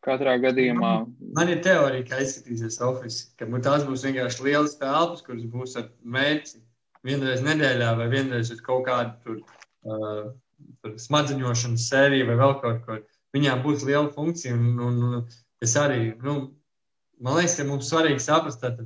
katrā 0.07 0.37
gadījumā. 0.39 0.93
Man, 1.35 1.51
ir 1.51 1.63
teorija, 1.63 2.05
kā 2.07 2.19
izskatīsies 2.23 2.81
oficiāli. 2.83 3.39
Ka 3.39 3.63
tās 3.63 3.87
būs 3.87 4.05
vienkārši 4.07 4.47
lielas 4.47 4.75
telpas, 4.79 5.23
kuras 5.27 5.47
būs 5.51 5.79
ar 5.79 5.89
mērķi 6.03 6.63
vienreiz 7.07 7.43
nedēļā 7.47 7.93
vai 7.99 8.07
vienreiz 8.11 8.51
uz 8.55 8.63
kaut 8.63 8.87
kādu 8.87 9.15
tur. 9.23 9.41
Uh, 9.87 10.35
smadzeņošanas 11.01 11.89
sērija 11.91 12.29
vai 12.29 12.37
vēl 12.41 12.55
kaut 12.63 12.85
ko. 12.87 13.01
Viņām 13.37 13.65
būs 13.65 13.85
liela 13.85 14.09
funkcija. 14.15 14.55
Un, 14.57 14.79
un 14.81 15.19
es 15.65 15.75
arī, 15.81 16.15
nu, 16.23 16.37
man 17.21 17.41
liekas, 17.41 17.59
ka 17.59 17.67
mums 17.69 17.91
svarīgi 17.91 18.23
saprast, 18.25 18.63
tad, 18.63 18.85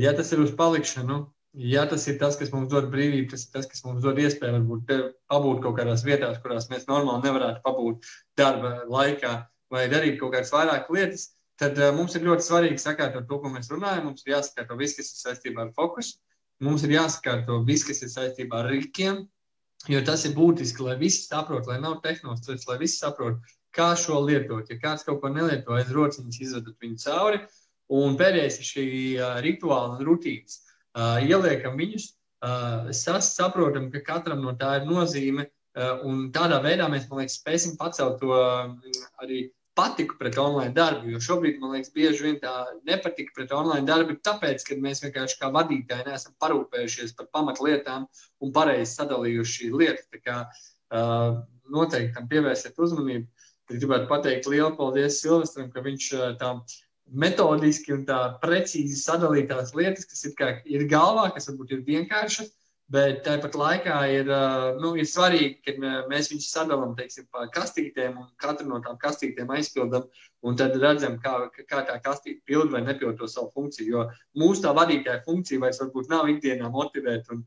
ja 0.00 0.12
tas 0.16 0.32
ir 0.34 0.42
uz 0.44 0.52
palikšanu, 0.58 1.22
ja 1.54 1.86
tas 1.90 2.06
ir 2.10 2.18
tas, 2.18 2.36
kas 2.40 2.52
mums 2.52 2.70
dod 2.72 2.90
brīvību, 2.92 3.30
tas 3.30 3.46
ir 3.46 3.54
tas, 3.54 3.68
kas 3.70 3.84
mums 3.86 4.02
dod 4.04 4.18
iespēju 4.20 4.58
varbūt 4.58 4.92
pabūt 5.30 5.62
kaut 5.64 5.78
kādās 5.78 6.04
vietās, 6.06 6.40
kurās 6.42 6.68
mēs 6.72 6.88
normāli 6.90 7.28
nevarētu 7.28 7.62
pabūt 7.64 8.10
darba 8.38 8.80
laikā 8.90 9.36
vai 9.72 9.86
darīt 9.90 10.18
kaut 10.20 10.34
kādas 10.34 10.52
vairāk 10.54 10.90
lietas, 10.92 11.28
tad 11.60 11.78
uh, 11.78 11.92
mums 11.94 12.14
ir 12.18 12.26
ļoti 12.26 12.46
svarīgi 12.46 12.82
sakārtot 12.82 13.28
to, 13.30 13.38
ko 13.42 13.50
mēs 13.52 13.70
runājam. 13.72 14.08
Mums 14.08 14.26
ir 14.26 14.34
jāsakārto 14.34 14.78
viss, 14.78 14.98
kas 14.98 15.12
ir 15.12 15.22
saistībā 15.22 15.66
ar 15.66 15.72
fokusu. 15.76 16.18
Mums 16.64 16.84
ir 16.86 16.94
jāsakārto 16.94 17.60
viss, 17.66 17.86
kas 17.86 18.02
ir 18.04 18.10
saistībā 18.12 18.62
ar 18.62 18.70
rīkiem, 18.72 19.24
Jo 19.90 20.00
tas 20.04 20.24
ir 20.24 20.32
būtiski, 20.36 20.80
lai 20.86 20.94
visi 21.00 21.26
saprotu, 21.26 21.68
lai 21.68 21.80
nav 21.82 21.98
tehnostress, 22.04 22.68
lai 22.70 22.78
visi 22.80 22.96
saprotu, 23.02 23.42
kā 23.74 23.90
šo 23.98 24.22
lietot. 24.24 24.70
Ja 24.70 24.78
kāds 24.80 25.04
kaut 25.04 25.20
ko 25.20 25.30
nelieto 25.32 25.74
aiz 25.76 25.90
rociņas, 25.92 26.40
izvedat 26.40 26.78
viņu 26.80 27.00
cauri. 27.04 27.42
Un 27.92 28.16
pēdējais 28.16 28.60
ir 28.60 28.68
šī 28.68 28.86
uh, 29.18 29.34
rituāla 29.44 29.98
un 29.98 30.06
rutīnas. 30.06 30.62
Uh, 30.94 31.18
ieliekam 31.26 31.76
viņus, 31.76 32.06
uh, 32.46 33.20
saprotam, 33.26 33.90
ka 33.92 34.00
katram 34.06 34.40
no 34.46 34.54
tā 34.56 34.78
ir 34.80 34.88
nozīme. 34.88 35.50
Uh, 35.74 35.98
un 36.06 36.28
tādā 36.32 36.62
veidā 36.64 36.86
mēs, 36.88 37.08
man 37.10 37.20
liekas, 37.20 37.40
spēsim 37.42 37.76
pacelt 37.76 38.20
to 38.22 38.30
uh, 38.30 38.70
arī 39.20 39.48
patiku 39.74 40.18
pret 40.18 40.38
online 40.38 40.72
darbu. 40.74 41.10
Jo 41.10 41.20
šobrīd, 41.22 41.58
man 41.62 41.74
liekas, 41.74 41.92
bieži 41.94 42.28
vien 42.28 42.38
tā 42.42 42.52
nepatika 42.86 43.34
pret 43.36 43.52
online 43.54 43.86
darbu, 43.88 44.16
tāpēc, 44.24 44.62
ka 44.68 44.78
mēs 44.80 45.02
vienkārši 45.04 45.40
kā 45.40 45.50
vadītāji 45.54 46.06
neesam 46.08 46.36
parūpējušies 46.42 47.16
par 47.18 47.30
pamatlietām 47.34 48.06
un 48.40 48.54
pareizi 48.54 48.92
sadalījuši 48.94 49.72
lietas. 49.74 50.06
Tā 50.14 50.22
kā 50.22 50.38
uh, 50.46 51.42
noteikti 51.74 52.14
tam 52.16 52.30
pievērsiet 52.30 52.78
uzmanību. 52.78 53.28
Es 53.72 53.80
gribētu 53.80 54.10
pateikt 54.10 54.48
lielu 54.52 54.74
paldies 54.76 55.22
Silvestram, 55.22 55.70
ka 55.72 55.82
viņš 55.84 56.10
uh, 56.14 56.26
tā 56.40 56.54
metodiski 57.10 57.94
un 57.96 58.04
tā 58.08 58.18
precīzi 58.42 58.96
sadalītās 59.00 59.74
lietas, 59.76 60.06
kas 60.08 60.24
ir, 60.28 60.60
ir 60.70 60.86
galvā, 60.88 61.28
kas 61.34 61.50
varbūt 61.50 61.74
ir 61.76 61.82
vienkāršas, 61.88 62.52
Bet 62.94 63.22
tāpat 63.26 63.56
laikā 63.58 63.94
ir, 64.12 64.28
nu, 64.78 64.92
ir 65.00 65.06
svarīgi, 65.08 65.56
ka 65.64 65.72
mēs 66.10 66.28
viņus 66.30 66.50
sadalām 66.52 66.92
teiksim, 66.98 67.26
pa 67.32 67.48
kastītēm 67.54 68.18
un 68.20 68.28
katru 68.38 68.68
no 68.68 68.78
tām 68.84 68.98
kastītēm 69.00 69.50
aizpildām. 69.56 70.04
Tad 70.60 70.76
redzam, 70.78 71.16
kā, 71.24 71.32
kā 71.56 71.80
tā 71.88 71.96
kastīte 72.04 72.44
pild 72.46 72.70
vai 72.74 72.82
nepild 72.84 73.16
to 73.18 73.26
savu 73.30 73.48
funkciju. 73.56 73.86
Jo 73.88 74.04
mūsu 74.38 74.66
tā 74.66 74.74
vadītāja 74.76 75.24
funkcija 75.24 75.62
vairs 75.62 75.80
varbūt 75.80 76.12
nav 76.12 76.28
ikdienā 76.30 76.68
motivēt 76.70 77.30
un, 77.34 77.40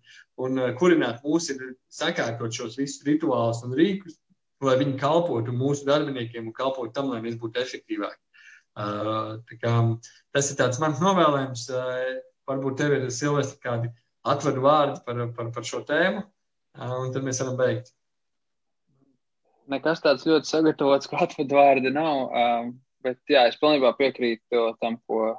un 0.43 0.63
kurināt 0.79 1.21
mūs, 1.23 1.51
ir 1.53 1.75
sakārtot 1.93 2.57
šos 2.57 2.79
visus 2.81 3.05
rituālus 3.07 3.61
un 3.67 3.77
rīkus, 3.77 4.17
lai 4.65 4.75
viņi 4.81 4.97
kalpotu 4.99 5.53
mūsu 5.53 5.85
darbiniekiem 5.87 6.49
un 6.49 6.57
kalpotu 6.57 6.95
tam, 6.97 7.13
lai 7.13 7.21
mēs 7.23 7.37
būtu 7.39 7.61
efektīvāki. 7.61 8.19
Uh, 8.77 9.37
kā, 9.61 9.77
tas 10.35 10.51
ir 10.53 10.81
mans 10.81 10.99
novēlējums. 11.01 11.69
Uh, 11.73 12.17
varbūt 12.47 12.77
tev 12.79 12.93
ir 12.95 13.07
Silvestri 13.11 13.61
kādi 13.63 13.89
atvadu 14.33 14.63
vārdi 14.63 15.01
par, 15.05 15.21
par, 15.37 15.51
par 15.55 15.67
šo 15.67 15.83
tēmu, 15.87 16.23
un 16.77 17.13
tad 17.15 17.25
mēs 17.25 17.41
varam 17.43 17.57
beigt. 17.59 17.93
Nekas 19.71 19.99
tāds 20.03 20.23
ļoti 20.27 20.47
sagatavots, 20.47 21.09
kā 21.11 21.25
atvadu 21.25 21.57
vārdi 21.57 21.91
nav, 21.91 22.71
bet 23.03 23.19
jā, 23.31 23.47
es 23.49 23.59
pilnībā 23.59 23.91
piekrītu 23.99 24.71
tam, 24.81 24.99
ko 25.09 25.33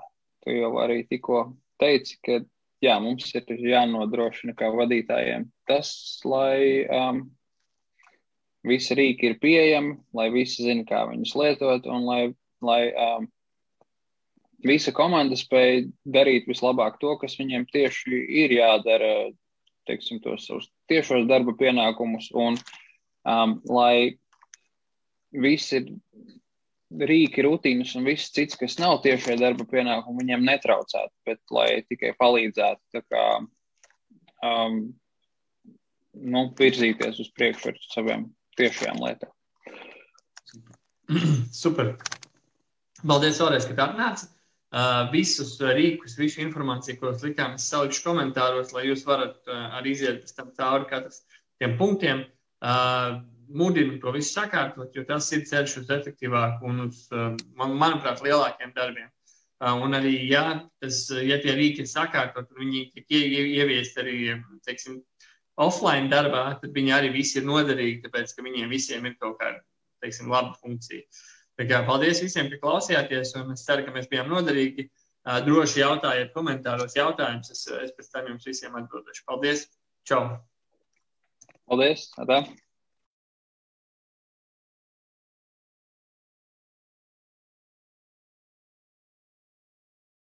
tu 0.45 0.53
jau 0.53 0.74
arī 0.82 1.03
tikko 1.09 1.47
teici, 1.80 2.18
ka 2.24 2.41
jā, 2.84 2.99
mums 3.03 3.30
ir 3.34 3.49
jānodrošina 3.72 4.55
kā 4.59 4.68
vadītājiem 4.74 5.49
tas, 5.68 5.91
lai 6.24 6.84
um, 6.89 7.22
visi 8.66 8.97
rīki 8.99 9.32
ir 9.32 9.41
pieejami, 9.43 9.99
lai 10.16 10.28
visi 10.34 10.64
zina, 10.64 10.84
kā 10.89 11.05
viņus 11.11 11.34
lietot, 11.39 11.89
un 11.93 12.07
lai, 12.09 12.22
lai 12.64 12.80
um, 12.93 13.28
visa 14.64 14.92
komanda 14.94 15.36
spēja 15.38 15.86
darīt 16.09 16.48
vislabāk 16.50 16.98
to, 17.02 17.14
kas 17.20 17.36
viņiem 17.38 17.66
tieši 17.70 18.22
ir 18.42 18.54
jādara, 18.59 19.12
teiksim, 19.88 20.20
tos 20.24 20.48
savus 20.48 20.68
tiešos 20.90 21.28
darba 21.28 21.54
pienākumus, 21.59 22.30
un 22.34 22.59
um, 23.28 23.59
lai 23.70 24.18
visi 25.32 25.84
rīki, 26.88 27.44
rutīnas 27.44 27.94
un 27.98 28.06
viss 28.09 28.32
cits, 28.32 28.56
kas 28.59 28.78
nav 28.80 29.02
tiešie 29.04 29.36
darba 29.40 29.66
pienākumi, 29.68 30.24
viņiem 30.24 30.46
netraucētu, 30.48 31.12
bet 31.28 31.40
lai 31.52 31.82
tikai 31.88 32.14
palīdzētu 32.18 33.02
kā, 33.12 33.26
um, 34.48 34.80
nu, 36.14 36.46
virzīties 36.59 37.20
uz 37.20 37.28
priekšu 37.36 37.74
ar 37.74 37.82
saviem 37.92 38.24
tiešajām 38.59 39.04
lietām. 39.04 39.34
Super! 41.62 41.94
Paldies 42.98 43.38
vēlreiz, 43.38 43.68
ka 43.68 43.78
tā 43.78 43.92
atnācāt! 43.92 44.38
Uh, 44.69 45.07
visus 45.09 45.55
rīkus, 45.64 46.19
visu 46.21 46.43
informāciju, 46.45 46.99
ko 47.01 47.14
likām, 47.23 47.55
es 47.57 47.71
salikšu 47.71 48.03
komentāros, 48.05 48.75
lai 48.77 48.83
jūs 48.85 49.07
varat 49.09 49.39
uh, 49.49 49.62
arī 49.79 49.95
iziet 49.95 50.29
tam 50.37 50.51
cauri 50.59 50.85
katrs 50.91 51.23
tiem 51.57 51.79
punktiem. 51.79 52.27
Uh, 52.61 53.23
mudinu 53.49 53.97
to 54.03 54.12
visu 54.12 54.35
sakārtot, 54.35 54.91
jo 54.93 55.07
tas 55.09 55.31
ir 55.33 55.47
ceļš 55.49 55.77
uz 55.81 55.93
efektīvāku 55.95 56.69
un 56.69 56.83
uz, 56.85 57.07
man, 57.57 57.73
manuprāt, 57.81 58.21
lielākiem 58.21 58.75
darbiem. 58.77 59.09
Un 59.64 59.97
arī, 59.97 60.12
ja, 60.29 60.43
tas, 60.85 60.99
ja 61.25 61.39
tie 61.41 61.55
rīki 61.57 61.81
ir 61.81 61.89
sakārtot, 61.89 62.53
viņi 62.61 62.83
tiek 62.93 63.16
ieviest 63.16 63.97
arī, 64.05 64.37
teiksim, 64.69 65.01
offline 65.57 66.12
darbā, 66.12 66.45
tad 66.61 66.77
viņi 66.77 66.93
arī 66.99 67.09
visi 67.16 67.41
ir 67.41 67.49
noderīgi, 67.49 68.03
tāpēc, 68.05 68.37
ka 68.37 68.45
viņiem 68.45 68.69
visiem 68.69 69.09
ir 69.09 69.16
kaut 69.16 69.41
kāda, 69.41 69.64
teiksim, 70.05 70.29
laba 70.29 70.53
funkcija. 70.61 71.09
Uh, 71.09 71.25
Kā, 71.59 71.80
paldies 71.82 72.20
visiem, 72.22 72.46
ka 72.52 72.61
klausījāties, 72.62 73.32
es 73.34 73.64
ceru, 73.66 73.82
ka 73.86 73.94
mēs 73.94 74.06
bijām 74.11 74.28
noderīgi. 74.30 74.84
Droši 75.44 75.82
jautājiet 75.82 76.30
komentāros 76.32 76.94
jautājumus, 76.94 77.50
es, 77.50 77.64
es 77.82 77.90
pēc 77.96 78.12
tam 78.12 78.28
jums 78.30 78.46
visiem 78.46 78.76
atbildēšu. 78.78 79.24
Paldies! 79.26 79.64
Čau! 80.06 80.22
Paldies! 81.66 82.06
Atā. 82.22 82.44